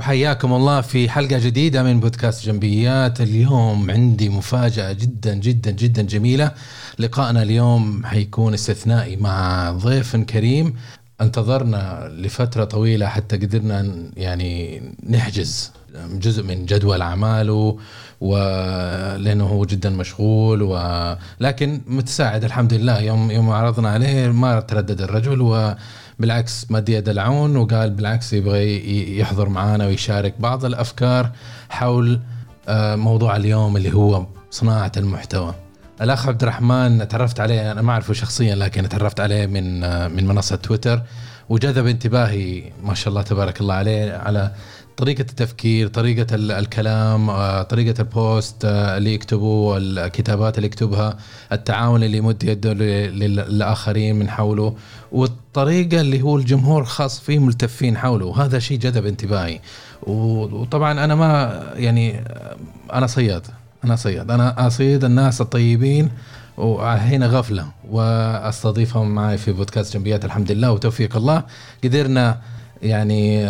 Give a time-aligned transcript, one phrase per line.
[0.00, 3.20] وحياكم الله في حلقة جديدة من بودكاست جنبيات.
[3.20, 6.52] اليوم عندي مفاجأة جدا جدا جدا جميلة.
[6.98, 10.74] لقائنا اليوم حيكون استثنائي مع ضيف كريم.
[11.20, 15.72] انتظرنا لفترة طويلة حتى قدرنا يعني نحجز
[16.12, 17.78] جزء من جدول أعماله
[18.20, 23.00] ولأنه هو جدا مشغول ولكن متساعد الحمد لله.
[23.00, 25.74] يوم يوم عرضنا عليه ما تردد الرجل و
[26.20, 31.30] بالعكس مد يد العون وقال بالعكس يبغى يحضر معنا ويشارك بعض الأفكار
[31.68, 32.20] حول
[32.68, 35.54] آه، موضوع اليوم اللي هو صناعة المحتوى.
[36.02, 40.26] الأخ عبد الرحمن تعرفت عليه أنا ما أعرفه شخصيا لكن تعرفت عليه من آه، من
[40.26, 41.02] منصة تويتر
[41.48, 44.52] وجذب انتباهي ما شاء الله تبارك الله عليه على
[45.00, 51.16] طريقة التفكير طريقة الكلام آه، طريقة البوست آه، اللي يكتبه الكتابات اللي يكتبها
[51.52, 54.76] التعاون اللي يمد يده للآخرين من حوله
[55.12, 58.26] والطريقة اللي هو الجمهور خاص فيه ملتفين حوله.
[58.26, 59.60] وهذا شيء جذب انتباهي.
[60.02, 62.56] وطبعا أنا ما يعني آه،
[62.92, 63.46] أنا صياد
[63.84, 64.30] أنا صياد.
[64.30, 66.10] أنا أصيد الناس الطيبين
[66.56, 70.24] وهنا غفلة وأستضيفهم معي في بودكاست جنبيات.
[70.24, 71.42] الحمد لله وتوفيق الله.
[71.84, 72.38] قدرنا
[72.82, 73.46] يعني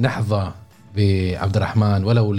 [0.00, 0.52] نحظى
[0.96, 2.32] بعبد الرحمن ولو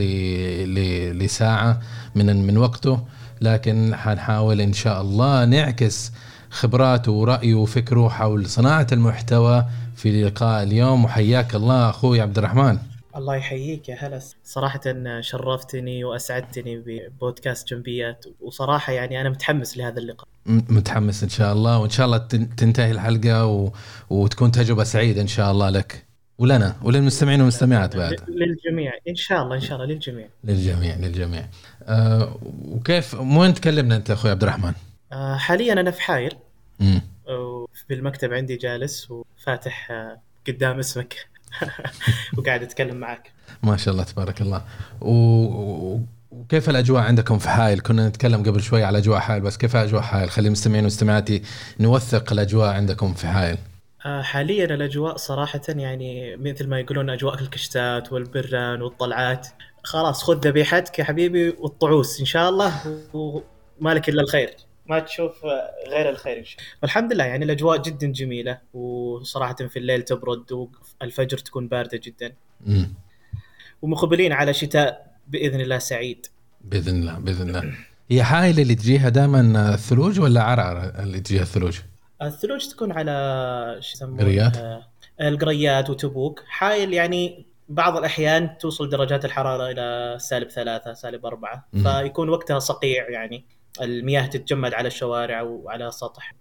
[1.14, 1.82] لساعة
[2.16, 3.00] من من وقته
[3.42, 6.12] لكن حنحاول إن شاء الله نعكس
[6.50, 11.06] خبراته ورأيه وفكره حول صناعة المحتوى في لقاء اليوم.
[11.06, 12.78] وحياك الله أخوي عبد الرحمن
[13.16, 14.20] الله يحييك يا هلا.
[14.44, 14.82] صراحة
[15.22, 20.28] شرفتني وأسعدتني ببودكاست جنبيات وصراحة يعني أنا متحمس لهذا اللقاء.
[20.46, 22.18] متحمس إن شاء الله وإن شاء الله
[22.58, 23.72] تنتهي الحلقة و...
[24.10, 26.05] وتكون تجربة سعيدة إن شاء الله لك.
[26.38, 28.94] ولنا وللمستمعين والمستمعات بعد؟ للجميع.
[29.08, 30.28] إن شاء الله إن شاء الله للجميع.
[30.44, 31.46] للجميع للجميع.
[31.84, 34.74] أه وكيف وين تكلمنا أنت أخوي عبد الرحمن؟
[35.14, 36.36] أه حاليا أنا في حايل.
[36.82, 37.02] امم
[37.90, 41.16] بالمكتب عندي جالس وفاتح أه قدام اسمك.
[42.38, 43.32] وقاعد أتكلم معك.
[43.64, 44.62] ما شاء الله تبارك الله.
[45.02, 46.00] و...
[46.32, 50.02] وكيف الأجواء عندكم في حائل؟ كنا نتكلم قبل شوي على أجواء حائل بس كيف أجواء
[50.02, 51.30] حائل؟ خلي المستمعين والمستمعات
[51.80, 53.58] نوثق الأجواء عندكم في حائل.
[54.06, 59.48] آه، حاليا الأجواء صراحة يعني مثل ما يقولون أجواء الكشتات والبران والطلعات.
[59.84, 62.20] خلاص خذ ذبيحتك يا حبيبي والطعوس.
[62.20, 62.72] إن شاء الله
[63.14, 64.56] ومالك إلا الخير.
[64.86, 65.46] ما تشوف
[65.90, 66.72] غير الخير إن شاء الله.
[66.82, 70.68] والحمد لله يعني الأجواء جدا جميلة وصراحه في الليل تبرد
[71.02, 72.34] والفجر تكون باردة جدا.
[73.82, 76.26] ومقبلين على شتاء بإذن الله سعيد.
[76.62, 77.74] بإذن الله بإذن الله.
[78.12, 81.80] هي حائل اللي تجيها دائما ثلوج ولا عرعر اللي تجيها الثلوج؟
[82.22, 84.58] الثلوج تكون على شو يسمونه؟ قريات
[85.22, 86.44] القريات وتبوك.
[86.48, 91.68] حايل يعني بعض الأحيان توصل درجات الحرارة إلى سالب ثلاثة سالب أربعة.
[91.84, 93.46] فيكون وقتها صقيع يعني.
[93.82, 96.36] المياه تتجمد على الشوارع وعلى السطح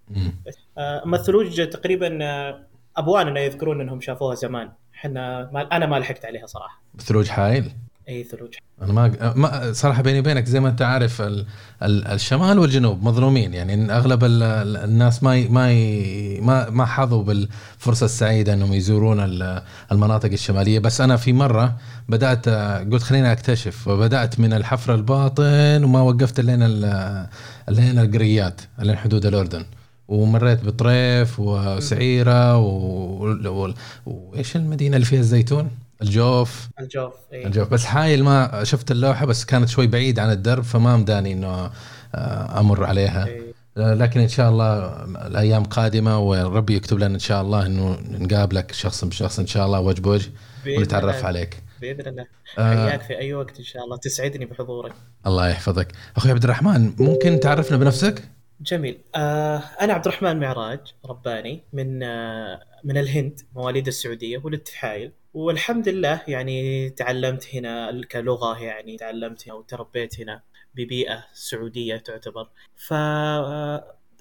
[0.77, 4.71] آه، أما الثلوج تقريبا آه، ابواننا يذكرون إنهم شافوها زمان.
[4.95, 6.81] إحنا ما أنا ما لحقت عليها صراحة.
[6.99, 7.71] ثلوج حايل؟
[8.09, 8.53] أي ثلوج.
[8.81, 11.45] أنا ما, ما صراحة بيني وبينك زي ما أنت عارف ال...
[11.83, 12.07] ال...
[12.07, 13.53] الشمال والجنوب مظلومين.
[13.53, 14.43] يعني أغلب ال...
[14.77, 15.47] الناس ما ي...
[15.47, 16.41] ما ي...
[16.41, 19.19] ما ما حظوا بالفرصة السعيدة إنهم يزورون
[19.91, 20.79] المناطق الشمالية.
[20.79, 21.77] بس أنا في مرة
[22.09, 22.49] بدأت
[22.93, 26.81] قلت خليني أكتشف وبدأت من الحفر الباطن وما وقفت لين ال...
[27.69, 29.65] لين القريات لين حدود الأردن.
[30.07, 33.73] ومريت بطريف وسعيرة و...
[34.05, 35.69] وإيش المدينة اللي فيها الزيتون؟
[36.01, 36.69] الجوف.
[36.79, 37.69] الجوف إيه؟ الجوف.
[37.69, 41.71] بس حايل ما شفت اللوحة بس كانت شوي بعيد عن الدرب فما مداني إنه
[42.15, 43.27] آه، أمر عليها.
[43.27, 44.95] إيه؟ لكن إن شاء الله
[45.27, 49.79] الأيام قادمة وربي يكتب لنا إن شاء الله إنه نقابلك شخص بشخص إن شاء الله
[49.79, 50.29] وجه بوجه
[50.67, 51.63] ونتعرف عليك.
[51.81, 52.25] بإذن الله.
[52.59, 52.87] آه.
[52.89, 53.97] حياك في أي وقت إن شاء الله.
[53.97, 54.93] تسعدني بحضورك.
[55.27, 55.87] الله يحفظك.
[56.17, 58.23] أخوي عبد الرحمن ممكن تعرفنا بنفسك؟
[58.61, 58.97] جميل.
[59.15, 65.11] آه أنا عبد الرحمن معراج رباني من آه من الهند مواليد السعودية ولدت في حائل
[65.35, 70.41] والحمد لله يعني تعلمت هنا كلغة يعني تعلمت هنا وتربيت هنا
[70.75, 72.49] ببيئة سعودية تعتبر.
[72.75, 72.93] ف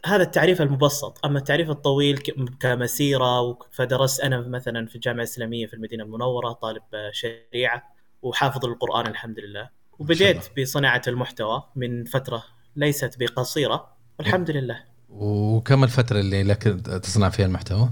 [0.06, 1.25] هذا التعريف المبسط.
[1.25, 2.19] أما التعريف الطويل
[2.60, 9.40] كمسيرة فدرست أنا مثلا في الجامعة الإسلامية في المدينة المنورة طالب شريعة وحافظ القرآن الحمد
[9.40, 9.70] لله.
[9.99, 12.44] وبديت بصناعة المحتوى من فترة
[12.76, 13.96] ليست بقصيرة.
[14.19, 14.84] والحمد لله.
[15.08, 16.62] وكم الفترة اللي لك
[17.02, 17.90] تصنع فيها المحتوى؟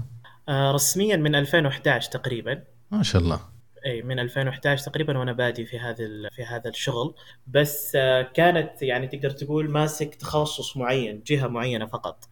[0.49, 2.72] آه، رسميا من 2011 تقريبا.
[2.93, 3.39] ما شاء الله.
[3.85, 7.15] إي من 2011 تقريبا وأنا بادي في هذا في هذا الشغل.
[7.47, 12.29] بس آه، كانت يعني تقدر تقول ماسك تخصص معين جهة معينة فقط.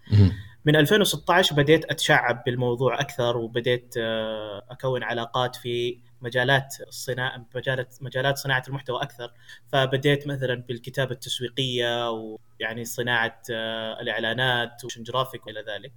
[0.66, 8.38] من 2016 بديت أتشعب بالموضوع أكثر وبديت آه، أكون علاقات في مجالات الصناعة مجالات مجالات
[8.38, 9.32] صناعة المحتوى أكثر.
[9.68, 15.92] فبديت مثلا بالكتابة التسويقية ويعني صناعة آه، الإعلانات وشن جرافيك وإلى ذلك.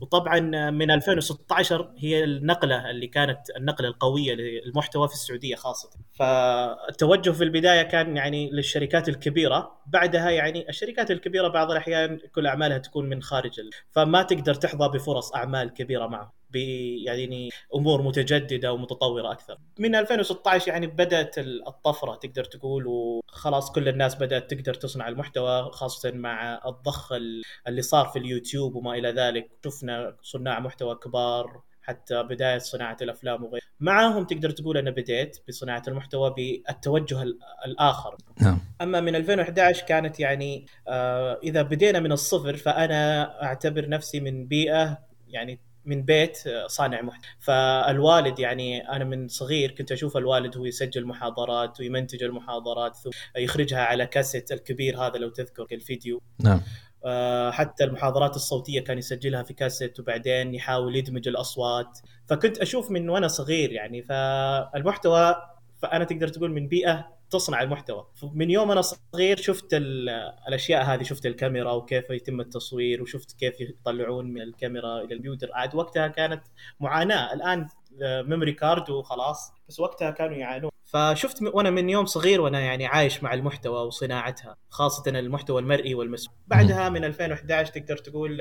[0.00, 0.40] وطبعا
[0.70, 5.90] من 2016 هي النقلة اللي كانت النقلة القوية للمحتوى في السعودية خاصة.
[6.12, 9.76] فالتوجه في البداية كان يعني للشركات الكبيرة.
[9.86, 13.60] بعدها يعني الشركات الكبيرة بعض الأحيان كل أعمالها تكون من خارج
[13.90, 16.30] فما تقدر تحظى بفرص أعمال كبيرة معهم.
[17.04, 19.58] يعني أمور متجددة ومتطورة أكثر.
[19.78, 26.10] من 2016 يعني بدأت الطفرة تقدر تقول وخلاص كل الناس بدأت تقدر تصنع المحتوى خاصة
[26.10, 27.12] مع الضخ
[27.66, 33.44] اللي صار في اليوتيوب وما إلى ذلك، شفنا صناع محتوى كبار حتى بداية صناعة الأفلام
[33.44, 37.22] وغيره معاهم تقدر تقول أنا بديت بصناعة المحتوى بالتوجه
[37.66, 38.60] الآخر نعم.
[38.80, 44.98] أما من 2011 كانت يعني آه إذا بدينا من الصفر فأنا أعتبر نفسي من بيئة
[45.28, 51.06] يعني من بيت صانع محتوى فالوالد يعني أنا من صغير كنت أشوف الوالد هو يسجل
[51.06, 56.22] محاضرات ويمنتج المحاضرات ثم يخرجها على كاسيت الكبير هذا لو تذكر الفيديو.
[56.40, 56.60] نعم.
[57.04, 61.98] آه، حتى المحاضرات الصوتية كان يسجلها في كاسيت وبعدين يحاول يدمج الأصوات.
[62.26, 65.36] فكنت أشوف من وأنا صغير يعني فالمحتوى
[65.82, 68.06] فأنا تقدر تقول من بيئة تصنع المحتوى.
[68.34, 74.32] من يوم أنا صغير شفت الأشياء هذه شفت الكاميرا وكيف يتم التصوير وشفت كيف يطلعون
[74.32, 75.50] من الكاميرا إلى الكمبيوتر.
[75.52, 76.42] عاد وقتها كانت
[76.80, 77.32] معاناة.
[77.32, 77.66] الآن
[78.00, 79.52] memory card وخلاص.
[79.68, 80.70] بس وقتها كانوا يعانون.
[80.86, 86.36] فشفت وأنا من يوم صغير وأنا يعني عايش مع المحتوى وصناعتها خاصة المحتوى المرئي والمسموع
[86.46, 88.40] بعدها من 2011 تقدر تقول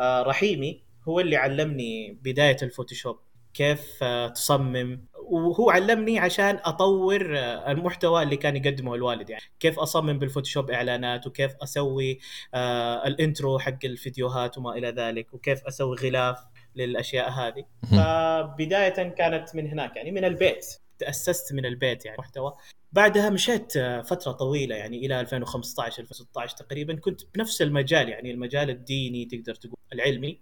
[0.00, 3.18] آه، رحيمي هو اللي علمني بداية ال Photoshop.
[3.54, 4.04] كيف
[4.34, 5.04] تصمم.
[5.24, 7.36] وهو علمني عشان أطور
[7.68, 9.30] المحتوى اللي كان يقدمه الوالد.
[9.30, 12.18] يعني كيف أصمم بال Photoshop إعلانات وكيف أسوي
[12.54, 16.38] آه ال intro حق الفيديوهات وما إلى ذلك وكيف أسوي غلاف
[16.76, 17.64] للأشياء هذه.
[17.90, 20.66] فبداية كانت من هناك يعني من البيت.
[20.98, 22.52] تأسست من البيت يعني محتوى.
[22.92, 29.24] بعدها مشيت فترة طويلة يعني إلى 2015 2016 تقريبا كنت بنفس المجال يعني المجال الديني
[29.24, 30.40] تقدر تقول العلمي.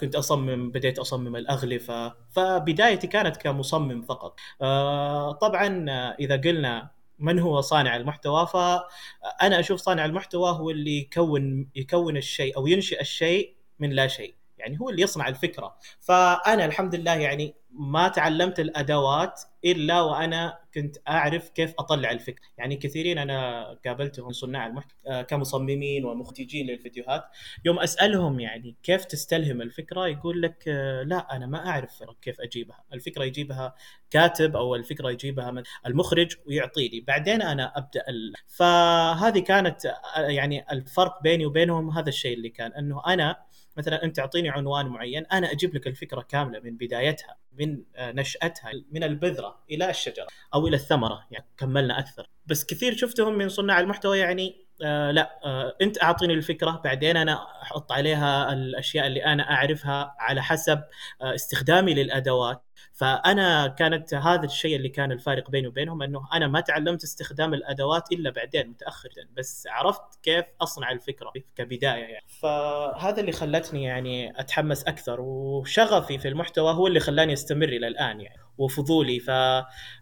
[0.00, 4.40] كنت أصمم بديت أصمم الأغلفة فبدايتي كانت كمصمم فقط.
[4.62, 10.98] آه، طبعا آه، إذا قلنا من هو صانع المحتوى فأنا أشوف صانع المحتوى هو اللي
[10.98, 15.76] يكون يكون الشيء أو ينشئ الشيء من لا شيء يعني هو اللي يصنع الفكرة.
[16.00, 22.44] فأنا الحمد لله يعني ما تعلمت الأدوات إلا وأنا كنت أعرف كيف أطلع الفكرة.
[22.58, 27.24] يعني كثيرين أنا قابلتهم صناع المحتوى آه، كمصممين ومخرجين للفيديوهات.
[27.64, 32.84] يوم أسألهم يعني كيف تستلهم الفكرة يقول لك آه، لا أنا ما أعرف كيف أجيبها.
[32.92, 33.74] الفكرة يجيبها
[34.10, 38.32] كاتب أو الفكرة يجيبها من المخرج ويعطيني بعدين أنا أبدأ ال...
[38.48, 43.47] فهذه كانت آه، يعني الفرق بيني وبينهم هذا الشيء اللي كان أنه أنا
[43.78, 48.70] مثلا أنت تعطيني عنوان معين أنا أجيب لك الفكرة كاملة من بدايتها من آه، نشأتها
[48.90, 52.30] من البذرة إلى الشجرة أو إلى الثمرة يعني كملنا أكثر.
[52.46, 57.62] بس كثير شفتهم من صناع المحتوى يعني آه لا آه انت اعطيني الفكرة بعدين أنا
[57.62, 60.82] أحط عليها الأشياء اللي أنا أعرفها على حسب
[61.22, 62.62] آه استخدامي للأدوات.
[62.92, 68.12] فأنا كانت هذا الشيء اللي كان الفارق بيني وبينهم إنه أنا ما تعلمت استخدام الأدوات
[68.12, 72.26] إلا بعدين متاخر بس عرفت كيف أصنع الفكرة كبداية يعني.
[72.40, 78.20] فهذا اللي خلتني يعني أتحمس أكثر وشغفي في المحتوى هو اللي خلاني أستمر إلى الآن
[78.20, 79.20] يعني وفضولي.
[79.20, 79.30] ف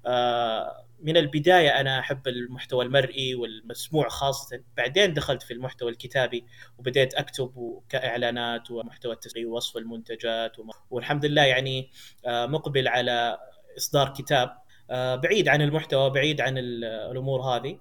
[0.07, 4.61] آه من البداية أنا أحب المحتوى المرئي والمسموع خاصة.
[4.77, 6.45] بعدين دخلت في المحتوى الكتابي
[6.79, 10.53] وبديت أكتب كإعلانات ومحتوى التسويق ووصف المنتجات
[10.91, 11.91] والحمد لله يعني
[12.27, 13.39] آه، مقبل على
[13.79, 14.57] إصدار كتاب.
[14.91, 17.79] آه، بعيد عن المحتوى بعيد عن الأمور هذه.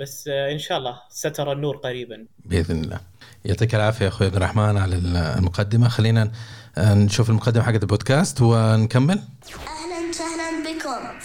[0.00, 2.26] بس آه، إن شاء الله سترى النور قريبا.
[2.44, 3.00] بإذن الله.
[3.44, 4.96] يعطيك العافية أخوي عبد الرحمن على
[5.38, 5.88] المقدمة.
[5.88, 6.32] خلينا
[6.78, 9.18] نشوف المقدمة حقت البودكاست ونكمل.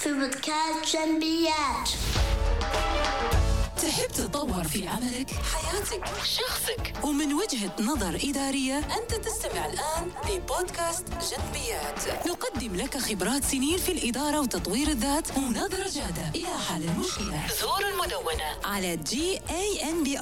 [0.05, 1.89] في بودكاست جنبيات.
[3.81, 6.93] تحب تتطور في عملك، حياتك، شخصك.
[7.03, 12.27] ومن وجهة نظر إدارية أنت تستمع الآن لبودكاست جنبيات.
[12.27, 17.47] نقدم لك خبرات سنين في الإدارة وتطوير الذات ونظرة جادة إلى حل المشكلة.
[17.62, 20.19] زور المدونة على gambi.me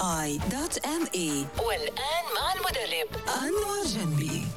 [1.63, 3.07] والآن مع المدرب
[3.43, 4.47] أنور جنبي.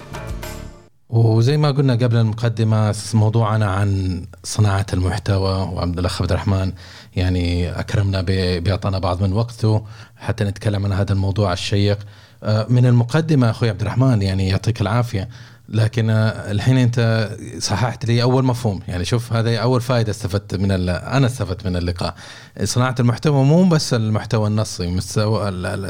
[1.08, 6.72] وزي ما قلنا قبل المقدمة موضوعنا عن صناعة المحتوى وعبد الأخ عبد الرحمن
[7.16, 8.22] يعني أكرمنا
[8.58, 9.86] بيعطانا بعض من وقته
[10.16, 11.98] حتى نتكلم عن هذا الموضوع الشيق.
[12.42, 15.28] آه، من المقدمة أخوي عبد الرحمن يعني يعطيك العافية.
[15.68, 18.80] لكن آه، الحين أنت صححت لي أول مفهوم.
[18.88, 22.14] يعني شوف هذا أول فائدة استفدت من أنا استفدت من اللقاء.
[22.64, 25.00] صناعة المحتوى مو بس المحتوى النصي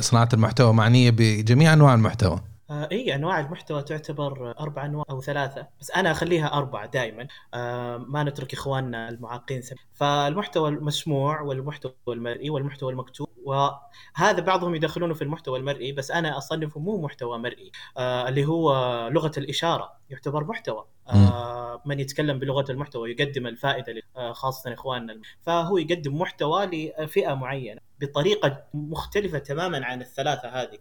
[0.01, 2.41] صناعة المحتوى معنية بجميع أنواع المحتوى.
[2.71, 7.97] آه إي أنواع المحتوى تعتبر أربع أنواع أو ثلاثة بس أنا أخليها أربعة دائما آه
[7.97, 9.79] ما نترك إخواننا المعاقين سبب.
[9.95, 16.81] فالمحتوى المسموع والمحتوى المرئي والمحتوى المكتوب وهذا بعضهم يدخلونه في المحتوى المرئي بس أنا اصنفه
[16.81, 17.73] مو محتوى مرئي.
[17.97, 18.73] آه اللي هو
[19.13, 20.85] لغة الإشارة يعتبر محتوى.
[21.09, 25.21] آه من يتكلم بلغة المحتوى يقدم الفائدة خاصة إخواننا.
[25.43, 30.79] فهو يقدم محتوى لفئة معينة بطريقة مختلفة تماما عن الثلاثة هذه.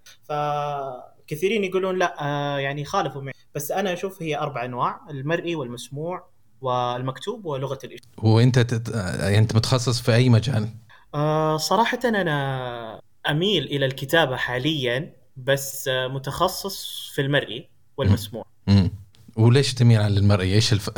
[1.27, 6.27] فكثيرين يقولون لا آه يعني خالفوا معي بس أنا أشوف هي أربع أنواع المرئي والمسموع
[6.62, 8.96] والمكتوب ولغة الاشاره وانت تت...
[8.96, 10.70] يعني أنت متخصص في أي مجال
[11.15, 18.91] آه صراحة أنا أميل إلى الكتابة حاليا بس آه متخصص في المرئي والمسموع امم
[19.36, 20.89] وليش تميل عن المرئي؟ إيش الف...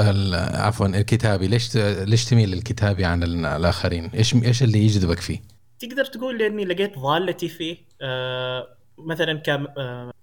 [0.55, 1.77] عفوا الكتابي ليش ت...
[1.77, 5.41] ليش تميل للكتابي عن الآخرين؟ إيش إيش اللي يجذبك فيه؟
[5.79, 10.16] تقدر تقول لاني لقيت ضالتي فيه آه مثلا كمرئي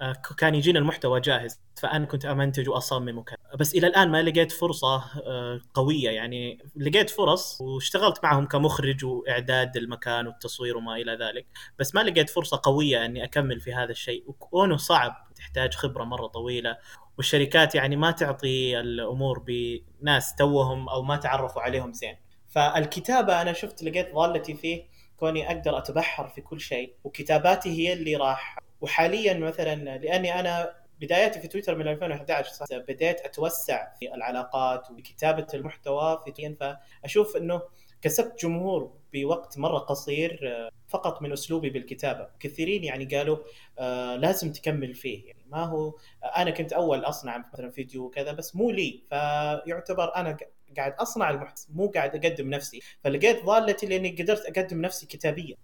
[0.00, 3.36] آه كان يجينا المحتوى جاهز فأنا كنت أمنتج وأصمم وكذا.
[3.58, 6.58] بس إلى الآن ما لقيت فرصة آه قوية يعني.
[6.76, 11.46] لقيت فرص واشتغلت معهم كمخرج وإعداد المكان والتصوير وما إلى ذلك
[11.78, 14.24] بس ما لقيت فرصة قوية إني أكمل في هذا الشيء.
[14.26, 16.76] وكونه صعب تحتاج خبرة مرة طويلة.
[17.16, 22.16] والشركات يعني ما تعطي الأمور بناس توهم أو ما تعرفوا عليهم زين.
[22.48, 24.82] فالكتابة أنا شفت لقيت ضالتي فيه
[25.16, 26.94] كوني أقدر أتبحر في كل شيء.
[27.04, 33.94] وكتاباتي هي اللي راح وحاليا مثلا لأني أنا بداياتي في تويتر من 2011 بديت أتوسع
[34.00, 37.62] في العلاقات وكتابة المحتوى في فأشوف إنه
[38.02, 40.40] كسبت جمهور بوقت مرة قصير
[40.88, 42.28] فقط من أسلوبي بالكتابة.
[42.40, 43.38] كثيرين يعني قالوا
[43.78, 45.26] آه لازم تكمل فيه.
[45.26, 45.94] يعني ما هو
[46.36, 49.02] أنا كنت أول أصنع مثلا فيديو وكذا بس مو لي.
[49.10, 50.36] فيعتبر أنا
[50.76, 52.80] قاعد أصنع المحتوى مو قاعد أقدم نفسي.
[53.04, 55.56] فلقيت ضالتي لأني قدرت أقدم نفسي كتابيا.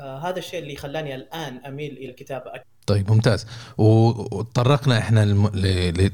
[0.00, 2.66] آه هذا الشيء اللي خلاني الآن أميل إلى الكتابه أكثر.
[2.86, 3.46] طيب ممتاز.
[3.78, 5.24] وتطرقنا إحنا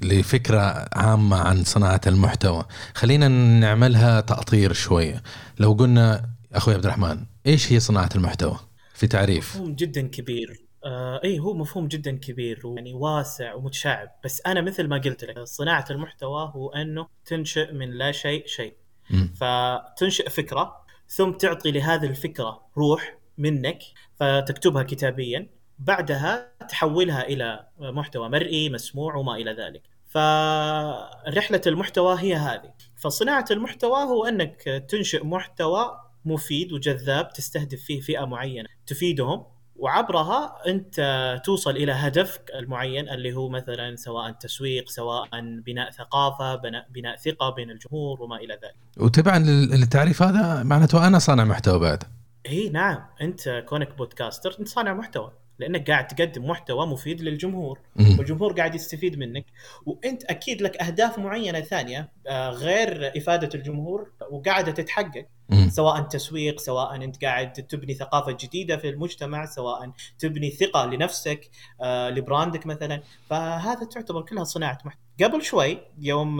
[0.02, 2.64] لفكرة عامة عن صناعة المحتوى.
[2.94, 5.22] خلينا نعملها تأطير شوية.
[5.58, 8.58] لو قلنا أخوي عبد الرحمن إيش هي صناعة المحتوى؟
[8.94, 9.56] في تعريف.
[9.56, 10.61] مفهوم جدا كبير.
[10.84, 14.10] آه اي هو مفهوم جدا كبير ويعني واسع ومتشعب.
[14.24, 18.74] بس أنا مثل ما قلت لك صناعة المحتوى هو أنه تنشئ من لا شيء شيء.
[19.10, 19.26] م.
[19.26, 23.82] فتنشئ فكرة ثم تعطي لهذه الفكرة روح منك
[24.14, 25.50] فتكتبها كتابيا.
[25.78, 29.82] بعدها تحولها إلى محتوى مرئي مسموع وما إلى ذلك.
[30.06, 32.74] فرحلة المحتوى هي هذه.
[32.96, 39.44] فصناعة المحتوى هو أنك تنشئ محتوى مفيد وجذاب تستهدف فيه فئة معينة تفيدهم
[39.82, 40.96] وعبرها انت
[41.44, 45.28] توصل إلى هدفك المعين اللي هو مثلا سواء تسويق سواء
[45.66, 48.74] بناء ثقافة بناء, بناء ثقة بين الجمهور وما إلى ذلك.
[49.00, 52.04] وتبعا للتعريف هذا معناته أنا صانع محتوى بعد.
[52.46, 58.52] اي نعم أنت كونك بودكاستر أنت صانع محتوى لأنك قاعد تقدم محتوى مفيد للجمهور والجمهور
[58.52, 59.44] قاعد يستفيد منك.
[59.86, 62.12] وأنت أكيد لك أهداف معينة ثانية
[62.50, 65.26] غير إفادة الجمهور وقاعدة تتحقق.
[65.68, 71.50] سواء تسويق سواء أنت قاعد تبني ثقافة جديدة في المجتمع سواء تبني ثقة لنفسك
[71.84, 73.02] لبراندك مثلا.
[73.30, 76.36] فهذا تعتبر كلها صناعة محتوى قبل شوي يوم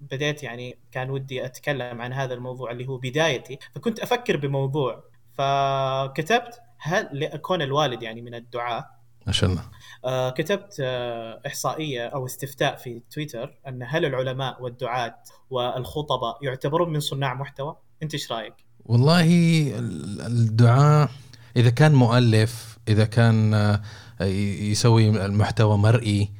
[0.00, 5.04] بديت يعني كان ودي أتكلم عن هذا الموضوع اللي هو بدايتي فكنت أفكر بموضوع.
[5.38, 8.90] فكتبت هل كون الوالد يعني من الدعاة
[9.26, 9.62] ما شاء الله
[10.04, 15.14] آه كتبت آه إحصائية أو استفتاء في تويتر أن هل العلماء والدعاة
[15.50, 19.26] والخطباء يعتبرون من صناع محتوى؟ أنت إيش رأيك؟ والله
[20.26, 21.10] الدعاء
[21.56, 23.80] إذا كان مؤلف إذا كان آه،
[24.70, 26.30] يسوي المحتوى مرئي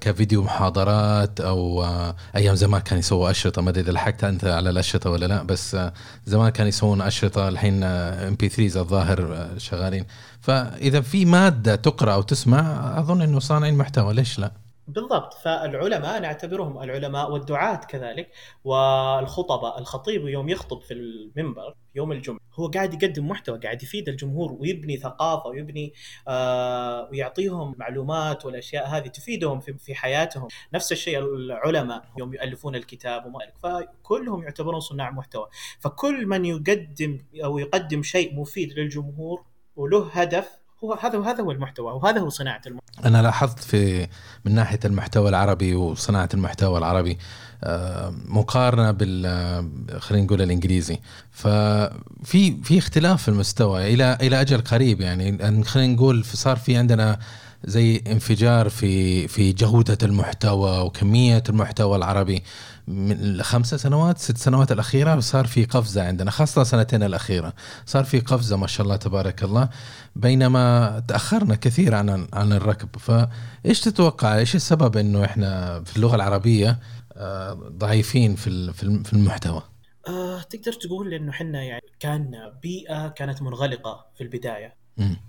[0.00, 3.62] كفيديو محاضرات أو آه، أيام زمان كان يسووا أشرطة.
[3.62, 5.92] ما أدري إذا لحقت أنت على الأشرطة ولا لا بس آه،
[6.26, 7.48] زمان كان يسوون أشرطة.
[7.48, 10.04] الحين ام بي 3 الظاهر شغالين.
[10.40, 15.34] فإذا في مادة تقرأ أو تسمع أظن إنه صانعين محتوى ليش لا؟ بالضبط.
[15.34, 18.30] فالعلماء نعتبرهم العلماء والدعاة كذلك
[18.64, 24.52] والخطباء الخطيب يوم يخطب في المنبر يوم الجمعة هو قاعد يقدم محتوى قاعد يفيد الجمهور
[24.52, 25.92] ويبني ثقافة ويبني
[26.28, 30.48] آه ويعطيهم معلومات والأشياء هذه تفيدهم في, في حياتهم.
[30.74, 35.48] نفس الشيء العلماء يوم يؤلفون الكتاب وما فكلهم يعتبرون صناع محتوى.
[35.80, 39.44] فكل من يقدم أو يقدم شيء مفيد للجمهور
[39.76, 44.08] وله هدف هو هذا هذا هو المحتوى وهذا هو صناعة المحتوى أنا لاحظت في
[44.44, 47.18] من ناحية المحتوى العربي وصناعة المحتوى العربي
[47.64, 50.98] آه، مقارنة بال آه، خلينا نقول الإنجليزي.
[51.30, 57.18] ففي في اختلاف في المستوى إلى إلى أجل قريب يعني خلينا نقول صار في عندنا
[57.64, 62.42] زي انفجار في في جودة المحتوى وكمية المحتوى العربي.
[62.88, 67.52] من الخمسة سنوات ست سنوات الأخيرة صار في قفزة عندنا خاصة سنتين الأخيرة.
[67.86, 69.68] صار في قفزة ما شاء الله تبارك الله
[70.16, 72.88] بينما تأخرنا كثير عن عن الركب.
[72.98, 76.78] فإيش تتوقع؟ إيش السبب إنه إحنا في اللغة العربية
[77.12, 78.72] آه، ضعيفين في
[79.04, 79.62] في المحتوى؟
[80.08, 84.74] آه، تقدر تقول إنه إحنا يعني كان بيئة كانت منغلقة في البداية.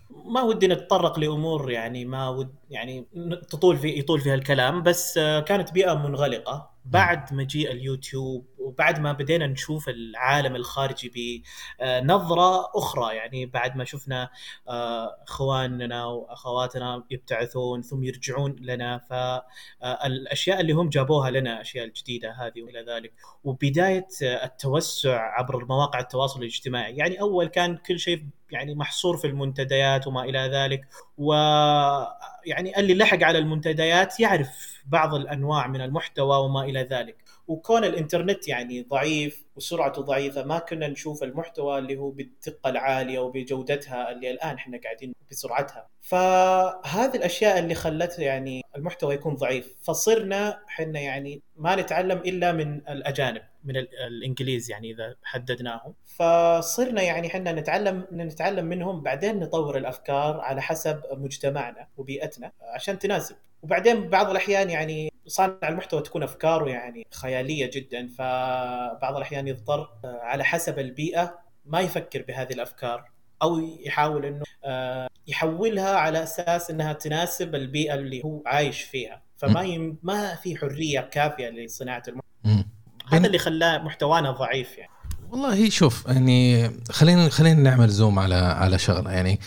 [0.09, 3.05] ما ودي نتطرق لأمور يعني ما ود يعني
[3.49, 6.79] تطول في يطول فيها الكلام بس آه، كانت بيئة منغلقة.
[6.85, 11.43] بعد مجيء اليوتيوب وبعد ما بدينا نشوف العالم الخارجي
[11.79, 13.15] بنظره أخرى.
[13.15, 14.29] يعني بعد ما شفنا
[14.69, 22.61] آه، إخواننا وأخواتنا يبتعثون ثم يرجعون لنا فالاشياء اللي هم جابوها لنا الاشياء الجديدة هذه
[22.61, 23.13] وإلى ذلك.
[23.43, 26.95] وبداية التوسع عبر مواقع التواصل الاجتماعي.
[26.95, 30.87] يعني أول كان كل شيء يعني محصور في المنتديات وما إلى ذلك.
[31.17, 37.15] ويعني اللي لحق على المنتديات يعرف بعض الأنواع من المحتوى وما إلى ذلك.
[37.47, 40.43] وكون الإنترنت يعني ضعيف وسرعته ضعيفة.
[40.43, 45.87] ما كنا نشوف المحتوى اللي هو بالدقة العالية وبجودتها اللي الآن إحنا قاعدين بسرعتها.
[46.01, 49.75] فهذه الأشياء اللي خلت يعني المحتوى يكون ضعيف.
[49.81, 55.93] فصرنا إحنا يعني ما نتعلم إلا من الأجانب من الإنجليز يعني إذا حددناهم.
[56.05, 63.35] فصرنا يعني إحنا نتعلم نتعلم منهم بعدين نطور الأفكار على حسب مجتمعنا وبيئتنا عشان تناسب.
[63.61, 70.43] وبعدين بعض الأحيان يعني صانع المحتوى تكون أفكاره يعني خيالية جدا فبعض الأحيان يضطر على
[70.43, 77.55] حسب البيئة ما يفكر بهذه الأفكار أو يحاول إنه آه، يحولها على أساس إنها تناسب
[77.55, 79.21] البيئة اللي هو عايش فيها.
[79.37, 79.97] فما يم...
[80.03, 82.65] ما في حرية كافية لصناعة المحتوى
[83.07, 84.91] هذا اللي خلاه محتوانا ضعيف يعني.
[85.29, 89.11] والله شوف يعني خلينا خلينا نعمل زوم على على شغلة.
[89.11, 89.39] يعني آه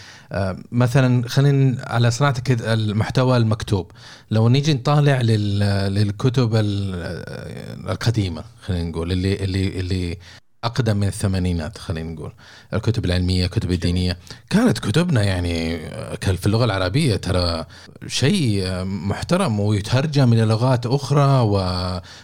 [0.73, 3.91] مثلا خلينا على صناعة المحتوى المكتوب.
[4.31, 6.51] لو نيجي نطالع للكتب
[7.89, 10.19] القديمة خلينا نقول اللي اللي اللي
[10.65, 12.33] أقدم من الثمانينات خلينا نقول.
[12.75, 14.17] الكتب العلمية الكتب الدينية.
[14.51, 15.79] كانت كتبنا يعني
[16.17, 17.65] في اللغة العربية ترى
[18.07, 21.41] شيء محترم ويترجم إلى لغات أخرى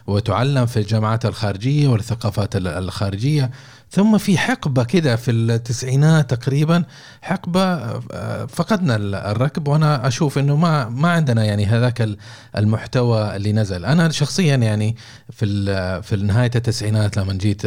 [0.06, 3.50] وتعلم في الجامعات الخارجية والثقافات الخارجية.
[3.90, 6.84] ثم في حقبة كده في التسعينات تقريبا
[7.22, 8.96] حقبة آه، فقدنا
[9.30, 12.08] الركب وأنا أشوف أنه ما ما عندنا يعني هذاك
[12.56, 13.84] المحتوى اللي نزل.
[13.84, 14.96] أنا شخصيا يعني
[15.30, 17.62] في في نهاية التسعينات لما جيت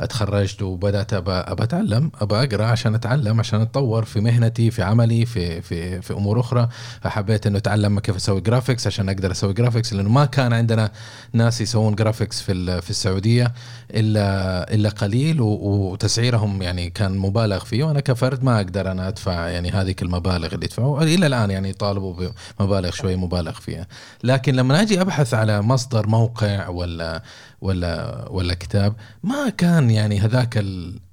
[0.00, 5.62] اتخرجت وبدأت أبى أتعلم أبى أقرأ عشان أتعلم عشان أتطور في مهنتي في عملي في
[5.62, 6.68] في في أمور أخرى.
[7.00, 10.90] فحبيت أنه أتعلم كيف أسوي graphics عشان أقدر أسوي graphics لأنه ما كان عندنا
[11.32, 13.52] ناس يسوون جرافيكس في في السعودية
[13.90, 19.70] إلا إلا قليل وتسعيرهم يعني كان مبالغ فيه وأنا كفرد ما أقدر أنا أدفع يعني
[19.70, 21.02] هذه المبالغ اللي يدفعوا.
[21.02, 23.86] إلى الآن يعني يطالبوا بمبالغ شوي مبالغ فيها.
[24.24, 27.22] لكن لما أجي أبحث على مصدر موقع ولا
[27.60, 30.64] ولا ولا كتاب ما كان يعني هذاك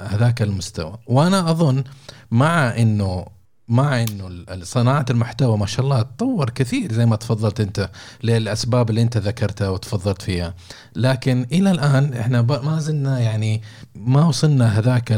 [0.02, 0.98] هذاك المستوى.
[1.08, 1.84] وأنا أظن
[2.32, 3.26] مع إنه
[3.69, 7.89] مع إنه صناعة المحتوى ما شاء الله تطور كثير زي ما تفضلت أنت
[8.23, 10.53] للأسباب اللي أنت ذكرتها وتفضلت فيها.
[10.95, 13.62] لكن إلى الآن إحنا ما زلنا يعني
[13.95, 15.12] ما وصلنا هذاك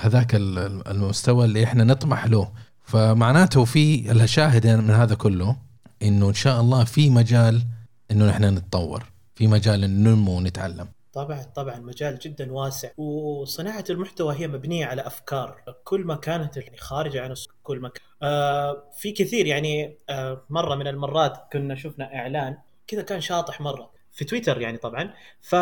[0.00, 2.50] هذاك المستوى اللي إحنا نطمح له.
[2.84, 5.56] فمعناته في الشاهد من هذا كله
[6.02, 7.62] إنه إن شاء الله في مجال
[8.10, 10.86] إنه نحن نتطور في مجال ننمو ونتعلم.
[11.12, 12.90] طبعا طبعا مجال جدا واسع.
[12.96, 15.62] وصناعة المحتوى هي مبنية على أفكار.
[15.84, 18.02] كل ما كانت يعني خارجة عن كل ما كان.
[18.22, 23.90] آه في كثير يعني آه مرة من المرات كنا شفنا إعلان كذا كان شاطح مرة
[24.12, 25.52] في تويتر يعني طبعا ف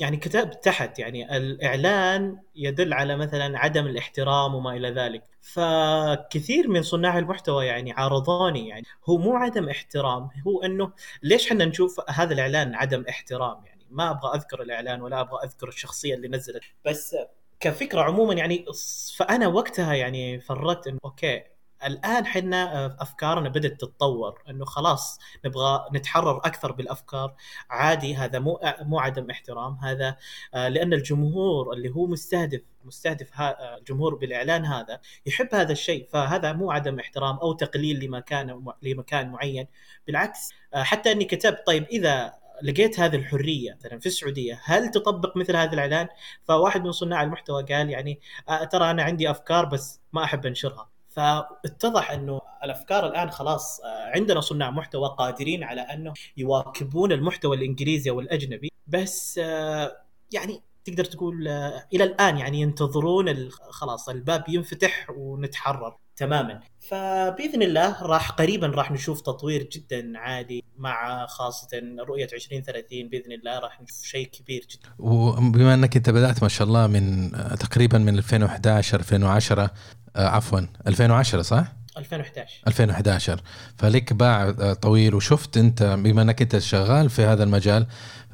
[0.00, 5.22] يعني كتبت تحت يعني الإعلان يدل على مثلا عدم الاحترام وما إلى ذلك.
[5.42, 11.64] فكثير من صناع المحتوى يعني عارضوني يعني هو مو عدم احترام هو إنه ليش إحنا
[11.64, 16.28] نشوف هذا الإعلان عدم احترام يعني؟ ما أبغى أذكر الإعلان ولا أبغى أذكر الشخصية اللي
[16.28, 16.62] نزلت.
[16.84, 17.16] بس
[17.60, 18.64] كفكرة عموما يعني
[19.16, 21.44] فأنا وقتها يعني فرقت انه أوكي
[21.84, 24.42] الآن حنا أفكارنا بدأت تتطور.
[24.50, 27.34] إنه خلاص نبغى نتحرر أكثر بالأفكار.
[27.70, 29.74] عادي هذا مو مو عدم احترام.
[29.82, 30.16] هذا
[30.54, 36.08] آه، لأن الجمهور اللي هو مستهدف مستهدف الجمهور بالإعلان هذا يحب هذا الشيء.
[36.12, 39.66] فهذا مو عدم احترام أو تقليل لمكان لمكان معين.
[40.06, 45.36] بالعكس آه، حتى إني كتبت طيب إذا لقيت هذه الحرية مثلا في السعودية هل تطبق
[45.36, 46.08] مثل هذا الإعلان؟
[46.44, 48.20] فواحد من صناع المحتوى قال يعني
[48.70, 50.90] ترى أنا عندي أفكار بس ما أحب أنشرها.
[51.08, 58.20] فاتضح إنه الأفكار الآن خلاص عندنا صناع محتوى قادرين على أنه يواكبون المحتوى الإنجليزي أو
[58.20, 59.36] الأجنبي بس
[60.32, 61.48] يعني تقدر تقول
[61.94, 65.96] إلى الآن يعني ينتظرون خلاص الباب ينفتح ونتحرر.
[66.18, 71.68] تماما فبإذن الله راح قريبا راح نشوف تطوير جدا عالي مع خاصة
[72.08, 74.88] رؤية 2030 بإذن الله راح نشوف شيء كبير جدا.
[74.98, 79.70] وبما أنك أنت بدأت ما شاء الله من تقريبا من 2011 2010
[80.16, 83.40] عفوا 2010 صح؟ 2011 2011
[83.76, 88.27] فلك باع طويل وشفت أنت بما أنك أنت شغال في هذا المجال آه،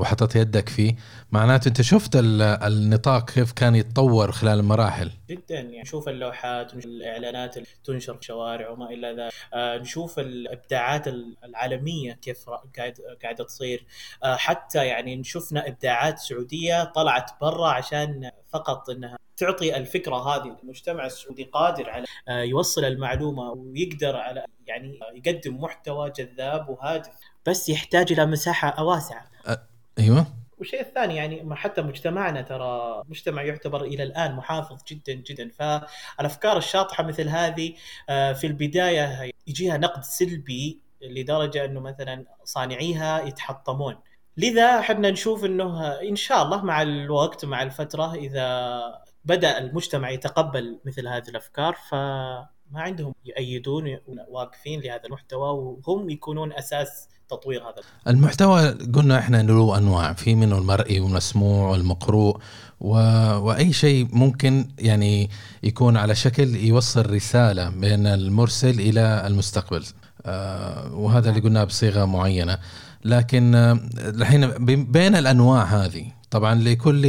[0.00, 0.96] وحطيت يدك فيه.
[1.32, 5.10] معناته انت شفت النطاق كيف كان يتطور خلال المراحل.
[5.30, 5.80] جدا يعني.
[5.80, 11.08] نشوف اللوحات الإعلانات اللي تنشر في الشوارع وما إلى ذلك آه، نشوف الإبداعات
[11.44, 13.86] العالمية كيف قاعد قاعدة تصير.
[14.24, 20.56] آه، حتى يعني شفنا إبداعات سعودية طلعت برا عشان فقط إنها تعطي الفكرة هذه.
[20.62, 22.06] المجتمع السعودي قادر على
[22.48, 27.08] يوصل المعلومة ويقدر على يعني يقدم محتوى جذاب وهادف.
[27.46, 29.30] بس يحتاج إلى مساحة واسعة.
[29.46, 30.26] أه أيوه.
[30.58, 35.50] والشيء الثاني يعني حتى مجتمعنا ترى مجتمع يعتبر إلى الآن محافظ جدا جدا.
[35.50, 37.74] فالأفكار الشاطحة مثل هذه
[38.08, 43.96] آه، في البداية يجيها نقد سلبي لدرجة إنه مثلا صانعيها يتحطمون.
[44.36, 48.80] لذا إحنا نشوف إنه إن شاء الله مع الوقت مع الفترة إذا
[49.24, 57.08] بدأ المجتمع يتقبل مثل هذه الأفكار فما عندهم يأيدون واقفين لهذا المحتوى وهم يكونون أساس
[57.30, 62.38] تطوير هذا؟ المحتوى قلنا إحنا له أنواع في منه المرئي والمسموع والمقروء
[62.80, 62.92] و...
[63.36, 65.30] وأي شيء ممكن يعني
[65.62, 69.84] يكون على شكل يوصل رسالة بين المرسل إلى المستقبل.
[70.26, 72.58] آه وهذا اللي قلناه بصيغة معينة.
[73.04, 77.04] لكن آه، الحين بين الأنواع هذه طبعا لكل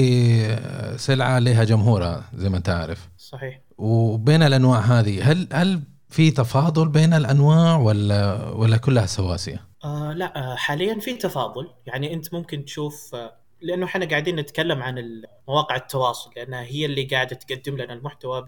[0.96, 3.62] سلعة لها جمهورها زي ما انت عارف صحيح.
[3.78, 10.52] وبين الأنواع هذه هل هل في تفاضل بين الأنواع ولا ولا كلها سواسية؟ آه لا
[10.54, 11.74] آه حاليا في تفاضل.
[11.86, 17.04] يعني أنت ممكن تشوف آه لأنه إحنا قاعدين نتكلم عن مواقع التواصل لأنها هي اللي
[17.04, 18.46] قاعدة تقدم لنا المحتوى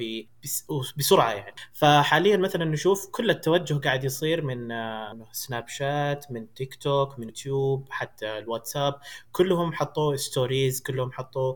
[0.97, 1.55] بسرعة يعني.
[1.73, 7.27] فحاليا مثلا نشوف كل التوجه قاعد يصير من آه، سناب شات من تيك توك من
[7.27, 8.95] يوتيوب حتى الواتساب.
[9.31, 11.55] كلهم حطوا stories كلهم حطوا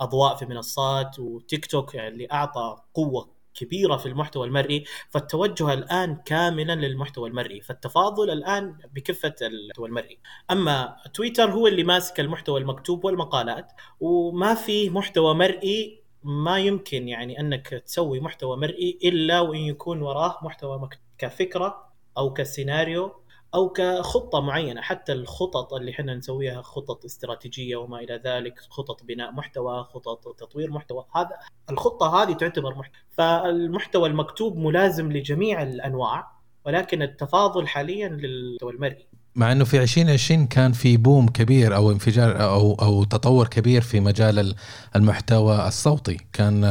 [0.00, 1.18] أضواء في منصات.
[1.18, 7.60] وتيك توك يعني اللي أعطى قوة كبيرة في المحتوى المرئي فالتوجه الآن كاملا للمحتوى المرئي
[7.60, 10.18] فالتفاضل الآن بكفة المحتوى المرئي.
[10.50, 17.40] أما تويتر هو اللي ماسك المحتوى المكتوب والمقالات وما في محتوى مرئي ما يمكن يعني
[17.40, 23.21] أنك تسوي محتوى مرئي إلا وإن يكون وراه محتوى مكتوب كفكرة أو كسيناريو
[23.54, 29.32] أو كخطة معينة حتى الخطط اللي إحنا نسويها خطط استراتيجية وما إلى ذلك خطط بناء
[29.32, 31.30] محتوى خطط تطوير محتوى هذا
[31.70, 33.00] الخطة هذه تعتبر محتوى.
[33.10, 36.32] فالمحتوى المكتوب ملازم لجميع الأنواع
[36.66, 39.06] ولكن التفاضل حاليا للمحتوى المرئي.
[39.34, 44.00] مع إنه في 2020 كان في بوم كبير أو انفجار أو أو تطور كبير في
[44.00, 44.54] مجال
[44.96, 46.16] المحتوى الصوتي.
[46.32, 46.64] كان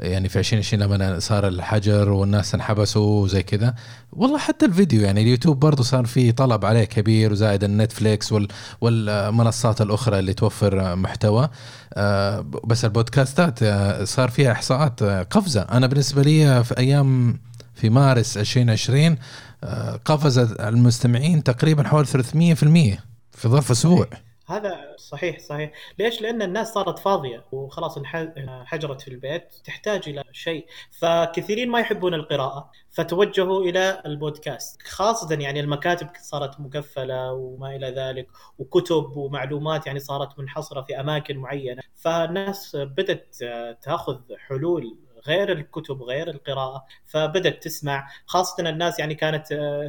[0.00, 3.74] يعني في 2020 لما صار الحجر والناس انحبسوا وزي كذا.
[4.12, 8.48] والله حتى الفيديو يعني اليوتيوب برضه صار في طلب عليه كبير وزائد النتفليكس وال
[8.80, 11.48] والمنصات الأخرى اللي توفر محتوى.
[11.94, 15.62] آه، بس البودكاستات آه، صار فيها إحصاءات آه، قفزة.
[15.62, 17.38] أنا بالنسبة لي في أيام
[17.74, 19.18] في مارس 2020
[20.04, 22.98] قفز المستمعين تقريبا حوالي 300%
[23.32, 24.06] في ظرف أسبوع.
[24.50, 25.72] هذا صحيح صحيح.
[25.98, 30.66] ليش؟ لأن الناس صارت فاضية وخلاص انحجرت في البيت تحتاج إلى شيء.
[30.90, 34.82] فكثيرين ما يحبون القراءة فتوجهوا إلى البودكاست.
[34.82, 41.36] خاصة يعني المكاتب صارت مقفلة وما إلى ذلك وكتب ومعلومات يعني صارت منحصرة في أماكن
[41.36, 41.82] معينة.
[41.96, 43.36] فالناس بدأت
[43.82, 48.08] تأخذ حلول غير الكتب غير القراءة فبدأت تسمع.
[48.26, 49.46] خاصة الناس يعني كانت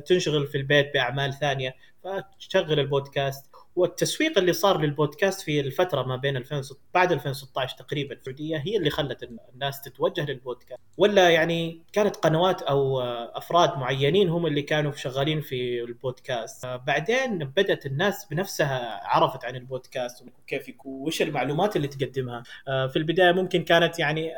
[0.08, 3.51] تنشغل في البيت بأعمال ثانية فتشغل البودكاست.
[3.76, 6.62] والتسويق اللي صار للبودكاست في الفترة ما بين 2000
[6.94, 10.82] بعد 2016 تقريبا في السعودية هي اللي خلت الناس تتوجه للبودكاست.
[10.98, 16.66] ولا يعني كانت قنوات أو أفراد معينين هم اللي كانوا شغالين في البودكاست.
[16.66, 22.44] بعدين بدأت الناس بنفسها عرفت عن البودكاست وكيف وش المعلومات اللي تقدمها.
[22.66, 24.32] في البداية ممكن كانت يعني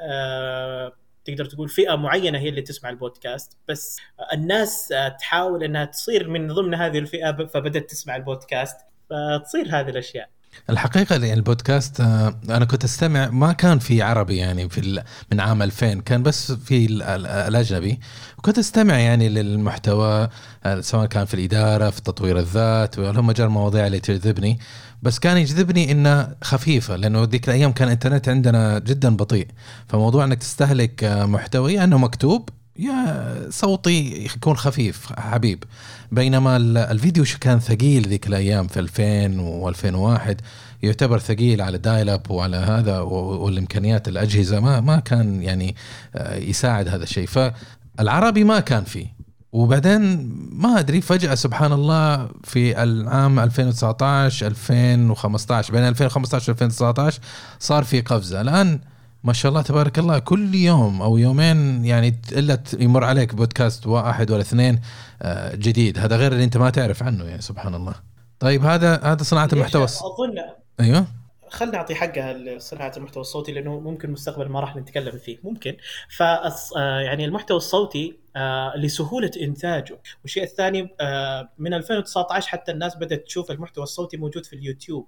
[1.25, 3.99] تقدر تقول فئة معينة هي اللي تسمع البودكاست بس
[4.33, 8.77] الناس تحاول إنها تصير من ضمن هذه الفئة فبدأت تسمع البودكاست.
[9.09, 10.29] فتصير هذه الأشياء.
[10.69, 15.61] الحقيقة يعني البودكاست آه، أنا كنت أستمع ما كان في عربي يعني في من عام
[15.61, 16.85] 2000 كان بس في
[17.25, 17.99] الأجنبي.
[18.37, 20.29] وكنت أستمع يعني للمحتوى
[20.65, 24.59] آه، سواء كان في الإدارة في تطوير الذات هم مجال المواضيع اللي تجذبني.
[25.01, 29.47] بس كان يجذبني انها خفيفة لأنه ذيك الأيام كان الإنترنت عندنا جدا بطيء.
[29.87, 35.63] فموضوع إنك تستهلك آه، محتوى يا إنه مكتوب يا صوتي يكون خفيف حبيب.
[36.11, 36.57] بينما
[36.91, 40.35] الفيديو كان ثقيل ذيك الأيام في 2000 و2001
[40.83, 45.75] يعتبر ثقيل على دايل اب وعلى هذا والإمكانيات الأجهزة ما ما كان يعني
[46.15, 47.27] آه، يساعد هذا الشيء.
[47.27, 49.13] فالعربي ما كان فيه.
[49.51, 57.19] وبعدين ما أدري فجأة سبحان الله في العام 2019 2015 بين 2015 و 2019
[57.59, 58.41] صار في قفزة.
[58.41, 58.79] الآن
[59.23, 60.19] ما شاء الله تبارك الله.
[60.19, 64.81] كل يوم أو يومين يعني إلا يمر عليك بودكاست واحد ولا اثنين
[65.21, 65.99] آه، جديد.
[65.99, 67.93] هذا غير اللي أنت ما تعرف عنه يعني سبحان الله.
[68.39, 69.83] طيب هذا هذا صناعة المحتوى.
[69.83, 70.35] أظن
[70.79, 71.05] أيوه.
[71.53, 75.37] خلينا نعطي حقها لصناعه المحتوى الصوتي لأنه ممكن مستقبل ما راح نتكلم فيه.
[75.43, 75.77] ممكن.
[76.09, 79.99] ف آه، يعني المحتوى الصوتي آه، لسهولة إنتاجه.
[80.21, 85.07] والشيء الثاني آه، من 2019 حتى الناس بدأت تشوف المحتوى الصوتي موجود في اليوتيوب.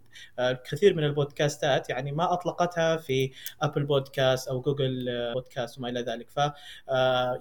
[0.71, 3.31] كثير من البودكاستات يعني ما أطلقتها في
[3.61, 6.29] Apple Podcast أو Google Podcast وما إلى ذلك.
[6.29, 6.39] ف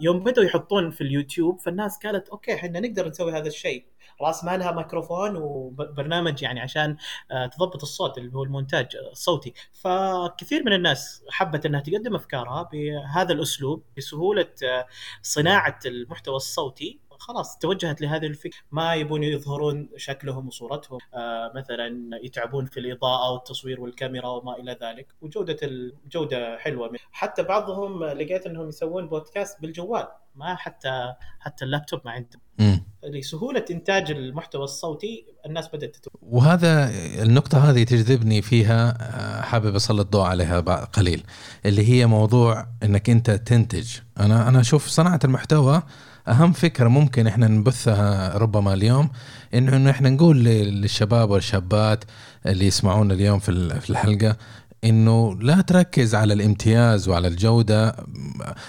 [0.01, 3.85] يوم بدأوا يحطون في اليوتيوب فالناس قالت okay إحنا نقدر نسوي هذا الشيء.
[4.23, 6.97] راس مالها ميكروفون وبرنامج يعني عشان
[7.31, 9.55] آه، تضبط الصوت اللي هو المونتاج الصوتي.
[9.73, 14.87] فكثير من الناس حبت إنها تقدم أفكارها بهذا الأسلوب بسهولة آه،
[15.23, 17.01] صناعة المحتوى الصوتي.
[17.29, 18.59] خلاص توجهت لهذه الفكرة.
[18.73, 20.99] ما يبون يظهرون شكلهم وصورتهم.
[21.15, 21.91] آه مثلا
[22.23, 25.07] يتعبون في الإضاءة والتصوير والكاميرا وما إلى ذلك.
[25.23, 26.91] وجودة الجوده حلوة.
[27.13, 32.41] حتى بعضهم لقيت إنهم يسوون بودكاست بالجوال ما حتى حتى اللابتوب ما عندهم.
[33.05, 36.19] لسهولة إنتاج المحتوى الصوتي الناس بدأت تتوقع.
[36.23, 36.91] وهذا
[37.23, 41.25] النقطة هذه تجذبني فيها آه، حابب أسلط الضوء عليها قليل
[41.67, 43.97] اللي هي موضوع إنك أنت تنتج.
[44.21, 45.83] أنا أنا أشوف صناعة المحتوى
[46.29, 49.09] أهم فكرة ممكن إحنا نبثها ربما اليوم
[49.55, 52.05] إنه إحنا نقول للشباب والشابات
[52.47, 53.49] اللي يسمعونا اليوم في
[53.91, 54.37] الحلقة
[54.85, 57.97] إنه لا تركز على الامتياز وعلى الجودة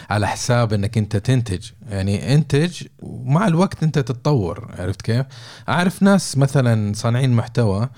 [0.10, 1.70] على حساب إنك أنت تنتج.
[1.90, 5.26] يعني انتج ومع الوقت أنت تتطور عرفت كيف؟
[5.70, 7.90] أعرف ناس مثلا صانعين محتوى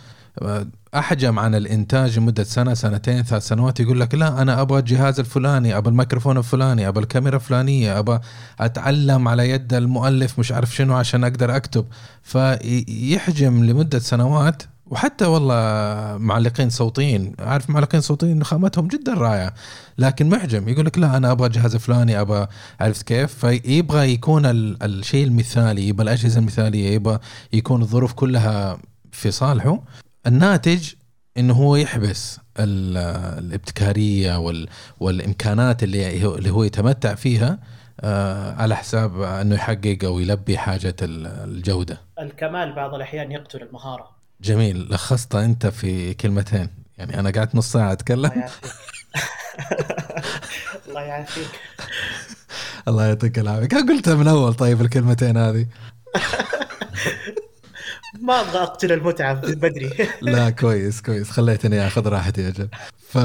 [1.00, 3.80] أحجم عن الإنتاج لمده سنة سنتين ثلاث سنوات.
[3.80, 8.20] يقول لك لا أنا أبغى الجهاز الفلاني أبغى الميكروفون الفلاني أبغى الكاميرا الفلانية أبغى
[8.60, 11.86] أتعلم على يد المؤلف مش عارف شنو عشان أقدر أكتب.
[12.24, 14.64] فيحجم لمدة سنوات.
[14.90, 15.56] وحتى والله
[16.18, 19.54] معلقين صوتيين عارف معلقين صوتيين خامتهم جدا رائعة
[19.98, 20.70] لكن محجم.
[20.70, 22.48] يقول لك لا أنا أبغى جهاز فلاني أبغى
[22.80, 23.46] عرفت كيف.
[23.46, 27.20] فيبغى يكون الشيء المثالي يبغى الأجهزة المثالية يبغى
[27.54, 28.78] يكون الظروف كلها
[29.12, 29.80] في صالحه.
[30.28, 30.94] الناتج
[31.38, 34.38] إنه هو يحبس الابتكارية
[35.00, 37.60] والإمكانات اللي اللي هو يتمتع فيها
[38.02, 42.02] آه، على حساب إنه يحقق أو يلبي حاجة الجودة.
[42.20, 44.10] الكمال بعض الأحيان يقتل المهارة.
[44.42, 44.94] جميل.
[44.94, 46.70] لخصتها أنت في كلمتين.
[46.98, 48.44] يعني أنا قعدت نص ساعة أتكلم.
[50.88, 51.48] الله يعافيك.
[52.88, 53.68] الله يعطيك العافية.
[53.68, 55.68] قلتها من أول طيب الكلمتين هذه.
[58.22, 59.90] ما أبغى أقتل المتعة بدري.
[60.22, 61.30] لا كويس كويس.
[61.30, 62.70] خليتني آخذ راحتي أجل.
[63.10, 63.18] ف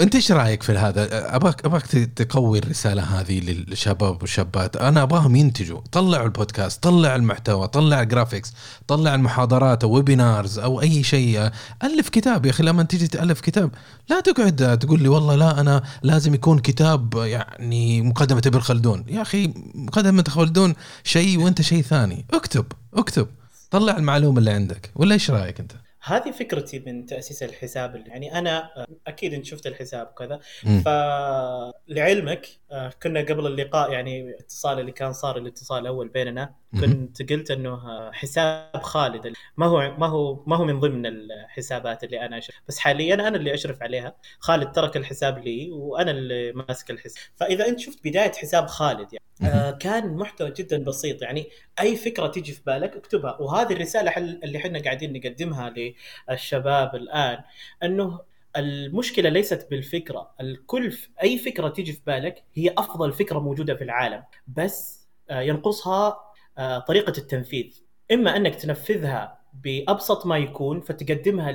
[0.00, 1.86] أنت إيش رأيك في هذا؟ أبغاك أبغاك
[2.16, 8.52] تقوي الرسالة هذه للشباب والشابات، أنا أبغاهم ينتجوا، طلعوا البودكاست، طلع المحتوى، طلع ال graphics،
[8.88, 11.50] طلع المحاضرات أو webinars أو أي شيء،
[11.82, 13.70] ألف كتاب يا أخي لما تيجي تألف كتاب
[14.10, 19.22] لا تقعد تقول لي والله لا أنا لازم يكون كتاب يعني مقدمة ابن خلدون، يا
[19.22, 23.26] أخي مقدمة خلدون شيء وأنت شيء ثاني، اكتب اكتب.
[23.70, 28.70] طلع المعلومة اللي عندك، ولا إيش رأيك أنت؟ هذه فكرتي من تأسيس الحساب يعني أنا
[29.06, 30.40] أكيد انت شفت الحساب وكذا
[30.84, 37.50] فلعلمك آه، كنا قبل اللقاء يعني الاتصال اللي كان صار الاتصال الأول بيننا كنت قلت
[37.50, 37.80] إنه
[38.12, 42.78] حساب خالد ما هو ما هو ما هو من ضمن الحسابات اللي أنا اشرف بس
[42.78, 44.16] حاليا أنا اللي أشرف عليها.
[44.38, 47.22] خالد ترك الحساب لي وأنا اللي ماسك الحساب.
[47.36, 51.22] فإذا أنت شفت بداية حساب خالد يعني آه كان محتوى جدا بسيط.
[51.22, 51.46] يعني
[51.80, 53.36] أي فكرة تيجي في بالك اكتبها.
[53.40, 55.74] وهذه الرسالة اللي إحنا قاعدين نقدمها
[56.30, 57.38] للشباب الآن
[57.82, 58.20] إنه
[58.56, 64.22] المشكلة ليست بالفكرة، الكل أي فكرة تيجي في بالك هي أفضل فكرة موجودة في العالم،
[64.46, 66.20] بس آه، ينقصها
[66.58, 67.82] آه، طريقة التنفيذ.
[68.12, 71.52] إما إنك تنفذها بأبسط ما يكون فتقدمها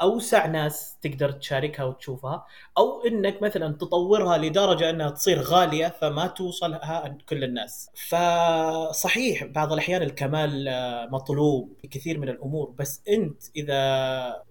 [0.00, 2.46] لاوسع ناس تقدر تشاركها وتشوفها
[2.78, 7.90] أو إنك مثلا تطورها لدرجة إنها تصير غالية فما توصلها كل الناس.
[8.08, 13.76] فصحيح بعض الأحيان الكمال آه، مطلوب في كثير من الأمور بس أنت إذا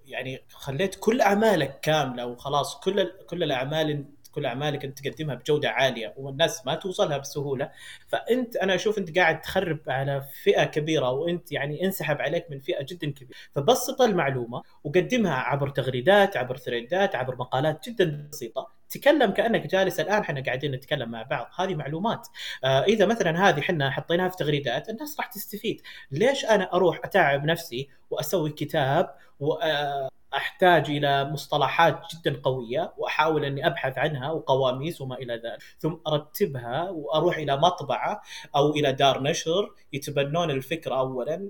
[0.05, 4.05] يعني خليت كل أعمالك كاملة وخلاص كل كل الأعمال
[4.35, 7.71] كل أعمالك أنت تقدمها بجودة عالية والناس ما توصلها بسهولة
[8.07, 12.83] فأنت أنا أشوف أنت قاعد تخرب على فئة كبيرة وأنت يعني انسحب عليك من فئة
[12.83, 13.37] جدا كبيرة.
[13.55, 18.71] فبسط المعلومة وقدمها عبر تغريدات عبر ثريدات عبر مقالات جدا بسيطة.
[18.97, 21.47] تكلم كأنك جالس الآن إحنا قاعدين نتكلم مع بعض.
[21.55, 22.27] هذه معلومات.
[22.63, 25.81] آه إذا مثلا هذه إحنا حطيناها في تغريدات الناس راح تستفيد.
[26.11, 33.45] ليش أنا أروح أتعب نفسي وأسوي كتاب و آه احتاج إلى مصطلحات جدا قوية وأحاول
[33.45, 38.21] إني أبحث عنها وقواميس وما إلى ذلك ثم أرتبها وأروح إلى مطبعة
[38.55, 41.49] أو إلى دار نشر يتبنون الفكرة اولا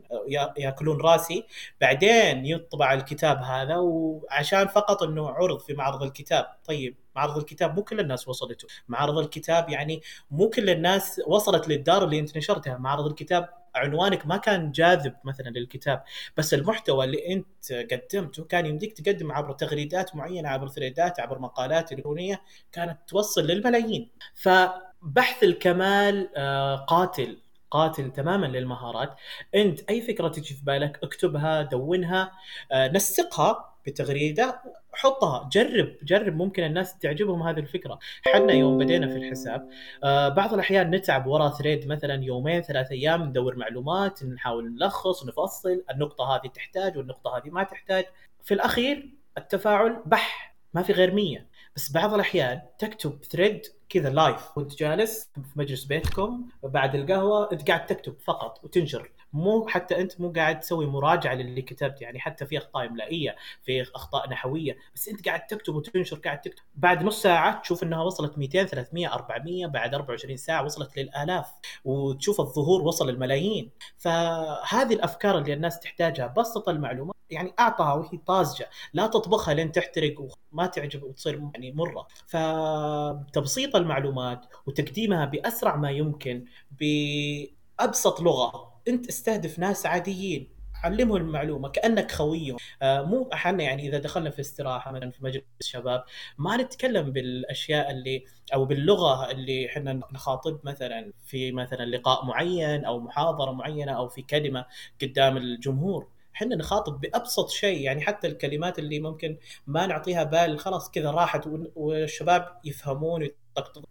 [0.57, 1.45] يأكلون راسي
[1.81, 6.45] بعدين يطبع الكتاب هذا وعشان فقط إنه عرض في معرض الكتاب.
[6.65, 10.01] طيب معرض الكتاب مو كل الناس وصلته معرض الكتاب يعني
[10.31, 12.77] مو كل الناس وصلت للدار اللي انت نشرتها.
[12.77, 16.03] معرض الكتاب عنوانك ما كان جاذب مثلا للكتاب
[16.37, 21.91] بس المحتوى اللي انت قدمته كان يمديك تقدم عبر تغريدات معينة عبر ثريدات عبر مقالات
[21.91, 24.09] إلكترونية كانت توصل للملايين.
[24.35, 27.37] فبحث الكمال آه، قاتل
[27.71, 29.15] قاتل تماما للمهارات.
[29.55, 32.31] انت أي فكرة تجي في بالك اكتبها دونها
[32.71, 34.61] آه، نسقها بتغريدة
[34.93, 37.99] حطها جرب جرب ممكن الناس تعجبهم هذه الفكرة.
[38.33, 39.69] حنا يوم بدينا في الحساب
[40.03, 45.83] آه بعض الأحيان نتعب وراء thread مثلا يومين ثلاث أيام ندور معلومات نحاول نلخص نفصل
[45.91, 48.05] النقطة هذه تحتاج والنقطة هذه ما تحتاج.
[48.43, 51.45] في الأخير التفاعل بح ما في غير 100
[51.75, 57.67] بس بعض الأحيان تكتب thread كذا live وانت جالس في مجلس بيتكم بعد القهوة انت
[57.67, 59.11] قاعد تكتب فقط وتنشر.
[59.35, 63.83] مو حتى أنت مو قاعد تسوي مراجعة للي كتبت يعني حتى في أخطاء إملائية في
[63.95, 66.63] أخطاء نحوية بس أنت قاعد تكتب وتنشر قاعد تكتب.
[66.75, 71.51] بعد نص ساعة تشوف إنها وصلت 200 300 400 بعد 24 ساعة وصلت للآلاف
[71.85, 73.71] وتشوف الظهور وصل الملايين.
[73.97, 80.15] فهذه الأفكار اللي الناس تحتاجها بسط المعلومه يعني اعطها وهي طازجة لا تطبخها لين تحترق
[80.53, 82.07] وما تعجب وتصير يعني مرة.
[82.27, 88.74] فتبسيط المعلومات وتقديمها بأسرع ما يمكن بأبسط لغة.
[88.87, 92.57] انت استهدف ناس عاديين علمهم المعلومة كأنك خويهم.
[92.81, 96.03] آه مو إحنا يعني إذا دخلنا في استراحة مثلا في مجلس شباب
[96.37, 102.99] ما نتكلم بالأشياء اللي أو باللغة اللي إحنا نخاطب مثلا في مثلا لقاء معين أو
[102.99, 104.65] محاضرة معينة أو في كلمة
[105.01, 106.07] قدام الجمهور.
[106.35, 111.47] إحنا نخاطب بأبسط شيء يعني حتى الكلمات اللي ممكن ما نعطيها بال خلاص كذا راحت
[111.75, 113.27] والشباب يفهمون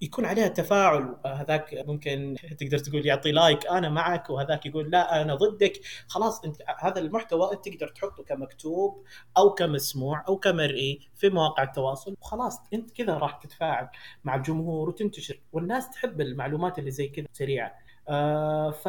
[0.00, 5.34] يكون عليها تفاعل هذاك ممكن تقدر تقول يعطي لايك أنا معك وهذاك يقول لا أنا
[5.34, 5.80] ضدك.
[6.08, 9.04] خلاص أنت هذا المحتوى أنت تقدر تحطه كمكتوب
[9.36, 12.16] أو كمسموع أو كمرئي في مواقع التواصل.
[12.20, 13.88] وخلاص أنت كذا راح تتفاعل
[14.24, 17.74] مع الجمهور وتنتشر والناس تحب المعلومات اللي زي كذا سريعة.
[18.08, 18.88] آه ف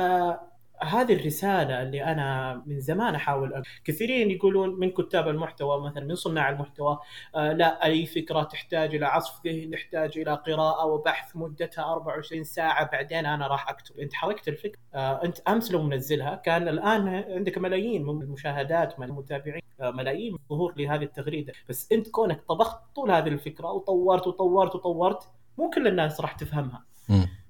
[0.82, 6.50] هذه الرسالة اللي أنا من زمان أحاول كثيرين يقولون من كتاب المحتوى مثلا من صناع
[6.50, 7.00] المحتوى
[7.36, 12.92] آه لا أي فكرة تحتاج إلى عصف ذهن تحتاج إلى قراءة وبحث مدتها 24 ساعة
[12.92, 14.00] بعدين أنا راح أكتب.
[14.00, 14.80] أنت حركت الفكرة.
[14.96, 20.34] آه أنت أمس لو منزلها كان الآن عندك ملايين من المشاهدات من المتابعين آه ملايين
[20.34, 21.54] من الظهور لهذه التغريدة.
[21.70, 26.84] بس أنت كونك طبخت طول هذه الفكرة وطورت وطورت وطورت مو كل الناس راح تفهمها.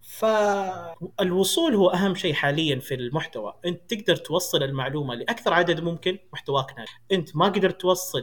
[0.05, 3.53] فالوصول هو أهم شيء حاليا في المحتوى.
[3.65, 7.01] أنت تقدر توصل المعلومة لأكثر عدد ممكن محتواك ناجح.
[7.11, 8.21] أنت ما قدرت توصل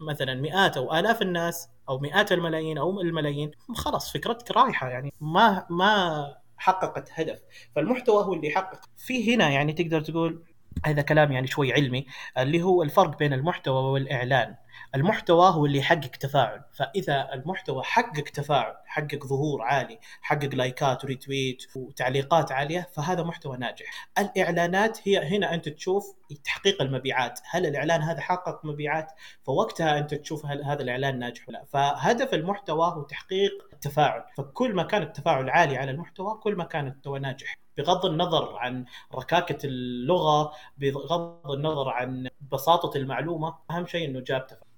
[0.00, 5.12] لمثلا مئات أو آلاف الناس أو مئات الملايين أو الملايين خلاص فكرتك رايحة يعني.
[5.20, 7.40] ما ما حققت هدف.
[7.76, 8.80] فالمحتوى هو اللي يحقق.
[8.96, 10.44] في هنا يعني تقدر تقول
[10.86, 12.06] هذا كلام يعني شوي علمي
[12.38, 14.56] اللي هو الفرق بين المحتوى والإعلان.
[14.94, 16.64] المحتوى هو اللي يحقق تفاعل.
[16.78, 24.08] فإذا المحتوى حقق تفاعل حقق ظهور عالي حقق لايكات وريتويت وتعليقات عالية فهذا محتوى ناجح.
[24.18, 26.04] الإعلانات هي هنا أنت تشوف
[26.44, 27.40] تحقيق المبيعات.
[27.50, 29.12] هل الإعلان هذا حقق مبيعات؟
[29.44, 34.82] فوقتها أنت تشوف هل هذا الإعلان ناجح ولا فهدف المحتوى هو تحقيق التفاعل فكل ما
[34.82, 37.61] كان التفاعل عالي على المحتوى كل ما كان المحتوى ناجح.
[37.78, 44.72] بغض النظر عن ركاكة اللغة بغض النظر عن بساطة المعلومة أهم شيء إنه جاب تفاعل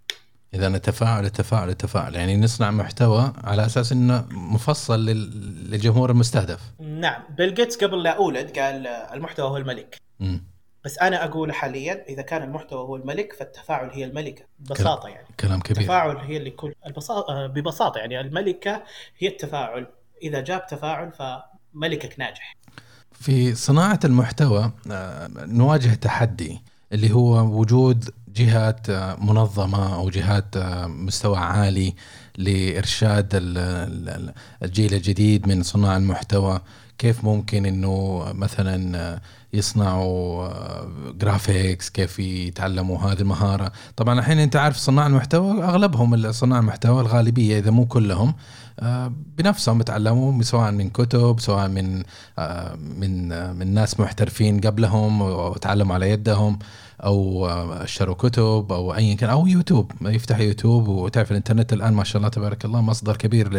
[0.54, 6.60] إذا التفاعل التفاعل التفاعل يعني نصنع محتوى على أساس إنه مفصل للجمهور المستهدف.
[6.80, 7.22] نعم.
[7.36, 9.96] بيل جيتس قبل لا أولد قال المحتوى هو الملك.
[10.20, 10.38] م.
[10.84, 14.44] بس أنا أقول حاليا إذا كان المحتوى هو الملك فالتفاعل هي الملكة.
[14.58, 15.28] ببساطه يعني.
[15.40, 15.78] كلام كبير.
[15.78, 18.82] التفاعل هي اللي كل البساطه ببساطة يعني الملكة
[19.18, 19.86] هي التفاعل.
[20.22, 22.56] إذا جاب تفاعل فملكك ناجح.
[23.20, 26.60] في صناعة المحتوى آه، نواجه تحدي
[26.92, 31.94] اللي هو وجود جهات منظمة أو جهات مستوى عالي
[32.38, 33.28] لإرشاد
[34.62, 36.60] الجيل الجديد من صناع المحتوى.
[36.98, 39.20] كيف ممكن إنه مثلا
[39.52, 40.48] يصنعوا
[41.10, 47.58] جرافيكس كيف يتعلموا هذه المهارة؟ طبعا الحين أنت عارف صناع المحتوى أغلبهم صناع المحتوى الغالبية
[47.58, 48.34] إذا مو كلهم
[49.38, 52.02] بنفسهم يتعلموا سواء من كتب سواء من
[52.98, 56.58] من من ناس محترفين قبلهم وتعلموا على يدهم
[57.04, 59.92] أو اشتروا كتب أو ايا كان أو يوتيوب.
[60.02, 63.52] يفتح يوتيوب وتعرف الإنترنت الآن ما شاء الله تبارك الله مصدر كبير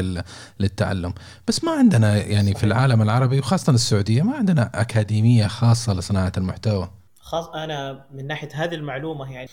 [0.60, 1.14] للتعلم.
[1.48, 6.90] بس ما عندنا يعني في العالم العربي وخاصة السعودية ما عندنا أكاديمية خاصة لصناعة المحتوى.
[7.26, 9.50] خاص أنا من ناحية هذه المعلومة يعني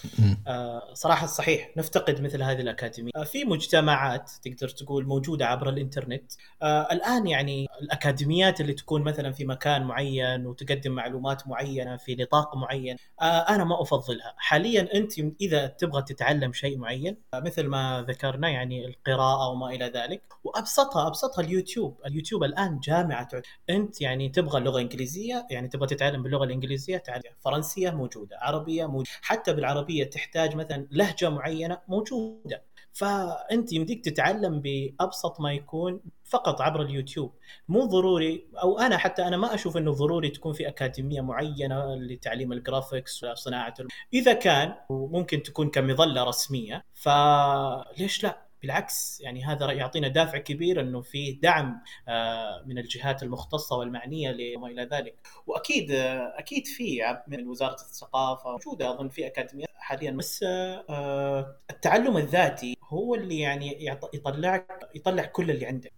[0.47, 3.11] آه صراحة صحيح نفتقد مثل هذه الأكاديمية.
[3.17, 6.33] آه في مجتمعات تقدر تقول موجودة عبر الإنترنت.
[6.63, 12.57] آه الآن يعني الأكاديميات اللي تكون مثلا في مكان معين وتقدم معلومات معينة في نطاق
[12.57, 14.35] معين آه أنا ما أفضلها.
[14.37, 19.85] حاليا أنت إذا تبغى تتعلم شيء معين آه مثل ما ذكرنا يعني القراءة وما إلى
[19.85, 22.01] ذلك وأبسطها أبسطها اليوتيوب.
[22.07, 23.29] اليوتيوب الآن جامعة
[23.71, 29.11] أنت يعني تبغى لغة إنجليزية يعني تبغى تتعلم باللغة الإنجليزية تعلم فرنسيه موجودة عربية موجودة.
[29.23, 32.63] حتى بالعربية تحتاج مثلا لهجة معينة موجودة.
[32.93, 37.33] فأنت يمديك تتعلم بأبسط ما يكون فقط عبر اليوتيوب.
[37.69, 42.53] مو ضروري أو أنا حتى أنا ما أشوف إنه ضروري تكون في أكاديمية معينة لتعليم
[42.53, 43.75] ال graphics وصناعه
[44.15, 51.01] إذا كان ممكن تكون كمظلة رسمية فليش لا؟ بالعكس يعني هذا يعطينا دافع كبير إنه
[51.01, 55.15] في دعم آه، من الجهات المختصة والمعنية وما إلى ذلك.
[55.47, 62.17] وأكيد آه، أكيد في من وزارة الثقافة موجودة أظن في اكاديميات حاليا بس آه، التعلم
[62.17, 65.93] الذاتي هو اللي يعني يطلعك يطلع كل اللي عندك.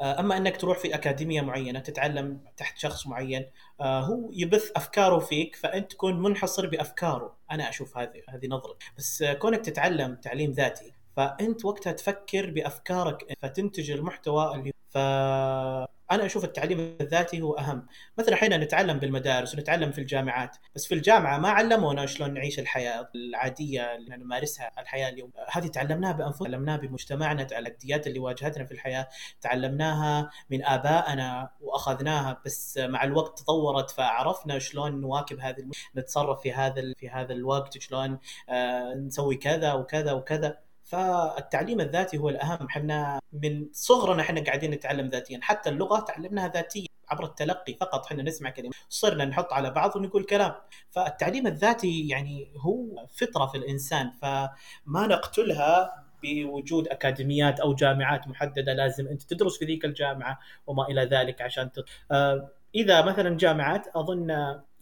[0.00, 3.46] أما إنك تروح في أكاديمية معينة تتعلم تحت شخص معين
[3.80, 7.36] هو يبث أفكاره فيك فأنت تكون منحصر بأفكاره.
[7.50, 13.90] أنا أشوف هذه هذه نظرتي بس كونك تتعلم تعليم ذاتي فأنت وقتها تفكر بأفكارك فتنتج
[13.90, 14.98] المحتوى اللي ف
[16.10, 17.86] أنا أشوف التعليم الذاتي هو أهم.
[18.18, 23.10] مثلا إحنا نتعلم بالمدارس ونتعلم في الجامعات بس في الجامعة ما علمونا شلون نعيش الحياة
[23.14, 25.30] العادية اللي نمارسها الحياة اليوم.
[25.50, 29.08] هذه تعلمناها بأنفسنا تعلمناها بمجتمعنا التحديات اللي واجهتنا في الحياة
[29.40, 35.64] تعلمناها من آبائنا وأخذناها بس مع الوقت تطورت فعرفنا شلون نواكب هذه
[35.96, 40.63] نتصرف في هذا في هذا الوقت شلون آه نسوي كذا وكذا وكذا.
[40.84, 42.66] فالتعليم الذاتي هو الأهم.
[42.66, 45.38] إحنا من صغرنا إحنا قاعدين نتعلم ذاتيا.
[45.42, 48.06] حتى اللغة تعلمناها ذاتيا عبر التلقي فقط.
[48.06, 50.54] إحنا نسمع كلمات صرنا نحط على بعض ونقول كلام.
[50.90, 58.72] فالتعليم الذاتي يعني هو فطرة في الإنسان فما نقتلها بوجود أكاديميات أو جامعات محددة.
[58.72, 61.84] لازم أنت تدرس في ذيك الجامعة وما إلى ذلك عشان تط...
[62.10, 64.26] آه إذا مثلا جامعات أظن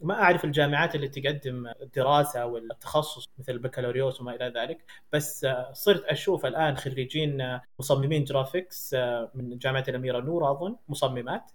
[0.01, 6.45] ما أعرف الجامعات اللي تقدم الدراسة والتخصص مثل البكالوريوس وما إلى ذلك بس صرت أشوف
[6.45, 8.93] الآن خريجين مصممين graphics
[9.33, 11.51] من جامعة الأميرة نورة أظن مصممات.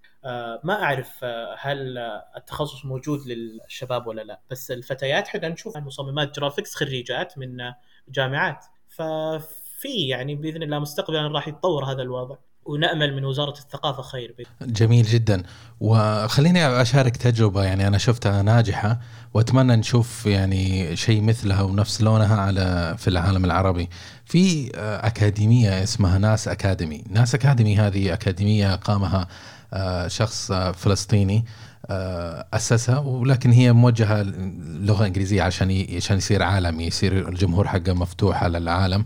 [0.64, 1.24] ما أعرف
[1.59, 1.99] هل
[2.36, 7.72] التخصص موجود للشباب ولا لا بس الفتيات إحنا نشوف مصممات graphics خريجات من
[8.09, 8.64] جامعات.
[8.89, 12.36] ففي يعني بإذن الله مستقبلا راح يتطور هذا الوضع.
[12.69, 14.35] ونأمل من وزارة الثقافة خير.
[14.62, 15.43] جميل جدا.
[15.81, 19.01] وخليني أشارك تجربة يعني أنا شفتها ناجحة
[19.35, 23.89] وأتمنى نشوف يعني شيء مثلها ونفس لونها على في العالم العربي.
[24.25, 27.05] في أكاديمية اسمها ناس أكاديمي.
[27.11, 29.29] ناس أكاديمي هذه أكاديمية قامها
[29.73, 31.45] آه، شخص فلسطيني
[31.91, 34.23] آه، أسسها ولكن هي موجهة
[34.62, 39.05] لغة إنجليزية عشان عشان يصير عالمي يصير الجمهور حقه مفتوح على العالم.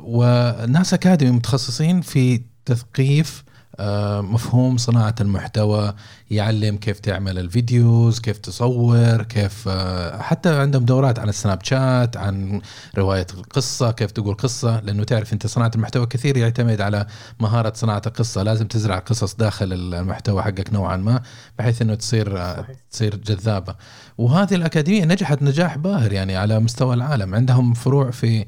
[0.00, 2.40] وناس أكاديمي متخصصين في
[2.70, 3.44] تثقيف
[3.80, 5.94] آه، مفهوم صناعة المحتوى
[6.30, 12.60] يعلم كيف تعمل الفيديوز كيف تصور كيف آه، حتى عندهم دورات عن السناب شات عن
[12.98, 17.06] رواية القصة كيف تقول قصة لأنه تعرف أنت صناعة المحتوى كثير يعتمد على
[17.40, 18.42] مهارة صناعة القصة.
[18.42, 21.22] لازم تزرع قصص داخل المحتوى حقك نوعا ما
[21.58, 23.74] بحيث أنه تصير آه، تصير جذابة.
[24.18, 27.34] وهذه الأكاديمية نجحت نجاح باهر يعني على مستوى العالم.
[27.34, 28.44] عندهم فروع في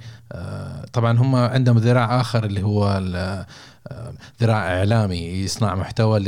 [0.92, 3.00] طبعا هم عندهم ذراع آخر اللي هو
[4.42, 6.18] ذراع إعلامي يصنع محتوى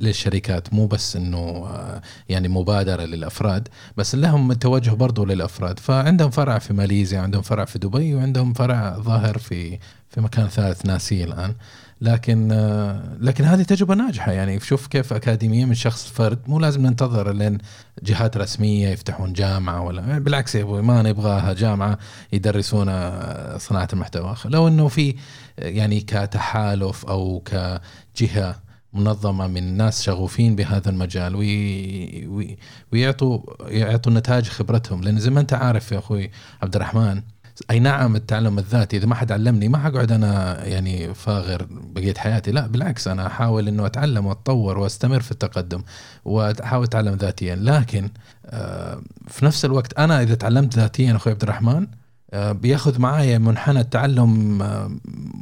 [0.00, 5.78] للشركات مو بس إنه آه، يعني مبادرة للأفراد بس لهم توجه برضو للأفراد.
[5.78, 9.78] فعندهم فرع في ماليزيا عندهم فرع في دبي وعندهم فرع ظاهر في
[10.10, 11.54] في مكان ثالث ناسي الآن.
[12.00, 14.32] لكن آه، لكن هذه تجربة ناجحة.
[14.32, 17.58] يعني شوف كيف أكاديمية من شخص فرد مو لازم ننتظر لين
[18.02, 21.98] جهات رسمية يفتحون جامعة ولا بالعكس يا أبوي ما نبغاها جامعة
[22.32, 24.36] يدرسونا صناعة المحتوى.
[24.44, 25.14] لو إنه في
[25.58, 28.60] يعني كتحالف أو كجهة
[28.92, 32.58] منظمة من ناس شغوفين بهذا المجال وي وي
[32.92, 35.02] ويعطوا يعطوا نتائج خبرتهم.
[35.02, 36.30] لأن زي ما أنت عارف يا أخوي
[36.62, 37.22] عبد الرحمن
[37.70, 42.50] أي نعم التعلم الذاتي إذا ما حد علمني ما حقعد أنا يعني فاغر بقية حياتي.
[42.50, 45.82] لا بالعكس أنا أحاول إنه أتعلم وأتطور وأستمر في التقدم
[46.24, 47.56] وأحاول أتعلم ذاتيا.
[47.56, 48.10] لكن
[48.46, 51.86] آه، في نفس الوقت أنا إذا تعلمت ذاتيا أخوي عبد الرحمن
[52.32, 54.90] بياخذ معايا منحنى التعلم آه،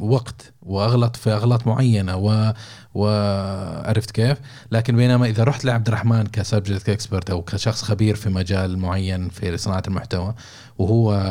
[0.00, 2.52] وقت واغلط في اغلاط معينة و
[2.94, 4.38] وعرفت كيف؟
[4.72, 9.28] لكن بينما إذا رحت لعبد الرحمن ك subject expert أو كشخص خبير في مجال معين
[9.28, 10.34] في صناعة المحتوى
[10.78, 11.22] وهو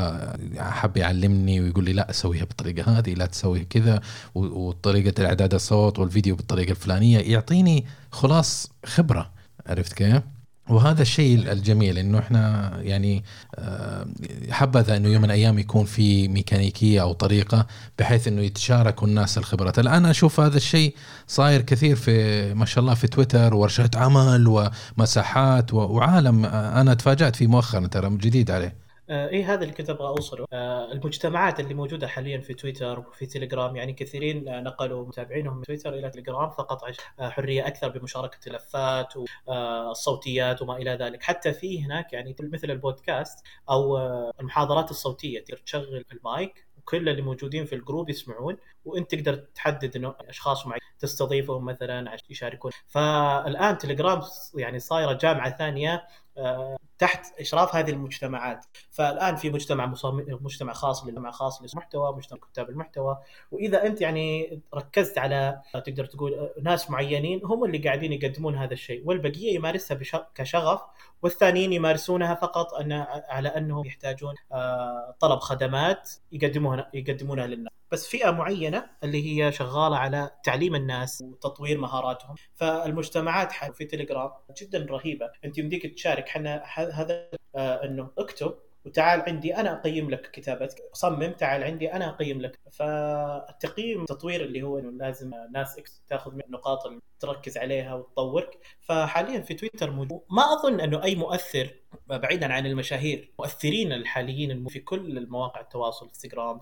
[0.58, 4.02] حب يعلمني ويقول لي لا سويها بالطريقة هذه لا تسوي كذا
[4.36, 9.32] وطريقة الإعداد الصوت والفيديو بالطريقة الفلانية يعطيني خلاص خبرة
[9.68, 10.22] عرفت كيف؟
[10.70, 13.24] وهذا الشيء الجميل إنه إحنا يعني
[13.56, 14.08] آه،
[14.50, 17.68] حبذا إنه يوم من الأيام يكون في ميكانيكية أو طريقة
[18.00, 20.96] بحيث إنه يتشاركوا الناس الخبرات، الآن أشوف هذا الشيء
[21.28, 27.36] صاير كثير في ما شاء الله في تويتر ورشات عمل ومساحات وعالم آه، أنا تفاجأت
[27.36, 28.85] فيه مؤخرا ترى جديد عليه.
[29.10, 33.26] آه إيه هذا اللي كنت أبغى أوصله؟ آه المجتمعات اللي موجودة حاليا في تويتر وفي
[33.26, 37.90] تليجرام يعني كثيرين آه نقلوا متابعينهم من تويتر إلى تليجرام فقط عشان آه حرية أكثر
[37.90, 39.14] بمشاركة الملفات
[39.48, 41.24] والصوتيات وما إلى ذلك.
[41.24, 47.66] حتى في هناك يعني مثل البودكاست أو آه المحاضرات الصوتية تشغل المايك وكل اللي موجودين
[47.66, 52.72] في الجروب يسمعون وأنت تقدر تحدد إنه أشخاص معين تستضيفهم مثلا عشان يشاركون.
[52.88, 54.22] فالآن تليجرام
[54.58, 58.66] يعني صايرة جامعة ثانية آه، تحت إشراف هذه المجتمعات.
[58.92, 59.94] فالآن في مجتمع
[60.42, 63.18] مجتمع خاص للمجتمع خاص للمحتوى مجتمع كتاب المحتوى.
[63.52, 69.02] وإذا أنت يعني ركزت على تقدر تقول ناس معينين هم اللي قاعدين يقدمون هذا الشيء.
[69.06, 70.00] والبقية يمارسها
[70.36, 70.82] كشغف
[71.22, 72.92] والثانيين يمارسونها فقط أن
[73.30, 77.74] على أنهم يحتاجون آه، طلب خدمات يقدمونها يقدمونها للناس.
[77.92, 82.36] بس فئة معينة اللي هي شغالة على تعليم الناس وتطوير مهاراتهم.
[82.56, 84.32] فالمجتمعات في تليجرام
[84.62, 85.32] جدا رهيبة.
[85.46, 86.24] أنت يمديك تشارك.
[86.24, 86.64] إحنا
[86.94, 88.56] هذا آه، إنه اكتب
[88.86, 90.84] وتعال عندي أنا أقيم لك كتابتك.
[90.94, 92.60] صمم تعال عندي أنا أقيم لك.
[92.72, 98.60] فالتقييم التطوير اللي هو إنه لازم ناس إكس تاخذ من النقاط اللي تركز عليها وتطورك.
[98.82, 100.22] فحاليا في تويتر موجود.
[100.30, 101.70] ما أظن إنه أي مؤثر
[102.08, 106.60] بعيدا عن المشاهير مؤثرين الحاليين في كل المواقع التواصل انستغرام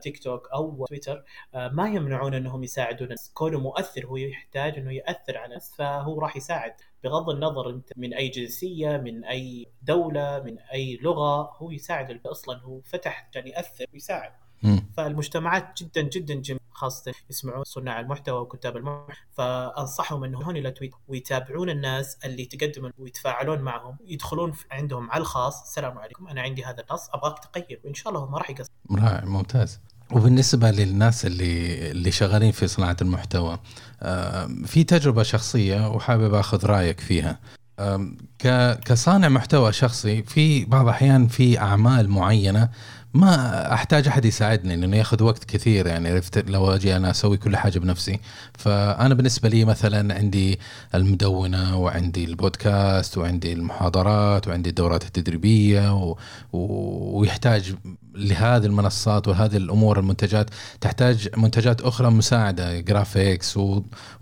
[0.00, 1.24] تيك توك أو تويتر
[1.54, 3.08] ما يمنعون إنهم يساعدون.
[3.34, 6.72] كونه مؤثر هو يحتاج إنه يأثر على الناس فهو راح يساعد.
[7.06, 12.60] بغض النظر انت من أي جنسية من أي دولة من أي لغة هو يساعد أصلا
[12.62, 14.30] هو فتح عشان يأثر ويساعد.
[14.96, 19.16] فالمجتمعات جدا جدا جميلة خاصة يسمعون صناع المحتوى وكتاب المحتوى.
[19.32, 25.62] فأنصحهم أنهم هون إلى تويتر ويتابعون الناس اللي تقدمون ويتفاعلون معهم يدخلون عندهم على الخاص.
[25.62, 29.24] السلام عليكم أنا عندي هذا النص أبغاك تقيم وإن شاء الله هم راح يقصر رائع
[29.24, 29.80] ممتاز.
[30.10, 33.58] وبالنسبة للناس اللي اللي شغالين في صناعة المحتوى
[34.64, 37.38] في تجربة شخصية وحابب أخذ رأيك فيها.
[38.84, 42.68] كصانع محتوى شخصي في بعض الأحيان في أعمال معينة
[43.14, 47.56] ما أحتاج أحد يساعدني لأنه يأخذ وقت كثير يعني عرفت؟ لو أجي أنا أسوي كل
[47.56, 48.20] حاجة بنفسي.
[48.58, 50.58] فأنا بالنسبة لي مثلا عندي
[50.94, 56.16] المدونة وعندي البودكاست وعندي المحاضرات وعندي الدورات التدريبية و...
[56.52, 57.74] ويحتاج
[58.16, 60.50] لهذه المنصات وهذه الأمور المنتجات
[60.80, 63.58] تحتاج منتجات أخرى مساعدة graphics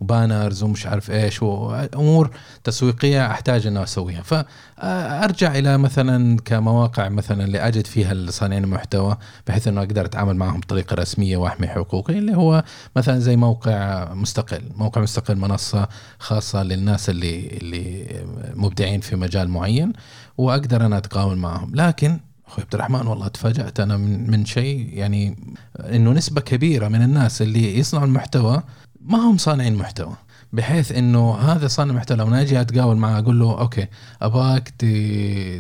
[0.01, 2.31] و banners ومش عارف إيش وامور
[2.65, 4.23] تسويقية أحتاج انه أسويها.
[4.23, 9.17] فارجع إلى مثلا كمواقع مثلا اللي أجد فيها صانعين المحتوى
[9.47, 12.65] بحيث إنه أقدر أتعامل معهم بطريقة رسمية وأحمي حقوقي اللي هو
[12.97, 14.63] مثلا زي موقع مستقل.
[14.77, 15.89] موقع مستقل منصة
[16.19, 18.07] خاصة للناس اللي اللي
[18.55, 19.93] مبدعين في مجال معين
[20.39, 21.75] وأقدر أنا اتقاول معهم.
[21.75, 25.37] لكن أخوي عبد الرحمن والله تفاجأت أنا من من شيء يعني
[25.81, 28.63] إنه نسبة كبيرة من الناس اللي يصنعوا المحتوى
[29.01, 30.17] ما هم صانعين محتوى
[30.53, 33.87] بحيث إنه هذا صانع محتوى لما أجي اتقاول معه أقول له okay
[34.23, 34.69] ابغاك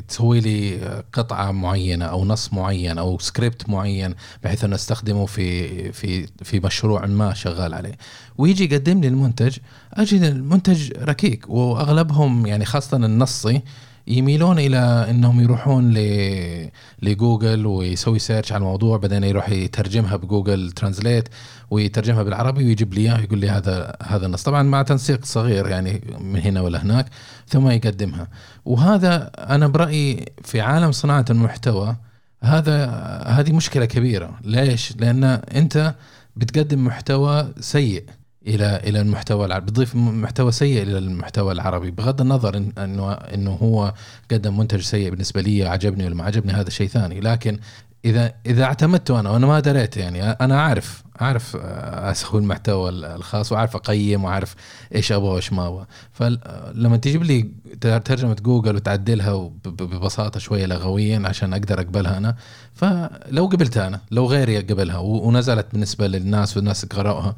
[0.08, 0.78] تسوي لي
[1.12, 4.14] قطعة معينة أو نص معين أو سكريبت معين
[4.44, 7.98] بحيث إنه أستخدمه في في في مشروع أنا شغال عليه.
[8.38, 9.56] ويجي يقدم لي المنتج
[9.92, 13.62] اجد المنتج ركيك وأغلبهم يعني خاصة النصي
[14.06, 16.70] يميلون إلى إنهم يروحون ل
[17.02, 21.28] لجوجل ويسوي search على الموضوع بعدين يروح يترجمها ب Google Translate
[21.70, 24.42] ويترجمها بالعربي ويجيب لي اياه يقول لي هذا هذا النص.
[24.42, 27.06] طبعا مع تنسيق صغير يعني من هنا ولا هناك
[27.48, 28.28] ثم يقدمها.
[28.64, 31.96] وهذا أنا برأيي في عالم صناعة المحتوى
[32.42, 32.86] هذا
[33.26, 34.38] هذه مشكلة كبيرة.
[34.44, 35.94] ليش؟ لأن أنت
[36.36, 38.04] بتقدم محتوى سيء.
[38.46, 43.94] إلى إلى المحتوى العربي بتضيف محتوى سيء إلى المحتوى العربي بغض النظر انه إنه هو
[44.30, 47.20] قدم منتج سيء بالنسبة لي عجبني ولا ما عجبني هذا شيء ثاني.
[47.20, 47.58] لكن
[48.04, 53.76] إذا إذا اعتمدته أنا وأنا ما دريت يعني أنا عارف أعرف أسوي المحتوى الخاص وأعرف
[53.76, 54.54] أقيم وأعرف
[54.94, 55.86] إيش أبغى وإيش ما أبغى.
[56.12, 57.50] فلما تجيب لي
[57.80, 62.36] ترجمة جوجل وتعدلها ببساطة شوية لغويا عشان أقدر أقبلها أنا
[62.74, 67.36] فلو قبلتها أنا لو غيري قبلها ونزلت بالنسبة للناس والناس قرأوها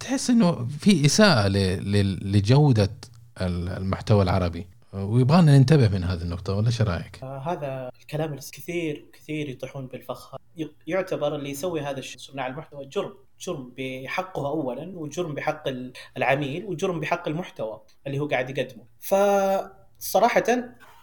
[0.00, 2.90] تحس إنه في إساءة لجودة
[3.40, 4.66] المحتوى العربي.
[5.04, 10.36] ويبغانا ننتبه من هذه النقطة ولا إيش رأيك؟ آه هذا الكلام كثير كثير يطيحون بالفخ.
[10.86, 15.62] يعتبر اللي يسوي هذا الشيء صناع المحتوى جرم جرم بحقه اولا وجرم بحق
[16.16, 18.84] العميل وجرم بحق المحتوى اللي هو قاعد يقدمه.
[19.00, 20.44] فصراحة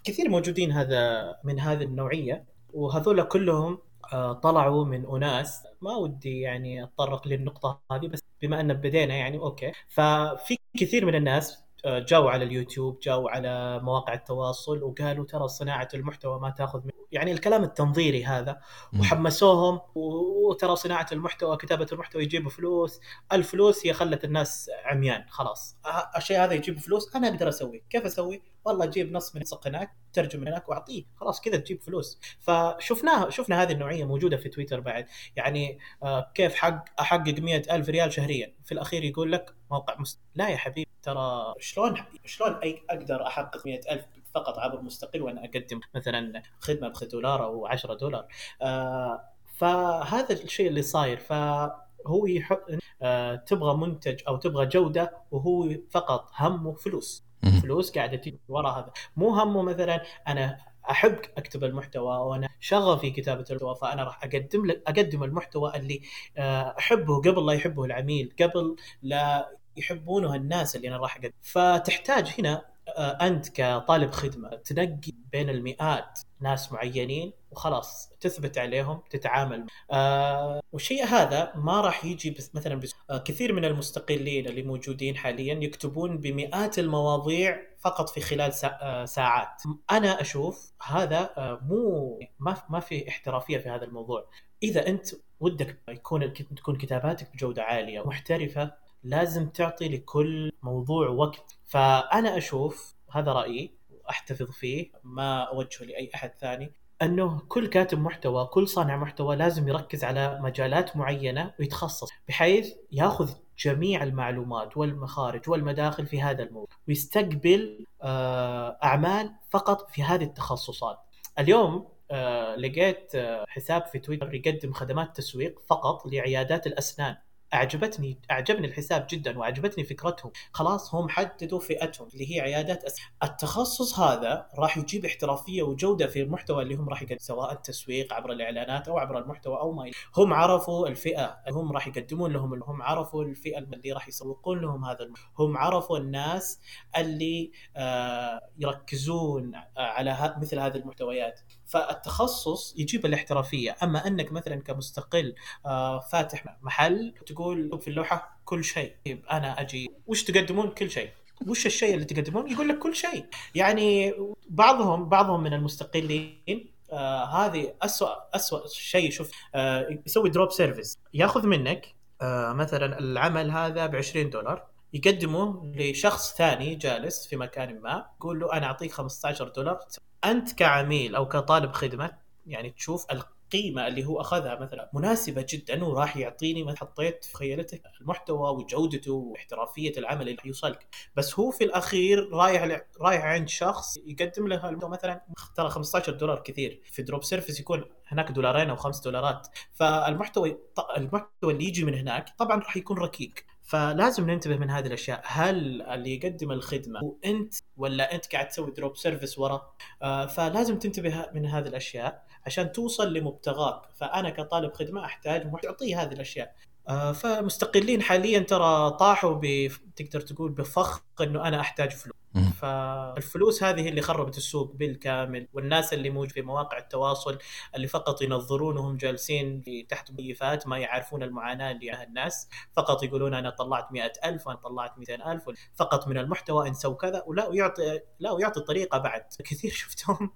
[0.04, 3.80] كثير موجودين هذا من هذه النوعية وهذول كلهم
[4.14, 5.64] آه، طلعوا من أناس.
[5.82, 9.72] ما ودي يعني أتطرق للنقطة هذه بس بما أن بدينا يعني أوكي.
[9.90, 16.40] ففي كثير من الناس جاوا على اليوتيوب جاوا على مواقع التواصل وقالوا ترى صناعة المحتوى
[16.40, 18.60] ما تاخذ من يعني الكلام التنظيري هذا.
[19.00, 23.00] وحمسوهم وترى صناعة المحتوى كتابة المحتوى يجيبوا فلوس
[23.34, 25.78] الفلوس هي خلت الناس عميان خلاص.
[26.18, 30.40] الشيء هذا يجيب فلوس أنا أقدر اسويه كيف أسوي؟ والله أجيب نص من هناك ترجم
[30.40, 32.20] من هناك واعطيه خلاص كذا تجيب فلوس.
[32.40, 35.08] فشفناها شفنا هذه النوعية موجودة في تويتر بعد.
[35.36, 38.54] يعني آه كيف حق أحقق مئة ألف ريال شهريا.
[38.66, 40.20] في الأخير يقول لك موقع مست...
[40.36, 44.06] لا يا حبيبي ترى شلون شلون اي أقدر أحقق مئة ألف
[44.36, 48.28] فقط عبر مستقل وأنا أقدم مثلا خدمة ب دولار أو 10 دولار؟
[48.62, 49.22] آه
[49.58, 51.18] فهذا الشيء اللي صاير.
[51.18, 52.64] فهو يحط
[53.02, 57.26] آه تبغى منتج أو تبغى جودة وهو فقط همه فلوس.
[57.52, 58.92] فلوس قاعدة تجي ورا هذا.
[59.18, 60.58] مو همه مثلا أنا
[60.90, 66.02] أحب أكتب المحتوى وأنا شغفي كتابة المحتوى فأنا راح أقدم لك أقدم المحتوى اللي
[66.38, 71.32] آه، أحبه قبل لا يحبه العميل قبل لا يحبونه الناس اللي أنا راح أقدم.
[71.42, 72.66] فتحتاج هنا
[72.98, 79.66] أنت كطالب خدمة تنقي بين المئات ناس معينين وخلاص تثبت عليهم تتعامل.
[79.92, 85.54] آه والشيء هذا ما راح يجي مثلا بس آه كثير من المستقلين اللي موجودين حاليا
[85.54, 89.64] يكتبون بمئات المواضيع فقط في خلال آه ساعات.
[89.92, 94.26] أنا أشوف هذا آه مو ما ما في احترافية في هذا الموضوع.
[94.64, 95.08] إذا أنت
[95.40, 101.58] ودك يكون تكون كتاباتك بجودة عالية محترفة لازم تعطي لكل موضوع وقت.
[101.66, 103.72] فأنا أشوف هذا رأيي
[104.10, 109.68] احتفظ فيه ما اوجهه لأي أحد ثاني أنه كل كاتب محتوى كل صانع محتوى لازم
[109.68, 117.86] يركز على مجالات معينة ويتخصص بحيث يأخذ جميع المعلومات والمخارج والمداخل في هذا الموضوع ويستقبل
[118.02, 120.98] آه، أعمال فقط في هذه التخصصات.
[121.40, 127.16] اليوم آه، لقيت آه، حساب في تويتر يقدم خدمات تسويق فقط لعيادات الأسنان.
[127.54, 132.96] أعجبتني أعجبني الحساب جدا وأعجبتني فكرتهم خلاص هم حددوا فئتهم اللي هي عيادات أس...
[133.24, 138.32] التخصص هذا راح يجيب احترافية وجودة في المحتوى اللي هم راح يقدمون سواء التسويق عبر
[138.32, 143.24] الإعلانات أو عبر المحتوى أو ما هم عرفوا الفئة هم راح يقدمون لهم هم عرفوا
[143.24, 145.28] الفئة اللي راح يسوقون لهم هذا المحتوى.
[145.40, 146.60] هم عرفوا الناس
[146.98, 153.76] اللي آه يركزون على مثل هذه المحتويات فالتخصص يجيب الاحترافية.
[153.84, 155.36] أما أنك مثلا كمستقل
[155.66, 158.96] آه فاتح محل تقول في اللوحة كل شيء.
[159.06, 161.10] طيب أنا أجي وش تقدمون؟ كل شيء.
[161.48, 163.26] وش الشيء اللي تقدمون؟ يقول لك كل شيء.
[163.56, 164.14] يعني
[164.50, 171.48] بعضهم بعضهم من المستقلين آه هذه اسوء اسوء شيء شوف آه يسوي drop service ياخذ
[171.48, 174.68] منك آه مثلا العمل هذا ب 20 دولار.
[174.94, 178.06] يقدمه لشخص ثاني جالس في مكان ما.
[178.18, 179.80] يقول له أنا أعطيك 15 دولار.
[180.26, 182.12] أنت كعميل أو كطالب خدمة
[182.48, 187.82] يعني تشوف القيمة اللي هو أخذها مثلا مناسبة جدا وراح يعطيني ما حطيت في خيالتك
[188.02, 190.88] المحتوى وجودته واحترافية العمل اللي يوصلك.
[191.16, 195.22] بس هو في الأخير رايح رايح عند شخص يقدم له مثلا
[195.56, 196.82] ترى 15 دولار كثير.
[196.92, 199.48] في drop service يكون هناك دولارين أو خمس دولارات.
[199.74, 200.58] فالمحتوى
[200.98, 203.46] المحتوى اللي يجي من هناك طبعا راح يكون ركيك.
[203.66, 205.22] فلازم ننتبه من هذه الأشياء.
[205.26, 210.80] هل اللي يقدم الخدمة هو أنت ولا أنت قاعد تسوي drop service ورا؟ آه فلازم
[210.80, 213.82] تنتبه من هذه الأشياء عشان توصل لمبتغاك.
[213.96, 216.56] فأنا كطالب خدمة أحتاج تعطيه هذه الأشياء.
[216.90, 222.16] آه فمستقلين حاليا ترى طاحوا ب تقدر تقول بفخ إنه أنا أحتاج فلوس.
[222.62, 227.38] فالفلوس هذه اللي خربت السوق بالكامل والناس اللي موجود في مواقع التواصل
[227.76, 233.50] اللي فقط ينظرون وهم جالسين تحت مكيفات ما يعرفون المعاناة اللي الناس فقط يقولون أنا
[233.50, 238.00] طلعت مئة ألف وأنا طلعت مئتين ألف فقط من المحتوى إن سووا كذا ولا ويعطي
[238.20, 239.24] لا ويعطي الطريقة بعد.
[239.50, 240.32] كثير شفتهم.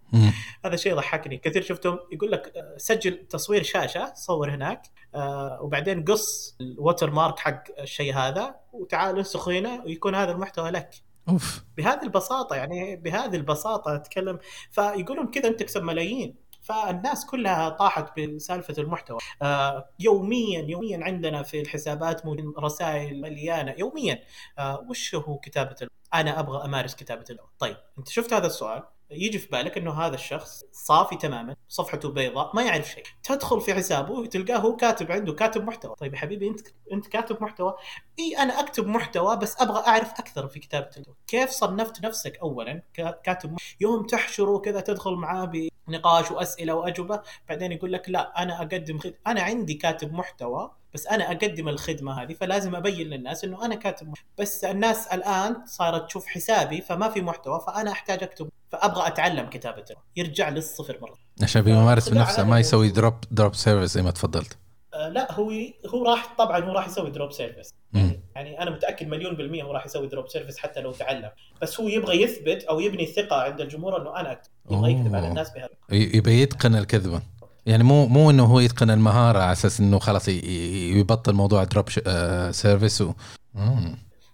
[0.66, 4.82] هذا شيء ضحكني كثير شفتهم يقول لك آه، سجل تصوير شاشة صور هناك
[5.16, 11.09] آه وبعدين قص الوتر مارك حق الشيء هذا وتعال انسخ هنا ويكون هذا المحتوى لك.
[11.30, 11.64] أوف.
[11.78, 14.40] بهذه البساطة يعني بهذه البساطة أتكلم.
[14.72, 16.36] فيقولون كذا أنت تكسب ملايين.
[16.62, 19.20] فالناس كلها طاحت بسالفة المحتوى.
[19.42, 22.22] آه يوميا يوميا عندنا في الحسابات
[22.60, 23.76] رسائل مليانة.
[23.78, 24.24] يوميا.
[24.60, 25.76] آه وش هو كتابة
[26.14, 30.16] أنا أبغى أمارس كتابة اللغة طيب أنت شفت هذا السؤال؟ يجي في بالك إنه هذا
[30.16, 33.04] الشخص صافي تماما صفحته بيضاء ما يعرف شيء.
[33.24, 35.96] تدخل في حسابه وتلقاه هو كاتب عنده كاتب محتوى.
[35.96, 36.60] طيب يا حبيبي أنت
[36.94, 37.76] أنت كاتب محتوى؟
[38.20, 40.90] إي أنا أكتب محتوى بس أبغى أعرف أكثر في كتابة
[41.28, 42.84] كيف صنفت نفسك اولا
[43.24, 45.52] كاتب محتوى؟ يوم تحشره كذا تدخل معاه
[45.88, 49.00] بنقاش وأسئلة وأجوبة بعدين يقول لك لا أنا أقدم.
[49.28, 54.08] أنا عندي كاتب محتوى بس أنا أقدم الخدمة هذه فلازم أبين للناس إنه أنا كاتب
[54.08, 54.26] محتوى.
[54.40, 59.96] بس الناس الآن صارت تشوف حسابي فما في محتوى فأنا أحتاج أكتب فأبغى أتعلم كتابته
[60.16, 61.16] يرجع للصفر مرة.
[61.42, 64.58] عشان بيمارس بنفسه ما يسوي drop drop service زي ما تفضلت.
[64.94, 65.52] آه لا هو
[65.88, 69.72] هو راح طبعا هو راح يسوي drop service يعني يعني أنا متأكد مليون بالمية هو
[69.72, 71.30] راح يسوي drop service حتى لو تعلم.
[71.62, 74.50] بس هو يبغى يثبت أو يبني ثقة عند الجمهور إنه أنا أكتب.
[74.72, 75.28] يبغى يكذب على.
[75.28, 75.70] الناس بهذا.
[75.92, 77.22] ي- يبي يتقن الكذبة.
[77.70, 82.00] يعني مو مو إنه هو يتقن المهارة على أساس إنه خلاص يبطل موضوع drop ش-
[82.08, 83.14] آه service و...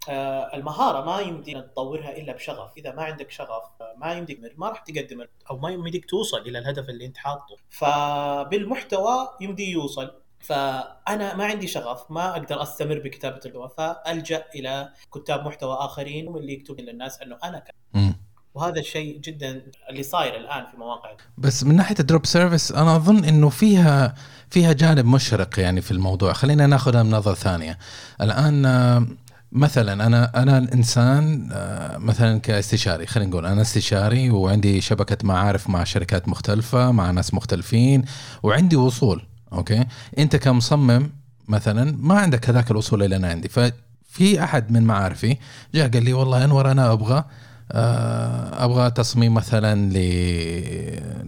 [0.09, 2.71] آه المهارة ما يمدينا تطورها إلا بشغف.
[2.77, 6.59] إذا ما عندك شغف آه، ما يمديك ما راح تقدم أو ما يمديك توصل إلى
[6.59, 7.55] الهدف اللي أنت حاطه.
[7.69, 10.11] فبالمحتوى يمدي يوصل.
[10.39, 16.53] فأنا ما عندي شغف ما أقدر أستمر بكتابة اللغة فالجا إلى كتاب محتوى آخرين واللي
[16.53, 17.63] يكتبون للناس إنه أنا
[17.93, 18.15] مم.
[18.55, 21.09] وهذا الشيء جدا اللي صاير الآن في مواقع.
[21.37, 24.15] بس من ناحية ال drop service أنا أظن إنه فيها
[24.49, 26.33] فيها جانب مشرق يعني في الموضوع.
[26.33, 27.77] خلينا ناخذها من نظرة ثانية.
[28.21, 29.07] الآن آه،
[29.51, 35.83] مثلا أنا أنا الإنسان آه، مثلا كاستشاري خلينا نقول أنا استشاري وعندي شبكة معارف مع
[35.83, 38.05] شركات مختلفة مع ناس مختلفين
[38.43, 39.85] وعندي وصول okay؟
[40.19, 41.11] أنت كمصمم
[41.47, 43.49] مثلا ما عندك هذاك الوصول اللي أنا عندي.
[43.49, 45.37] ففي أحد من معارفي
[45.75, 47.25] جاء قال لي والله أنور أنا أبغى آه،
[47.71, 49.91] أبغى تصميم مثلا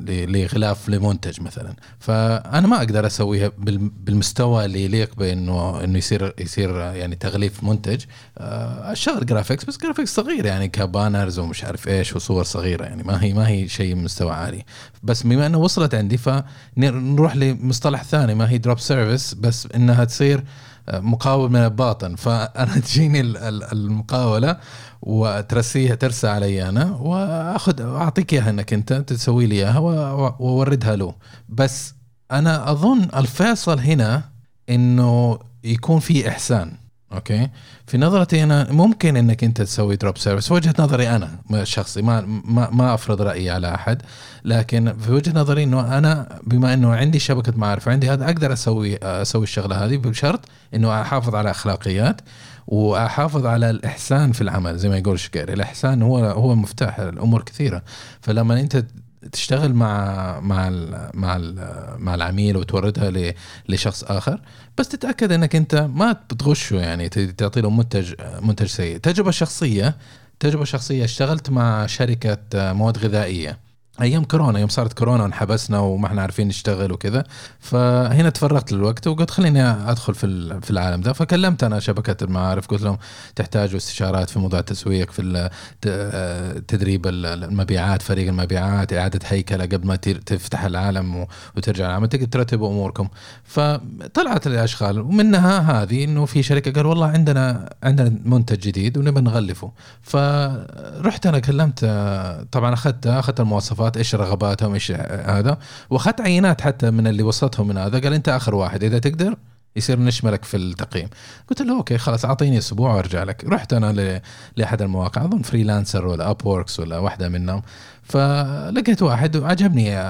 [0.07, 1.73] لغلاف لمنتج مثلا.
[1.99, 8.01] فأنا ما أقدر أسويها بال- بالمستوى اللي يليق بانه إنه يصير يصير يعني تغليف منتج.
[8.37, 13.03] آه، أشتغل graphics بس graphics صغير يعني ك banners ومش عارف إيش وصور صغيرة يعني.
[13.03, 14.65] ما هي ما هي شيء مستوى عالي.
[15.03, 18.35] بس بما إنه وصلت عندي فنروح لمصطلح ثاني.
[18.35, 20.43] ما هي drop service بس إنها تصير
[20.89, 24.57] آه، مقاول من الباطن فأنا تجيني ال- ال- المقاولة.
[25.01, 31.15] وترسيها ترسى علي أنا وأخذ أعطيك إياها إنك أنت تسوي لي إياها وأوردها له.
[31.49, 31.93] بس
[32.31, 34.23] أنا أظن الفيصل هنا
[34.69, 36.73] إنه يكون في إحسان.
[37.13, 37.49] okay؟
[37.87, 41.29] في نظرتي أنا ممكن إنك أنت تسوي drop service وجهة نظري أنا
[41.63, 44.01] شخصي ما ما ما أفرض رأيي على أحد.
[44.45, 48.97] لكن في وجهة نظري إنه أنا بما إنه عندي شبكة معارف عندي هذا أقدر أسوي
[48.97, 52.21] أسوي الشغلة هذه بشرط إنه أحافظ على أخلاقيات
[52.67, 57.83] وأحافظ على الإحسان في العمل زي ما يقول شكير الإحسان هو هو مفتاح الأمور كثيرة.
[58.21, 58.83] فلما أنت
[59.31, 61.55] تشتغل مع مع ال مع ال
[61.97, 63.33] مع العميل وتوردها
[63.69, 64.41] لشخص آخر
[64.77, 68.97] بس تتأكد إنك أنت ما بتغشه يعني تعطي له منتج منتج سيء.
[68.97, 69.97] تجربة شخصية
[70.39, 73.66] تجربة شخصية اشتغلت مع شركة مواد غذائية.
[74.01, 77.23] أيام كورونا يوم صارت كورونا وانحبسنا وما إحنا عارفين نشتغل وكذا.
[77.59, 81.13] فهنا تفرغت للوقت وقلت خليني أدخل في في العالم ده.
[81.13, 82.97] فكلمت أنا شبكة المعارف قلت لهم
[83.35, 85.49] تحتاجوا استشارات في موضوع التسويق في
[85.87, 91.27] آه، تدريب ال- المبيعات فريق المبيعات إعادة هيكلة قبل ما تفتح العالم
[91.57, 92.05] وترجع العالم.
[92.05, 93.07] تقدر ترتبوا أموركم.
[93.43, 99.71] فطلعت الاشغال ومنها هذه إنه في شركة قال والله عندنا عندنا منتج جديد ونبي نغلفه.
[100.01, 104.91] فرحت أنا كلمت آه، طبعا أخذت أخذت المواصفات إيش رغباتهم إيش
[105.25, 105.57] هذا.
[105.89, 107.99] وأخذت عينات حتى من اللي وصلتهم من هذا.
[107.99, 109.35] قال أنت آخر واحد إذا تقدر
[109.75, 111.09] يصير نشملك في التقييم.
[111.49, 113.45] قلت له okay خلاص أعطيني أسبوع وأرجع لك.
[113.45, 114.21] رحت أنا
[114.55, 117.61] لأحد المواقع أظن Freelancer ولا Upwork ولا واحدة منهم.
[118.03, 120.03] فلقيت واحد وعجبني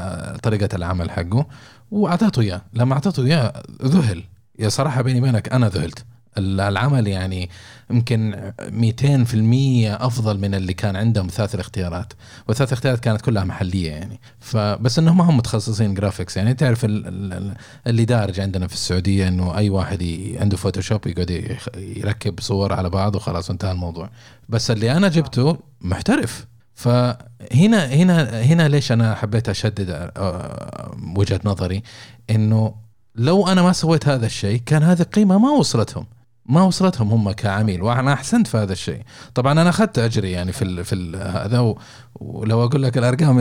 [0.44, 1.48] طريقة العمل حقه
[1.92, 2.62] وأعطيته إياه.
[2.74, 3.54] لما أعطيته إياه
[3.84, 4.24] ذهل.
[4.60, 6.06] يا صراحة بيني وبينك أنا ذهلت.
[6.38, 7.50] العمل يعني
[7.92, 12.14] يمكن 200% أفضل من اللي كان عندهم ثلاث الاختيارات.
[12.48, 14.20] والثلاث اختيارات كانت كلها محلية يعني.
[14.40, 16.54] فبس إنهم ما هم متخصصين graphics يعني.
[16.54, 17.54] تعرف ال- ال- ال-
[17.88, 20.04] اللي دارج عندنا في السعودية إنه أي واحد
[20.40, 24.10] عنده Photoshop يقعد يركب صور على بعض وخلاص انتهى الموضوع.
[24.50, 26.46] بس اللي أنا جبته محترف.
[26.76, 31.84] فهنا هنا هنا ليش أنا حبيت أشدد آه، وجهة نظري؟
[32.30, 32.74] إنه
[33.16, 36.06] لو أنا ما سويت هذا الشيء كان هذه القيمة ما وصلتهم.
[36.48, 39.02] ما وصلتهم هم كعميل وأنا أحسنت في هذا الشيء.
[39.36, 41.76] طبعا أنا أخذت أجري يعني في ال في ال هذا
[42.16, 43.36] ولو أقول لك الأرقام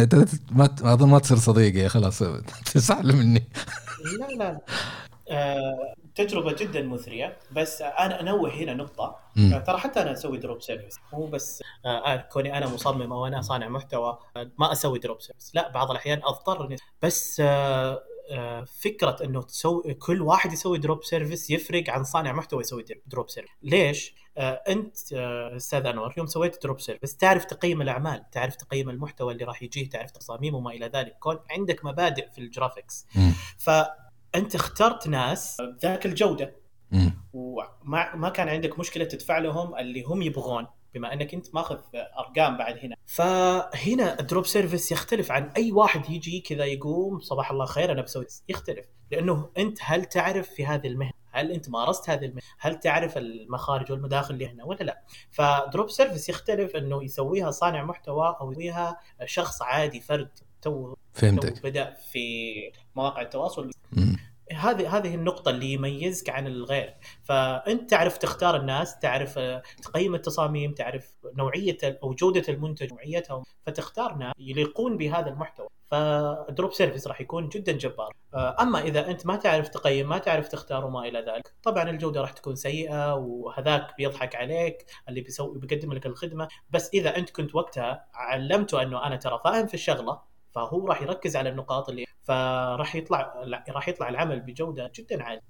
[0.50, 2.22] ما اظن ما تصير صديقي خلاص
[2.74, 3.44] تزعل مني.
[4.20, 4.60] لا لا.
[5.30, 9.16] آه، تجربة جدا مثرية بس أنا أنوه هنا نقطة.
[9.36, 9.52] مم.
[9.54, 13.40] آه، ترى حتى أنا أسوي drop service مو بس آه كوني أنا مصمم أو أنا
[13.40, 14.18] صانع محتوى
[14.58, 18.00] ما أسوي drop service لا بعض الأحيان اضطر بس آه
[18.30, 23.30] آه، فكرة إنه تسوي كل واحد يسوي drop service يفرق عن صانع محتوى يسوي drop
[23.30, 28.56] service ليش؟ آه، أنت آه، أستاذ أنور يوم سويت drop service تعرف تقيم الأعمال تعرف
[28.56, 32.45] تقيم المحتوى اللي راح يجيه تعرف تصاميم وما إلى ذلك كون عندك مبادئ في ال
[32.45, 33.06] graphics.
[33.58, 36.56] فأنت اخترت ناس ذاك الجودة.
[37.32, 40.66] وما ما كان عندك مشكلة تدفع لهم اللي هم يبغون
[40.96, 42.96] بما انك انت ماخذ ارقام بعد هنا.
[43.06, 48.02] فهنا ال drop service يختلف عن أي واحد يجي كذا يقوم صباح الله خير أنا
[48.02, 48.86] بسوي يختلف.
[49.10, 53.92] لأنه أنت هل تعرف في هذه المهنة؟ هل أنت مارست هذه المهنة؟ هل تعرف المخارج
[53.92, 59.00] والمداخل اللي هنا ولا لا؟ ف drop service يختلف إنه يسويها صانع محتوى أو يسويها
[59.24, 60.30] شخص عادي فرد
[60.62, 61.62] تو فهمتك.
[61.62, 62.54] بدأ في
[62.96, 63.70] مواقع التواصل.
[64.52, 66.94] هذه هذه النقطة اللي يميزك عن الغير،
[67.24, 74.14] فأنت تعرف تختار الناس، تعرف آه، تقيم التصاميم، تعرف نوعية أو جودة المنتج، نوعيتهم، فتختار
[74.14, 78.12] ناس يليقون بهذا المحتوى، فال drop service راح يكون جدا جبار.
[78.34, 82.20] آه، أما إذا أنت ما تعرف تقيم، ما تعرف تختار وما إلى ذلك، طبعا الجودة
[82.20, 87.54] راح تكون سيئة وهذاك بيضحك عليك اللي بيسوي بيقدم لك الخدمة، بس إذا أنت كنت
[87.54, 92.94] وقتها علمته أنه أنا ترى فاهم في الشغلة فهو راح يركز على النقاط اللي فراح
[92.96, 93.34] يطلع
[93.68, 95.42] راح يطلع العمل بجودة جدا عالية.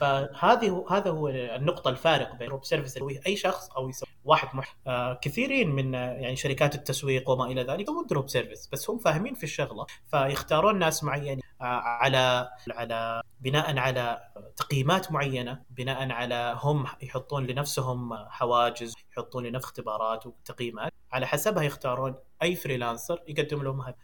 [0.00, 4.76] فهذه هذا هو النقطة الفارق بين drop service اللي أي شخص أو يسوي واحد مح...
[4.86, 9.34] آه كثيرين من يعني شركات التسويق وما إلى ذلك يسوون drop service بس هم فاهمين
[9.34, 14.20] في الشغلة فيختارون ناس معينين آه على على بناء على
[14.56, 22.14] تقييمات معينة بناء على هم يحطون لنفسهم حواجز يحطون لنفس اختبارات وتقييمات على حسبها يختارون
[22.42, 23.96] أي فريلانسر يقدم لهم هذا.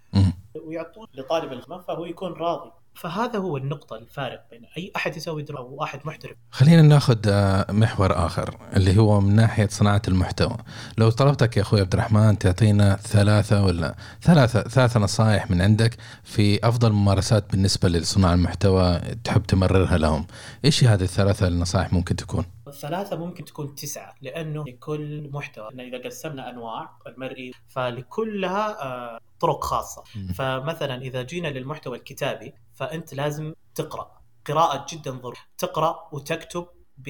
[0.65, 2.73] ويعطون لطالب الخدمة فهو يكون راضي.
[2.95, 6.37] فهذا هو النقطة الفارق بين أي أحد يسوي أو واحد محترف.
[6.51, 10.57] خلينا ناخذ آه، محور آخر اللي هو من ناحية صناعة المحتوى.
[10.99, 16.69] لو طلبتك يا أخوي عبد الرحمن تعطينا ثلاثة ولا ثلاثة ثلاثة نصائح من عندك في
[16.69, 20.27] أفضل ممارسات بالنسبة لصناع المحتوى تحب تمررها لهم.
[20.65, 26.51] إيش هذه الثلاثة النصائح ممكن تكون؟ الثلاثة ممكن تكون تسعة لأنه لكل محتوى إذا قسمنا
[26.51, 34.21] أنواع المرئي فلكلها آه، طرق خاصة فمثلا إذا جينا للمحتوى الكتابي فأنت لازم تقرأ.
[34.47, 36.67] قراءة جدا ضرورية تقرأ وتكتب
[36.99, 37.09] ب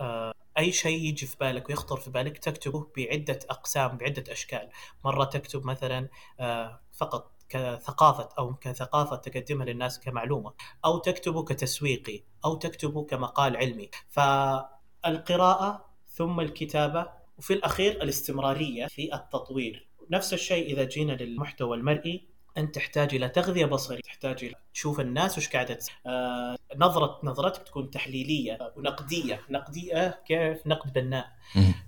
[0.00, 0.32] آه،
[0.70, 4.68] شيء يجي في بالك ويخطر في بالك تكتبه بعدة أقسام بعدة أشكال.
[5.04, 6.08] مرة تكتب مثلا
[6.40, 10.52] آه، فقط كثقافة أو كثقافة تقدمها للناس كمعلومة
[10.84, 13.90] أو تكتبه كتسويقي أو تكتبه كمقال علمي.
[14.08, 14.20] ف
[15.06, 17.06] القراءة ثم الكتابة
[17.38, 19.88] وفي الأخير الاستمرارية في التطوير.
[20.10, 22.28] نفس الشيء إذا جينا للمحتوى المرئي.
[22.58, 27.90] أنت تحتاج إلى تغذية بصرية تحتاج إلى تشوف الناس وش قاعدة آه نظرة نظرتك تكون
[27.90, 31.28] تحليلية ونقدية نقدية كيف نقد بناء.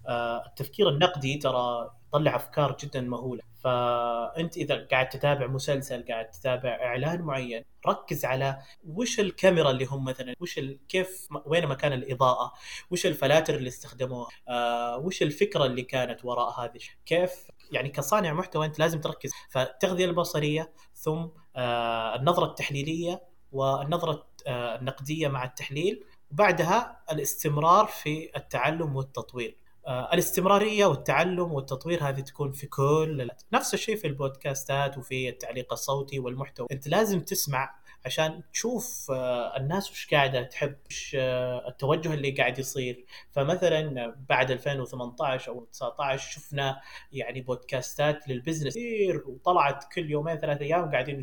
[0.08, 3.42] آه التفكير النقدي ترى يطلع أفكار جدا مهولة.
[3.64, 10.04] فأنت إذا قاعد تتابع مسلسل قاعد تتابع إعلان معين ركز على وش الكاميرا اللي هم
[10.04, 10.78] مثلا وش ال...
[10.88, 12.52] كيف وين مكان الإضاءة
[12.90, 17.32] وش الفلاتر اللي استخدموها آه وش الفكرة اللي كانت وراء هذه كيف
[17.72, 19.30] يعني كصانع محتوى أنت لازم تركز.
[19.48, 26.04] فالتغذيه البصرية ثم آه النظرة التحليلية والنظرة آه النقدية مع التحليل.
[26.30, 29.56] وبعدها الاستمرار في التعلم والتطوير.
[29.86, 36.18] آه، الاستمرارية والتعلم والتطوير هذه تكون في كل نفس الشيء في البودكاستات وفي التعليق الصوتي
[36.18, 36.66] والمحتوى.
[36.72, 42.58] أنت لازم تسمع عشان تشوف آه، الناس وش قاعدة تحب وش آه، التوجه اللي قاعد
[42.58, 43.04] يصير.
[43.30, 46.80] فمثلا بعد 2018 أو 19 شفنا
[47.12, 51.22] يعني بودكاستات لل business كثير وطلعت كل يومين ثلاث أيام قاعدين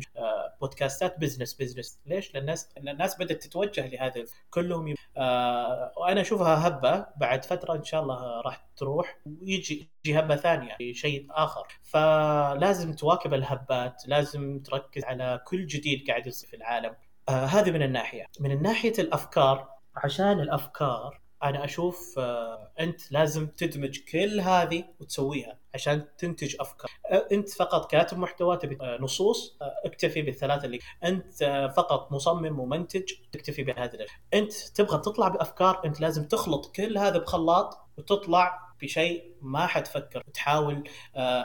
[0.60, 2.00] بودكاستات business business.
[2.06, 7.06] ليش؟ لأن الناس الناس بدأت تتوجه لهذا كلهم آه وأنا أشوفها هبة.
[7.16, 11.66] بعد فترة إن شاء الله راح تروح ويجي يجي هبة ثانية شيء آخر.
[11.82, 16.94] فلازم تواكب الهبات لازم تركز على كل جديد قاعد يصير في العالم.
[17.28, 18.26] آه هذه من الناحية.
[18.40, 26.04] من ناحية الأفكار عشان الأفكار أنا أشوف آه، أنت لازم تدمج كل هذه وتسويها عشان
[26.18, 26.90] تنتج أفكار.
[27.10, 33.12] آه، أنت فقط كاتب محتوى تبي آه، نصوص اكتفي بالثلاثة اللي أنت فقط مصمم ومنتج
[33.32, 34.06] تكتفي بهذا.
[34.34, 40.22] أنت تبغى تطلع بأفكار أنت لازم تخلط كل هذا بخلاط وتطلع بشيء ما حتفكر.
[40.34, 40.88] تحاول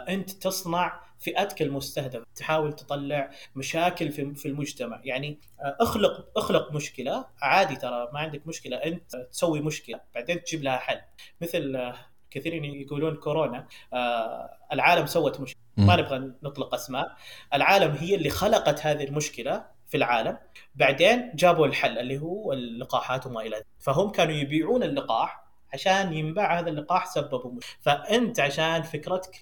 [0.10, 5.02] أنت تصنع فئتك المستهدفة تحاول تطلع مشاكل في في المجتمع.
[5.04, 7.26] يعني آه، اخلق اخلق مشكلة.
[7.42, 8.78] عادي ترى ما عندك مشكلة.
[8.78, 11.02] أنت تسوي مشكلة بعدين تجيب لها حل.
[11.42, 11.96] مثل آه،
[12.32, 15.64] كثيرين يقولون كورونا آه، العالم سوت مشكلة.
[15.78, 17.16] ما نبغى نطلق أسماء.
[17.54, 20.38] العالم هي اللي خلقت هذه المشكلة في العالم.
[20.76, 23.66] بعدين جابوا الحل اللي هو اللقاحات وما إلى ذلك.
[23.80, 25.43] فهم كانوا يبيعون اللقاح
[25.74, 29.40] عشان ينباع هذا اللقاح سببوا مشكله فأنت عشان فكرتك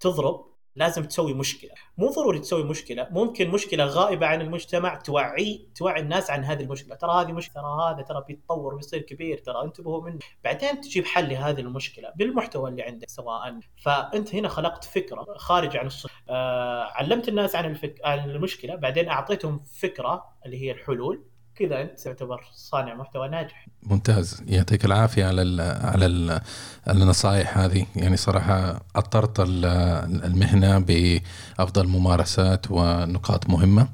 [0.00, 1.70] تضرب لازم تسوي مشكلة.
[1.98, 6.94] مو ضروري تسوي مشكلة ممكن مشكلة غائبة عن المجتمع توعي توعي الناس عن هذه المشكلة.
[6.94, 10.18] ترى هذه مشكله ترى هذا ترى بيتطور ويصير كبير ترى انتبهوا منه.
[10.44, 13.60] بعدين تجيب حل لهذه المشكلة بالمحتوى اللي عندك سواء.
[13.82, 18.00] فأنت هنا خلقت فكرة خارج عن الصف آه علمت الناس عن الفك...
[18.04, 21.24] عن المشكلة بعدين أعطيتهم فكرة اللي هي الحلول.
[21.60, 23.66] كذا أنت تعتبر صانع محتوى ناجح.
[23.82, 24.42] ممتاز.
[24.46, 26.40] يعطيك العافية على ال على ال
[26.88, 27.86] النصائح هذه.
[27.96, 33.88] يعني صراحة أطرت المهنة بأفضل ممارسات ونقاط مهمة.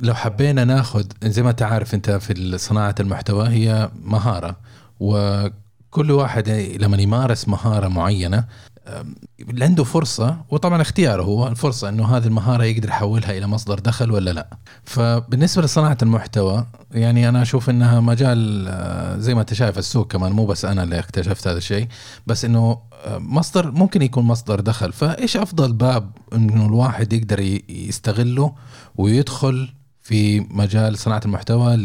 [0.00, 4.56] لو حبينا ناخذ زي ما تعرف أنت في صناعة المحتوى هي مهارة.
[5.00, 6.48] وكل واحد
[6.80, 8.44] لما يمارس مهارة معينة
[9.60, 14.30] عنده فرصة وطبعا اختياره هو الفرصة إنه هذه المهارة يقدر يحولها إلى مصدر دخل ولا
[14.30, 14.48] لا.
[14.84, 20.32] فبالنسبة لصناعة المحتوى يعني أنا أشوف إنها مجال آه، زي ما أنت شايف السوق كمان
[20.32, 21.86] مو بس أنا اللي اكتشفت هذا الشيء
[22.26, 24.92] بس إنه آه، مصدر ممكن يكون مصدر دخل.
[24.92, 28.54] فإيش أفضل باب إنه الواحد يقدر يستغله
[28.96, 29.68] ويدخل
[30.00, 31.76] في مجال صناعة المحتوى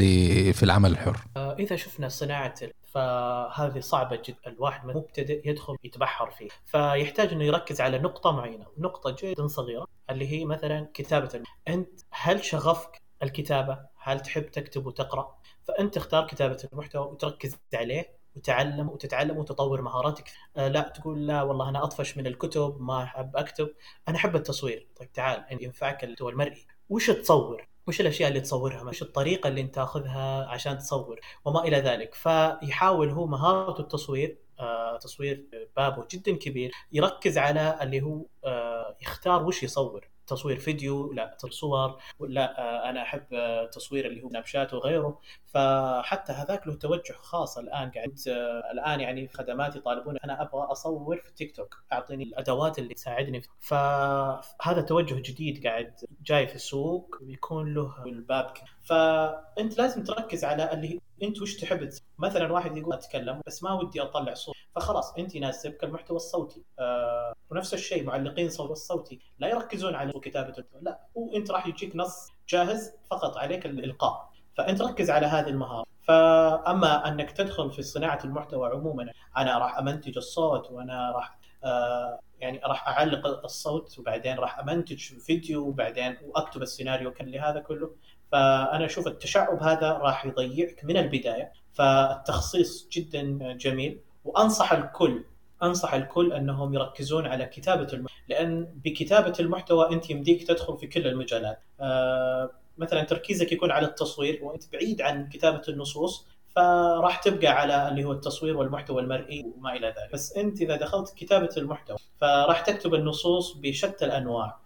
[0.54, 2.54] في العمل الحر؟ آه، إذا شفنا صناعة
[2.98, 4.38] فهذه صعبة جدا.
[4.48, 8.66] الواحد مبتدئ يدخل يتبحر فيه فيحتاج إنه يركز على نقطة معينة.
[8.78, 11.44] نقطة جدا صغيرة اللي هي مثلا كتابة الم...
[11.68, 18.90] أنت هل شغفك الكتابة؟ هل تحب تكتب وتقرأ؟ فأنت تختار كتابة المحتوى وتركز عليه وتعلم
[18.90, 20.32] وتتعلم وتطور مهاراتك.
[20.58, 23.70] آه لا تقول لا والله أنا أطفش من الكتب ما أحب أكتب.
[24.08, 24.88] أنا أحب التصوير.
[24.96, 26.68] طيب تعال ينفعك المحتوى المرئي.
[26.90, 31.78] وش تصور؟ وش الأشياء اللي تصورها؟ وش الطريقة اللي أنت تاخذها عشان تصور؟ وما إلى
[31.78, 32.14] ذلك.
[32.16, 35.46] فيحاول هو مهارته التصوير آه تصوير
[35.78, 40.08] بابه جدا كبير يركز على اللي هو آه يختار وش يصور.
[40.28, 45.20] تصوير فيديو لا صور ولا آه، أنا أحب آه، تصوير اللي هو نابشات وغيره.
[45.46, 50.18] فحتى هذاك له توجه خاص الآن قاعد آه، الآن يعني في خدماتي يطالبون.
[50.18, 53.42] أنا أبغى أصور في التيك توك أعطيني الأدوات اللي تساعدني.
[53.60, 55.94] فهذا توجه جديد قاعد
[56.26, 58.54] جاي في السوق ويكون له الباب
[58.84, 61.90] فأنت لازم تركز على اللي انت وش تحب
[62.20, 64.56] مثلا واحد يقول أتكلم بس ما ودي أطلع صوت.
[64.76, 66.64] فخلاص أنت يناسبك المحتوى الصوتي.
[66.80, 69.20] آه ونفس الشيء معلقين صوت الصوتي.
[69.40, 74.30] لا يركزون على كتابة لا هو أنت راح يجيك نص جاهز فقط عليك الإلقاء.
[74.58, 75.86] فأنت ركز على هذه المهارة.
[76.02, 82.62] فأما أنك تدخل في صناعة المحتوى عموما أنا راح أمنتج الصوت وأنا راح آه يعني
[82.64, 87.96] راح أعلق الصوت وبعدين راح أمنتج فيديو وبعدين واكتب السيناريو كان لهذا كله.
[88.32, 94.00] فأنا أشوف التشعب هذا راح يضيعك من البداية فالتخصيص جدا جميل.
[94.26, 95.24] وأنصح الكل
[95.64, 101.08] أنصح الكل أنهم يركزون على كتابة المحتوى لأن بكتابة المحتوى أنت يمديك تدخل في كل
[101.08, 101.60] المجالات.
[101.80, 108.04] آه مثلا تركيزك يكون على التصوير وأنت بعيد عن كتابة النصوص فراح تبقى على اللي
[108.04, 110.14] هو التصوير والمحتوى المرئي وما إلى ذلك.
[110.14, 114.60] بس أنت إذا دخلت كتابة المحتوى فراح تكتب النصوص بشتى الأنواع.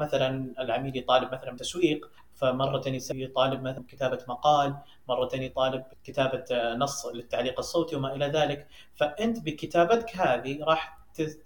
[0.00, 4.76] مثلا العميل يطالب مثلا تسويق فمرة يطالب مثلا كتابة مقال
[5.08, 8.68] مرة يطالب كتابة نص للتعليق الصوتي وما إلى ذلك.
[8.94, 10.98] فأنت بكتابتك هذه راح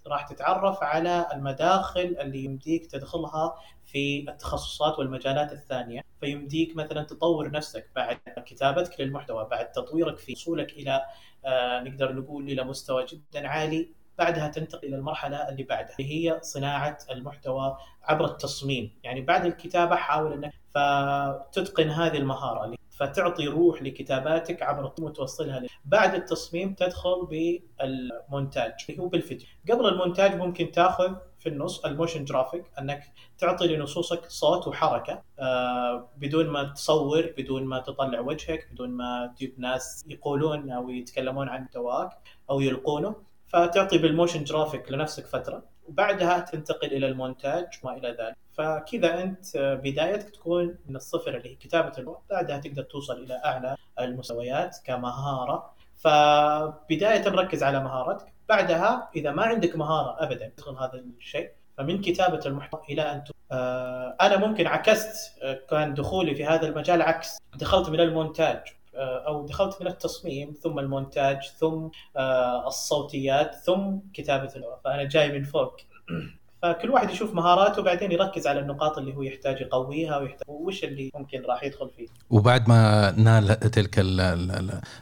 [0.06, 6.04] راح تتعرف على المداخل اللي يمديك تدخلها في التخصصات والمجالات الثانية.
[6.20, 11.02] فيمديك مثلا تطور نفسك بعد كتابتك للمحتوى بعد تطويرك في وصولك إلى
[11.44, 13.97] آه نقدر نقول إلى مستوى جدا عالي.
[14.18, 19.96] بعدها تنتقل إلى المرحلة اللي بعدها اللي هي صناعة المحتوى عبر التصميم يعني بعد الكتابة
[19.96, 25.68] حاول إنك فتتقن هذه المهارة فتعطي روح لكتاباتك عبر وتوصلها لي.
[25.84, 32.24] بعد التصميم تدخل بالمونتاج اللي هو بالفيديو قبل المونتاج ممكن تاخذ في النص ال motion
[32.24, 38.90] graphic إنك تعطي لنصوصك صوت وحركة آه بدون ما تصور بدون ما تطلع وجهك بدون
[38.90, 42.10] ما تجيب ناس يقولون أو يتكلمون عن محتواك
[42.50, 48.36] أو يلقونه فتعطي بال motion graphic لنفسك فترة وبعدها تنتقل إلى المونتاج وما إلى ذلك.
[48.52, 53.76] فكذا أنت بدايتك تكون من الصفر اللي هي كتابة اللغة بعدها تقدر توصل إلى أعلى
[54.00, 55.74] المستويات كمهارة.
[55.96, 61.50] فبداية مركز على مهارتك بعدها إذا ما عندك مهارة ابدا تدخل هذا الشيء.
[61.78, 67.02] فمن كتابة المحتوى إلى أن آه أنا ممكن عكست آه، كان دخولي في هذا المجال
[67.02, 67.38] عكس.
[67.54, 74.52] دخلت من المونتاج آه، أو دخلت من التصميم ثم المونتاج ثم آه، الصوتيات ثم كتابة
[74.56, 75.76] اللغة فأنا جاي من فوق
[76.62, 81.10] فكل واحد يشوف مهاراته وبعدين يركز على النقاط اللي هو يحتاج يقويها ويحتاج وش اللي
[81.14, 82.06] ممكن راح يدخل فيه.
[82.30, 83.94] وبعد ما نال تلك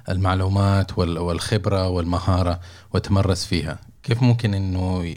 [0.09, 2.61] المعلومات والخبرة والمهارة
[2.95, 5.15] وتمرس فيها، كيف ممكن إنه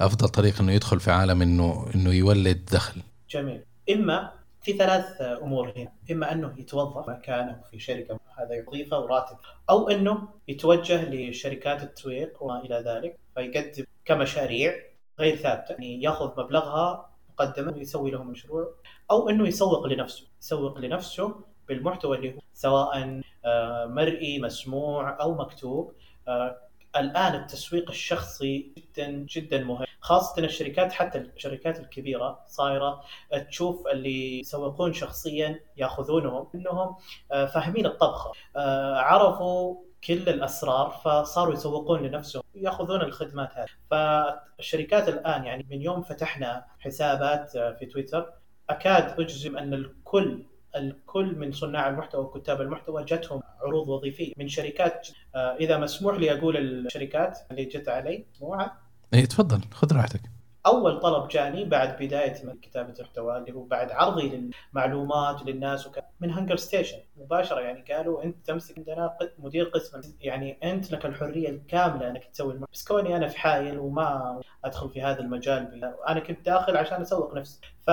[0.00, 3.00] أفضل طريقه إنه يدخل في عالم انه إنه يولد دخل؟
[3.30, 3.60] جميل،
[3.90, 4.35] إما
[4.66, 5.92] في ثلاث أمور هنا.
[6.10, 9.36] إما أنه يتوظف مكانه في شركة هذا وظيفه وراتب.
[9.70, 14.74] أو أنه يتوجه لشركات التسويق وما إلى ذلك فيقدم كمشاريع
[15.18, 15.72] غير ثابتة.
[15.72, 18.74] يعني يأخذ مبلغها مقدما ويسوي له مشروع.
[19.10, 20.26] أو أنه يسوق لنفسه.
[20.42, 21.34] يسوق لنفسه
[21.68, 25.92] بالمحتوى اللي هو سواء آه، مرئي مسموع أو مكتوب.
[26.28, 26.56] آه،
[26.96, 29.86] الآن التسويق الشخصي جدا جدا مهم.
[30.00, 33.00] خاصة الشركات حتى الشركات الكبيرة صايرة
[33.48, 36.96] تشوف اللي يسوقون شخصيا يأخذونهم إنهم
[37.32, 38.32] آه، فاهمين الطبخة.
[38.56, 43.68] آه، عرفوا كل الأسرار فصاروا يسوقون لنفسهم يأخذون الخدمات هذه.
[43.90, 48.32] فالشركات الآن يعني من يوم فتحنا حسابات آه، في تويتر
[48.70, 50.44] أكاد أجزم أن الكل
[50.76, 55.08] الكل من صناع المحتوى وكتاب المحتوى جتهم عروض وظيفيه من شركات.
[55.36, 58.24] إذا مسموح لي أقول الشركات اللي جت علي.
[58.36, 58.78] مجموعه
[59.14, 60.20] اي تفضل خذ راحتك.
[60.66, 65.98] أول طلب جاني بعد بداية كتابة المحتوى اللي هو بعد عرضي للمعلومات للناس وك...
[66.20, 66.98] من HungerStation.
[67.16, 70.00] مباشرة يعني قالوا أنت تمسك عندنا مدير قسم.
[70.20, 72.64] يعني أنت لك الحرية الكاملة أنك تسوي الم...
[72.72, 77.34] بس كوني أنا في حايل وما أدخل في هذا المجال أنا كنت داخل عشان أسوق
[77.34, 77.60] نفسي.
[77.86, 77.90] ف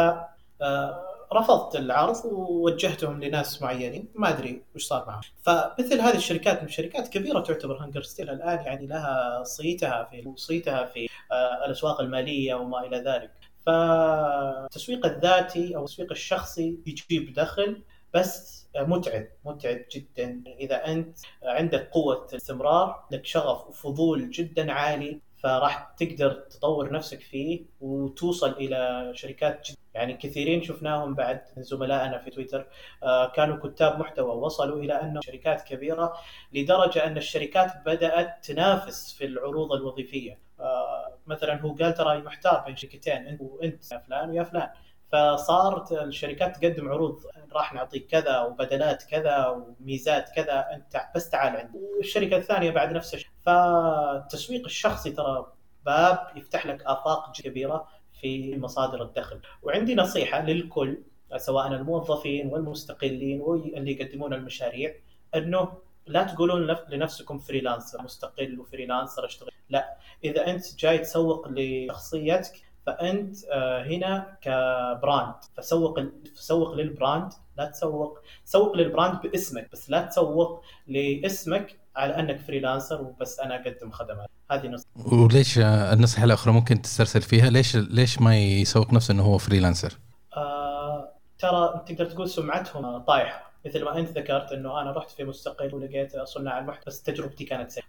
[0.62, 5.22] آه، رفضت العرض ووجهتهم لناس معينين ما أدري وش صار معهم.
[5.42, 10.86] فمثل هذه الشركات من شركات كبيرة تعتبر هنجر ستيل الآن يعني لها صيتها في صيتها
[10.86, 13.32] في آه، الأسواق المالية وما إلى ذلك.
[13.66, 17.82] فالتسويق الذاتي أو التسويق الشخصي يجيب دخل
[18.14, 20.44] بس متعب متعب جدا.
[20.60, 27.66] إذا أنت عندك قوة استمرار عندك شغف وفضول جدا عالي فراح تقدر تطور نفسك فيه
[27.82, 32.68] وتوصل إلى شركات جدا يعني كثيرين شفناهم بعد زملائنا في تويتر.
[33.04, 36.14] آه، كانوا كتاب محتوى وصلوا إلى انهم شركات كبيرة
[36.54, 40.40] لدرجة أن الشركات بدأت تنافس في العروض الوظيفية.
[40.60, 44.70] آه، مثلا هو قال ترى محتار بين شركتين أنت وأنت يا فلان ويا فلان.
[45.12, 47.20] فصارت الشركات تقدم عروض
[47.54, 51.78] راح نعطيك كذا وبدلات كذا وميزات كذا أنت بس تعال عندي.
[51.98, 53.33] والشركة الثانية بعد نفس الشيء.
[53.46, 55.54] فالتسويق الشخصي ترى
[55.86, 57.88] باب يفتح لك آفاق كبيرة
[58.22, 59.40] في مصادر الدخل.
[59.64, 60.98] وعندي نصيحة للكل
[61.38, 64.96] سواء الموظفين والمستقلين واللي يقدمون المشاريع
[65.36, 65.78] إنه
[66.08, 69.50] لا تقولون لنفسكم freelancer مستقل و freelancer أشتغل.
[69.70, 76.00] لا إذا أنت جاي تسوق لشخصيتك فأنت آه، هنا ك brand فسوق
[76.36, 82.40] فسوق لل brand لا تسوق سوق لل brand باسمك بس لا تسوق لاسمك على أنك
[82.40, 84.30] freelancer وبس أنا أقدم خدمات.
[84.52, 89.38] هذه نصيحه وليش النصيحة الأخرى ممكن تسترسل فيها؟ ليش ليش ما يسوق نفسه إنه هو
[89.38, 90.00] freelancer؟
[90.38, 93.54] آه ترى تقدر تقول سمعتهم طايحة.
[93.66, 97.72] مثل ما أنت ذكرت إنه أنا رحت في مستقل ولقيت صناع المحتوى بس تجربتي كانت
[97.72, 97.84] سيئة.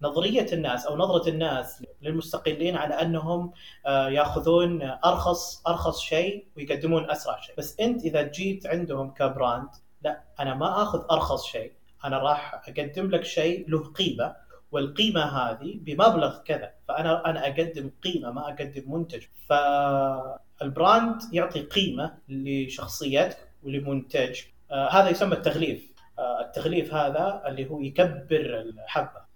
[0.00, 3.52] فنظريه الناس أو نظرة الناس للمستقلين على أنهم
[3.86, 7.54] آه، يأخذون أرخص أرخص شيء ويقدمون أسرع شيء.
[7.58, 9.68] بس أنت إذا جيت عندهم ك brand
[10.02, 11.72] لا أنا ما آخذ أرخص شيء.
[12.04, 14.36] أنا راح أقدم لك شيء له قيمة
[14.72, 16.70] والقيمة هذه بمبلغ كذا.
[16.88, 19.22] فأنا أنا أقدم قيمة ما أقدم منتج.
[19.48, 24.40] فالبراند يعطي قيمة لشخصيتك ولمنتج.
[24.70, 25.90] آه هذا يسمى التغليف.
[26.18, 29.30] آه التغليف هذا اللي هو يكبر الحبة.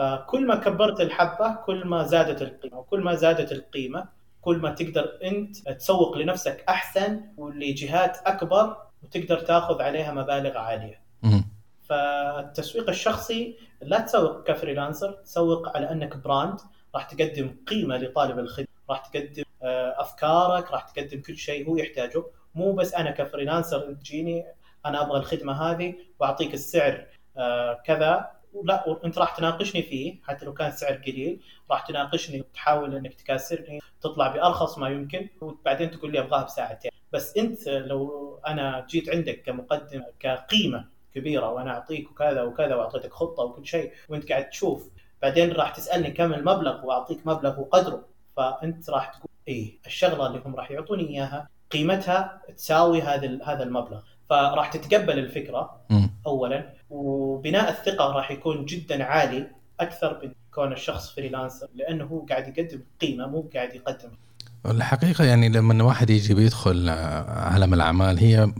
[0.00, 4.08] فكل ما كبرت الحبة كل ما زادت القيمة وكل ما زادت القيمة
[4.40, 11.00] كل ما تقدر أنت تسوق لنفسك أحسن ولجهات أكبر وتقدر تاخذ عليها مبالغ عالية.
[11.82, 16.60] فالتسويق الشخصي لا تسوق ك freelancer تسوق على أنك brand
[16.94, 22.24] راح تقدم قيمة لطالب الخدمة راح تقدم آه، أفكارك راح تقدم كل شيء هو يحتاجه.
[22.54, 24.46] مو بس أنا ك freelancer تجيني
[24.86, 28.39] أنا أبغى الخدمة هذه وأعطيك السعر آه، كذا.
[28.64, 31.40] لا وانت راح تناقشني فيه حتى لو كان سعر قليل
[31.70, 36.90] راح تناقشني وتحاول انك تكاسرني تطلع بأرخص ما يمكن وبعدين تقول لي أبغاها بساعتين.
[37.12, 40.84] بس انت لو أنا جيت عندك كمقدم كقيمة
[41.14, 44.88] كبيرة وأنا أعطيك وكذا وكذا وأعطيتك خطة وكل شيء وانت قاعد تشوف
[45.22, 48.04] بعدين راح تسألني كم المبلغ وأعطيك مبلغ وقدره.
[48.36, 54.02] فأنت راح تقول إيه الشغلة اللي هم راح يعطوني إياها قيمتها تساوي هذا هذا المبلغ.
[54.30, 55.80] فراح تتقبل الفكرة
[56.26, 59.46] اولا وبناء الثقة راح يكون جدا عالي
[59.80, 64.08] أكثر من كون الشخص فريلانسر لأنه هو قاعد يقدم قيمة مو قاعد يقدم.
[64.66, 66.88] الحقيقة يعني لما واحد يجي بيدخل
[67.28, 68.52] عالم الأعمال هي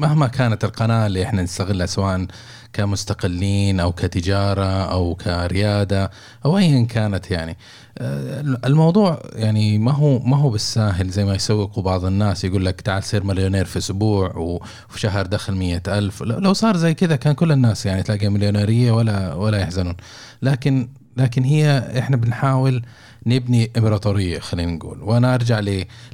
[0.00, 2.26] مهما كانت القناة اللي إحنا نستغلها سواء
[2.72, 6.10] كمستقلين أو كتجارة أو كريادة
[6.44, 7.50] أو أيا كانت يعني.
[7.50, 7.56] آه،
[8.00, 13.02] الموضوع يعني ما هو ما هو بالساهل زي ما يسوقوا بعض الناس يقول لك تعال
[13.02, 16.22] صير مليونير في أسبوع وفي شهر دخل مية ألف.
[16.22, 19.94] لو صار زي كذا كان كل الناس يعني تلاقي مليونيرية ولا ولا يحزنون.
[20.42, 22.82] لكن لكن هي إحنا بنحاول
[23.26, 25.02] نبني امبراطوريه خلينا نقول.
[25.02, 25.60] وأنا أرجع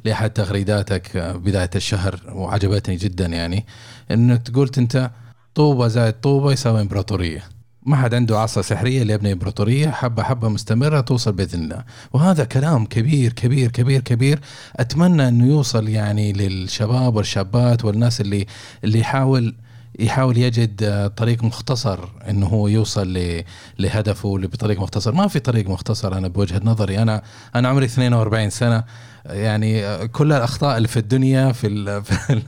[0.05, 3.65] لأحد تغريداتك بداية الشهر وعجبتني جدا يعني
[4.11, 5.11] إنك قلت أنت
[5.55, 7.43] طوبة زائد طوبة يساوي امبراطوريه
[7.85, 11.83] ما حد عنده عصا سحرية اللي إمبراطورية حبة حبة مستمرة توصل بإذن الله.
[12.13, 14.39] وهذا كلام كبير كبير كبير كبير.
[14.75, 18.45] أتمنى إنه يوصل يعني للشباب والشابات والناس اللي
[18.83, 19.55] اللي يحاول
[19.99, 23.41] يحاول يجد طريق مختصر إنه هو يوصل
[23.79, 25.11] لهدفه بطريق مختصر.
[25.11, 27.01] ما في طريق مختصر أنا بوجهة نظري.
[27.01, 27.21] أنا
[27.55, 28.83] أنا عمري 42 سنة.
[29.25, 32.41] يعني كل الأخطاء اللي في الدنيا في, في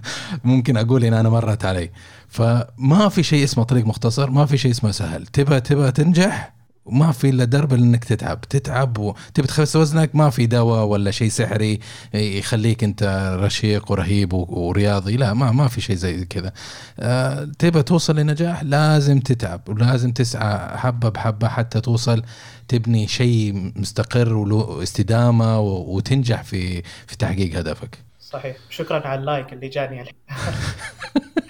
[0.43, 1.89] ممكن أقول إن أنا مرت علي.
[2.33, 5.25] فما في شيء اسمه طريق مختصر ما في شيء اسمه سهل.
[5.25, 6.53] تبى تبى تنجح
[6.85, 8.41] ما في إلا درب انك تتعب.
[8.41, 11.79] تتعب وتبي تخس وزنك ما في دواء ولا شيء سحري
[12.13, 15.17] يخليك أنت رشيق ورهيب ورياضي.
[15.17, 16.53] لا ما ما في شيء زي كذا.
[16.99, 22.23] أه تبى توصل لنجاح لازم تتعب ولازم تسعى حبة بحبة حتى توصل
[22.67, 27.97] تبني شيء مستقر وله استدامه وتنجح في في تحقيق هدفك.
[28.21, 28.55] صحيح.
[28.69, 30.15] شكرا على اللايك اللي جاني الحين.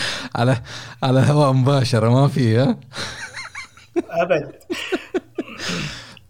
[0.36, 0.62] على
[1.02, 2.76] على هواء مباشره ما في ها؟
[4.10, 4.52] أبد.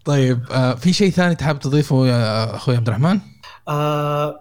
[0.04, 3.20] طيب آه في شيء ثاني تحب تضيفه يا أخوي عبد الرحمن؟
[3.68, 4.40] آه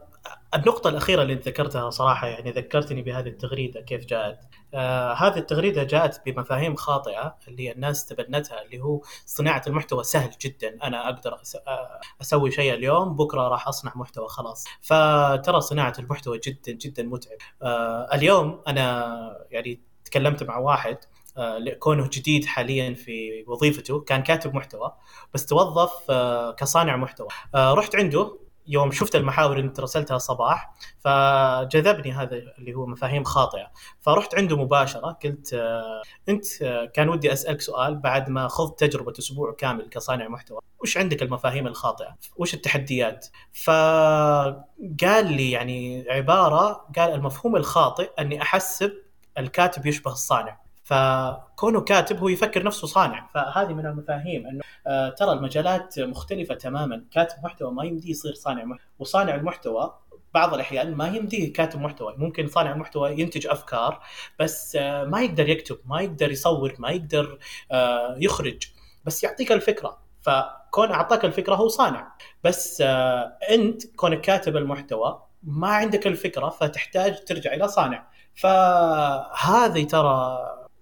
[0.56, 4.40] النقطة الأخيرة اللي ذكرتها صراحة يعني ذكرتني بهذه التغريدة كيف جاءت.
[4.74, 10.78] آه هذه التغريدة جاءت بمفاهيم خاطئة اللي الناس تبنتها اللي هو صناعة المحتوى سهل جدا.
[10.84, 11.38] أنا أقدر
[11.68, 14.66] آه، أسوي شيء اليوم بكرة راح أصنع محتوى خلاص.
[14.82, 17.38] فترى صناعة المحتوى جدا جدا متعب.
[17.62, 20.98] آه اليوم أنا يعني تكلمت مع واحد
[21.80, 24.00] كونه جديد حاليا في وظيفته.
[24.00, 24.96] كان كاتب محتوى
[25.34, 26.12] بس توظف
[26.58, 27.28] كصانع محتوى.
[27.56, 28.38] رحت عنده
[28.68, 33.72] يوم شفت المحاور اللي انت رسلتها صباح فجذبني هذا اللي هو مفاهيم خاطئة.
[34.02, 35.54] فرحت عنده مباشرة قلت
[36.30, 36.46] أنت
[36.94, 40.60] كان ودي أسألك سؤال بعد ما خضت تجربة أسبوع كامل كصانع محتوى.
[40.80, 44.64] وش عندك المفاهيم الخاطئة؟ وش التحديات؟ فقال
[45.34, 48.94] لي يعني عبارة قال المفهوم الخاطئ أني أحسب
[49.38, 50.67] الكاتب يشبه الصانع.
[50.88, 53.28] فكونه كاتب هو يفكر نفسه صانع.
[53.34, 57.04] فهذه من المفاهيم إنه آه ترى المجالات مختلفة تماما.
[57.12, 59.94] كاتب محتوى ما يمدي يصير صانع محتوى وصانع المحتوى
[60.34, 62.16] بعض الأحيان ما يمديه كاتب محتوى.
[62.18, 64.02] ممكن صانع المحتوى ينتج أفكار
[64.40, 67.40] بس آه ما يقدر يكتب ما يقدر يصور ما يقدر
[67.72, 68.68] آه يخرج.
[69.06, 69.98] بس يعطيك الفكرة.
[70.22, 72.14] فكون أعطاك الفكرة هو صانع.
[72.44, 72.82] بس
[73.52, 78.08] أنت كونك كاتب المحتوى ما عندك الفكرة فتحتاج ترجع إلى صانع.
[78.36, 80.38] فهذه ترى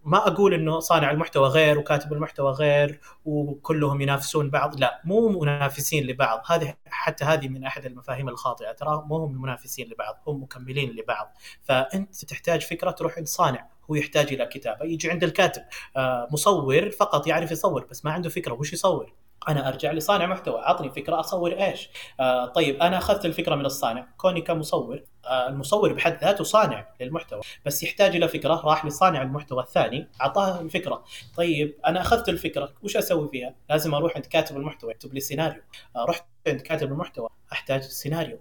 [0.05, 6.07] ما أقول إنه صانع المحتوى غير وكاتب المحتوى غير وكلهم ينافسون بعض لا مو منافسين
[6.07, 6.41] لبعض.
[6.47, 11.37] هذه حتى هذه من أحد المفاهيم الخاطئة ترى مو هم منافسين لبعض هم مكملين لبعض.
[11.61, 15.61] فأنت تحتاج فكرة تروح عند صانع هو يحتاج إلى كتابة يجي عند الكاتب
[15.97, 19.13] آه، مصور فقط يعرف يصور بس ما عنده فكرة وش يصور.
[19.47, 24.07] أنا أرجع لصانع محتوى أعطني فكرة أصور إيش؟ آه طيب أنا أخذت الفكرة من الصانع
[24.17, 30.07] كوني كمصور المصور بحد ذاته صانع للمحتوى بس يحتاج إلى فكرة راح لصانع المحتوى الثاني
[30.21, 31.03] أعطاه الفكرة.
[31.37, 35.61] طيب أنا أخذت الفكرة وش أسوي فيها؟ لازم أروح عند كاتب المحتوى يكتب لي سيناريو.
[35.95, 38.39] آه رحت عند كاتب المحتوى أحتاج سيناريو.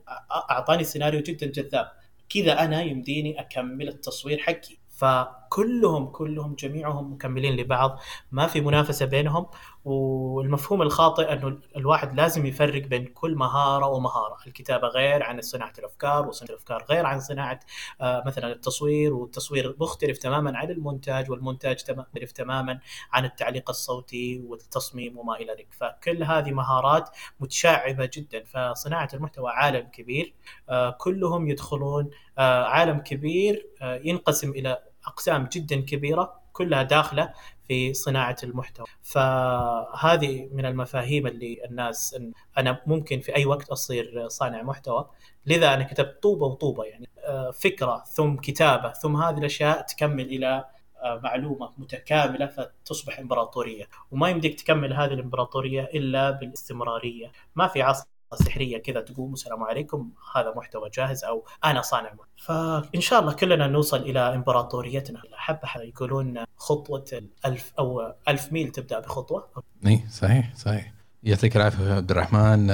[0.51, 1.93] أعطاني سيناريو جدا جذاب.
[2.29, 4.77] كذا أنا يمديني أكمل التصوير حقي.
[4.91, 7.99] فكلهم كلهم جميعهم مكملين لبعض
[8.33, 9.47] ما في منافسة بينهم.
[9.85, 16.29] والمفهوم الخاطئ إنه الواحد لازم يفرق بين كل مهارة ومهارة، الكتابة غير عن صناعة الأفكار
[16.29, 17.61] وصناعة الأفكار غير عن صناعة
[18.01, 22.81] آه، مثلا التصوير والتصوير مختلف تماما عن المونتاج والمونتاج مختلف تماما
[23.13, 27.11] عن التعليق الصوتي والتصميم وما إلى ذلك، فكل هذه مهارات
[27.41, 30.35] متشعبة جدا، فصناعة المحتوى عالم كبير
[30.69, 37.33] آه، كلهم يدخلون آه، عالم كبير ينقسم إلى أقسام جدا كبيرة كلها داخلة
[37.69, 38.87] في صناعة المحتوى.
[39.03, 42.19] فهذه من المفاهيم اللي الناس
[42.59, 45.11] أنا ممكن في أي وقت أصير صانع محتوى.
[45.47, 50.65] لذا أنا كتبت طوبة وطوبة يعني آه، فكرة ثم كتابة ثم هذه الأشياء تكمل إلى
[51.03, 53.89] آه، معلومة متكاملة فتصبح إمبراطورية.
[54.11, 57.33] وما يمديك تكمل هذه الإمبراطورية إلا بالاستمرارية.
[57.57, 63.01] ما في عصر سحرية كذا تقوم السلام عليكم هذا محتوى جاهز أو أنا صانع فإن
[63.01, 65.23] شاء الله كلنا نوصل إلى إمبراطوريتنا.
[65.33, 69.49] حبه يقولون خطوة الألف أو ألف ميل تبدأ بخطوة؟
[69.87, 70.93] إي صحيح صحيح.
[71.23, 72.71] يعطيك العافية عبد الرحمن.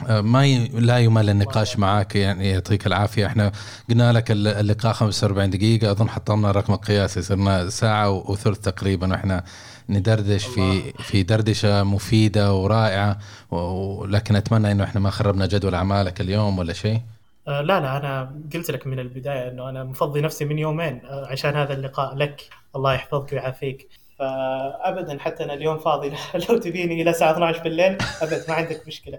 [0.00, 0.68] ما ي...
[0.68, 3.26] لا يمل النقاش معك يعني يعطيك العافية.
[3.26, 3.52] إحنا
[3.90, 9.44] قلنا لك اللقاء 45 دقيقة أظن حطمنا الرقم القياسي صرنا ساعة وثلث تقريبا وإحنا
[9.88, 13.18] ندردش في في دردشة مفيدة ورائعة
[13.50, 17.00] ولكن أتمنى إنه إحنا ما خربنا جدول أعمالك اليوم ولا شيء.
[17.48, 21.26] آه لا لا أنا قلت لك من البداية إنه أنا مفضي نفسي من يومين آه،
[21.26, 22.48] عشان هذا اللقاء لك.
[22.76, 23.88] الله يحفظك ويعافيك.
[24.18, 26.12] فابدا حتى أنا اليوم فاضي.
[26.48, 29.18] لو تبيني إلى الساعة 12 بالليل ابد ما عندك مشكلة.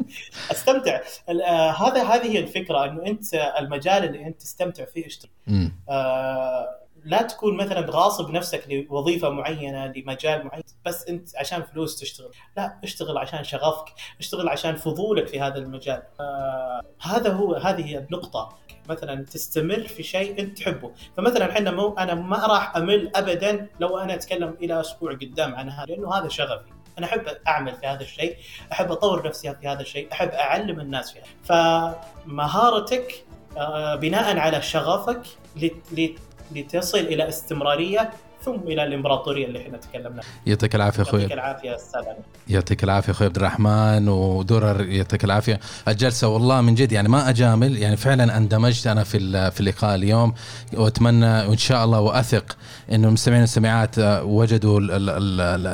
[0.51, 1.01] أستمتع.
[1.29, 5.31] آه هذا هذه هي الفكرة إنه أنت المجال اللي أنت تستمتع فيه اشتغل
[5.89, 12.31] آه لا تكون مثلا غاصب نفسك لوظيفة معينة لمجال معين بس أنت عشان فلوس تشتغل.
[12.57, 16.03] لا اشتغل عشان شغفك اشتغل عشان فضولك في هذا المجال.
[16.19, 18.57] آه هذا هو هذه النقطة.
[18.89, 20.91] مثلا تستمر في شيء أنت تحبه.
[21.17, 25.69] فمثلا إحنا مو أنا ما راح أمل ابدا لو أنا أتكلم إلى أسبوع قدام عن
[25.69, 26.69] هذا لأنه هذا شغفي.
[26.97, 28.37] أنا أحب أعمل في هذا الشيء
[28.71, 31.23] أحب أطور نفسي في هذا الشيء أحب أعلم الناس فيها.
[31.43, 33.25] فمهارتك
[33.57, 35.21] آه، بناء على شغفك
[36.55, 38.09] لتصل إلى استمرارية
[38.45, 40.21] ثم إلى الإمبراطورية اللي إحنا تكلمنا.
[40.45, 41.21] يعطيك العافية أخوي.
[41.21, 42.01] يعطيك العافية أستاذ
[42.47, 45.59] يعطيك العافية أخوي عبد الرحمن ودرر يعطيك العافية.
[45.87, 50.33] الجلسة والله من جد يعني ما أجامل يعني فعلا أندمجت أنا في في اللقاء اليوم.
[50.73, 52.57] وأتمنى وان شاء الله وأثق
[52.91, 54.79] إنه المستمعين والمستمعات وجدوا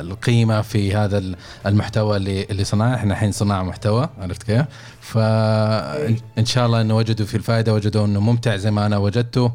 [0.01, 1.23] القيمة في هذا
[1.65, 4.65] المحتوى اللي اللي صنعناه إحنا الحين صناع محتوى عرفت كيف؟
[5.01, 9.51] فان شاء الله إنه وجدوا في الفائدة وجدوا إنه ممتع زي ما أنا وجدته.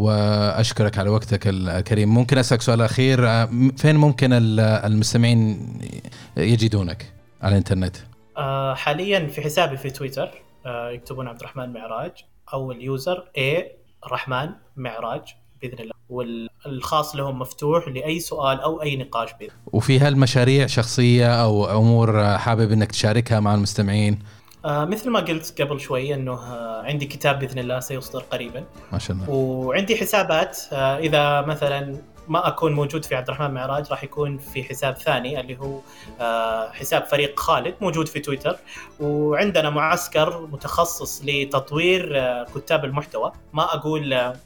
[0.00, 2.14] وأشكرك على وقتك الكريم.
[2.14, 3.46] ممكن أسألك سؤال أخير
[3.76, 5.68] فين ممكن المستمعين
[6.36, 7.12] يجدونك
[7.42, 7.96] على الإنترنت؟
[8.36, 10.30] آه، حاليا في حسابي في تويتر
[10.66, 12.12] آه، يكتبون عبد الرحمن معراج
[12.52, 13.72] أو اليوزر اي
[14.12, 15.22] رحمن معراج
[15.62, 16.00] بإذن الله.
[16.10, 22.72] والخاص لهم مفتوح لأي سؤال أو أي نقاش بإذن وفي هالمشاريع شخصية أو أمور حابب
[22.72, 24.18] إنك تشاركها مع المستمعين
[24.64, 28.64] آه مثل ما قلت قبل شوي إنه آه عندي كتاب بإذن الله سيصدر قريبا.
[28.92, 29.30] ما شاء الله.
[29.30, 31.96] وعندي حسابات آه إذا مثلا
[32.28, 35.78] ما أكون موجود في عبد الرحمن معراج راح يكون في حساب ثاني اللي هو
[36.20, 38.56] آه حساب فريق خالد موجود في تويتر.
[39.00, 43.32] وعندنا معسكر متخصص لتطوير آه كتاب المحتوى.
[43.52, 44.36] ما أقول آه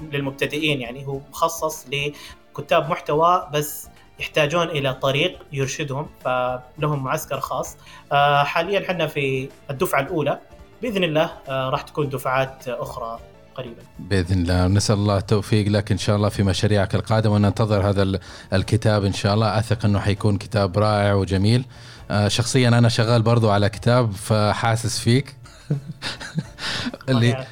[0.00, 3.88] للمبتدئين يعني هو مخصص لكتاب محتوى بس
[4.20, 7.76] يحتاجون إلى طريق يرشدهم فلهم معسكر خاص.
[8.12, 10.38] آه، حاليا إحنا في الدفعة الأولى.
[10.82, 13.18] بإذن الله آه، راح تكون دفعات أخرى
[13.54, 13.82] قريبا.
[13.98, 14.66] بإذن الله.
[14.66, 17.34] نسأل الله التوفيق لك إن شاء الله في مشاريعك القادمة.
[17.34, 18.18] وننتظر هذا
[18.52, 19.58] الكتاب إن شاء الله.
[19.58, 21.64] أثق إنه حيكون كتاب رائع وجميل.
[22.10, 25.36] آه، شخصيا أنا شغال برضو على كتاب فحاسس فيك.
[27.08, 27.46] اللي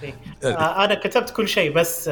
[0.45, 2.11] أنا كتبت كل شيء بس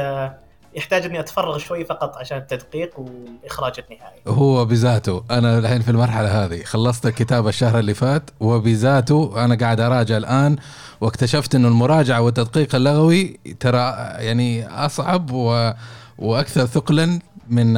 [0.77, 4.21] يحتاج إني أتفرغ شوي فقط عشان التدقيق والإخراج النهائي.
[4.27, 9.81] هو بذاته أنا الحين في المرحلة هذه خلصت الكتاب الشهر اللي فات وبذاته أنا قاعد
[9.81, 10.57] أراجع الآن
[11.01, 15.73] واكتشفت إنه المراجعة والتدقيق اللغوي ترى يعني أصعب و...
[16.19, 17.19] وأكثر ثقلا
[17.51, 17.73] من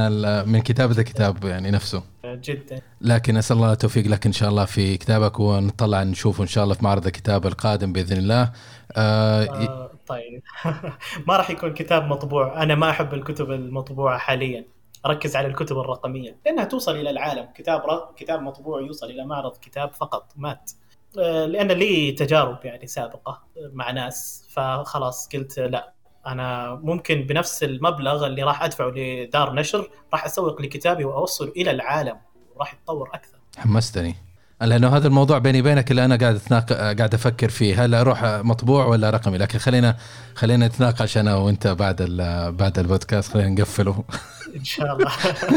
[0.48, 2.02] من كتابة الكتاب يعني نفسه.
[2.34, 2.80] جدا.
[3.00, 6.74] لكن أسأل الله التوفيق لك إن شاء الله في كتابك ونطلع نشوفه إن شاء الله
[6.74, 8.52] في معرض الكتاب القادم بإذن الله.
[8.96, 10.42] آه, آه طيب.
[11.28, 12.62] ما راح يكون كتاب مطبوع.
[12.62, 14.64] أنا ما أحب الكتب المطبوعة حاليا.
[15.06, 16.36] أركز على الكتب الرقمية.
[16.46, 17.48] لأنها توصل إلى العالم.
[17.55, 18.14] كتاب ر...
[18.16, 20.32] كتاب مطبوع يوصل إلى معرض كتاب فقط.
[20.36, 20.72] مات.
[21.18, 23.42] آه، لأن لي تجارب يعني سابقة
[23.72, 24.48] مع ناس.
[24.50, 25.97] فخلاص قلت لا.
[26.28, 32.16] أنا ممكن بنفس المبلغ اللي راح أدفعه لدار نشر راح أسوق لكتابي واوصله إلى العالم
[32.56, 33.38] وراح يتطور أكثر.
[33.59, 34.14] حمستني.
[34.60, 36.72] لأنه هذا الموضوع بيني وبينك اللي أنا قاعد اتناق...
[36.72, 39.96] قاعد أفكر فيه هل أروح مطبوع ولا رقمي؟ لكن خلينا
[40.34, 42.52] خلينا نتناقش أنا وأنت بعد ال...
[42.52, 43.32] بعد البودكاست.
[43.32, 44.05] خلينا نقفله.
[44.59, 45.10] إن شاء الله.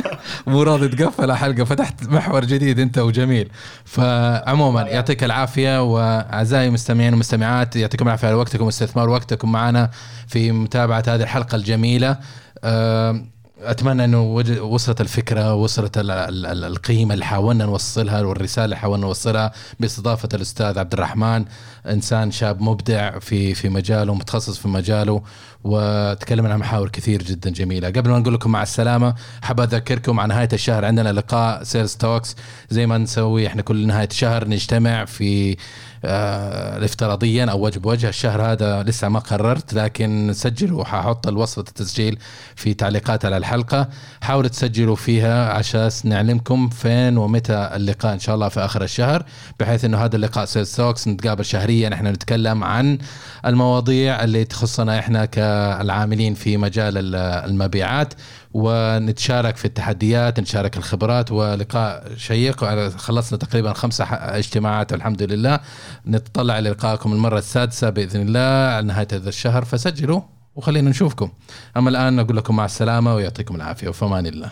[0.47, 3.49] مو راضي تقفل حلقه فتحت محور جديد أنت وجميل.
[3.85, 9.89] فعموما يعطيك العافية وأعزائي المستمعين والمستمعات يعطيكم العافية على وقتكم واستثمار وقتكم معنا
[10.27, 12.17] في متابعة هذه الحلقة الجميلة.
[12.63, 13.25] أه
[13.63, 14.23] أتمنى أنه
[14.61, 21.45] وصلت الفكرة وصلت القيمة اللي حاولنا نوصلها والرسالة اللي حاولنا نوصلها باستضافة الأستاذ عبد الرحمن
[21.85, 25.21] إنسان شاب مبدع في في مجاله متخصص في مجاله.
[25.63, 27.87] وتكلمنا عن محاور كثير جدا جميلة.
[27.87, 32.35] قبل ما نقول لكم مع السلامة حاب أذكركم عن نهاية الشهر عندنا لقاء Sales Talks
[32.69, 35.57] زي ما نسوي إحنا كل نهاية شهر نجتمع في
[36.03, 42.17] افتراضيا أو وجه بوجه الشهر هذا لسه ما قررت لكن سجلوا حاحط الوصفه التسجيل
[42.55, 43.89] في تعليقات على الحلقة.
[44.21, 49.25] حاولوا تسجلوا فيها عشان نعلمكم فين ومتى اللقاء إن شاء الله في آخر الشهر
[49.59, 52.97] بحيث إنه هذا اللقاء Sales Talks نتقابل شهريا إحنا نتكلم عن
[53.45, 58.13] المواضيع اللي تخصنا إحنا كالعاملين في مجال المبيعات.
[58.53, 62.65] ونتشارك في التحديات نشارك الخبرات ولقاء شيق.
[62.97, 65.59] خلصنا تقريبا خمسة اجتماعات الحمد لله.
[66.07, 69.65] نتطلع للقائكم المرة السادسة بإذن الله على نهاية هذا الشهر.
[69.65, 70.21] فسجلوا
[70.55, 71.29] وخلينا نشوفكم.
[71.77, 73.89] أما الآن نقول لكم مع السلامة ويعطيكم العافية.
[73.89, 74.51] وفمان الله.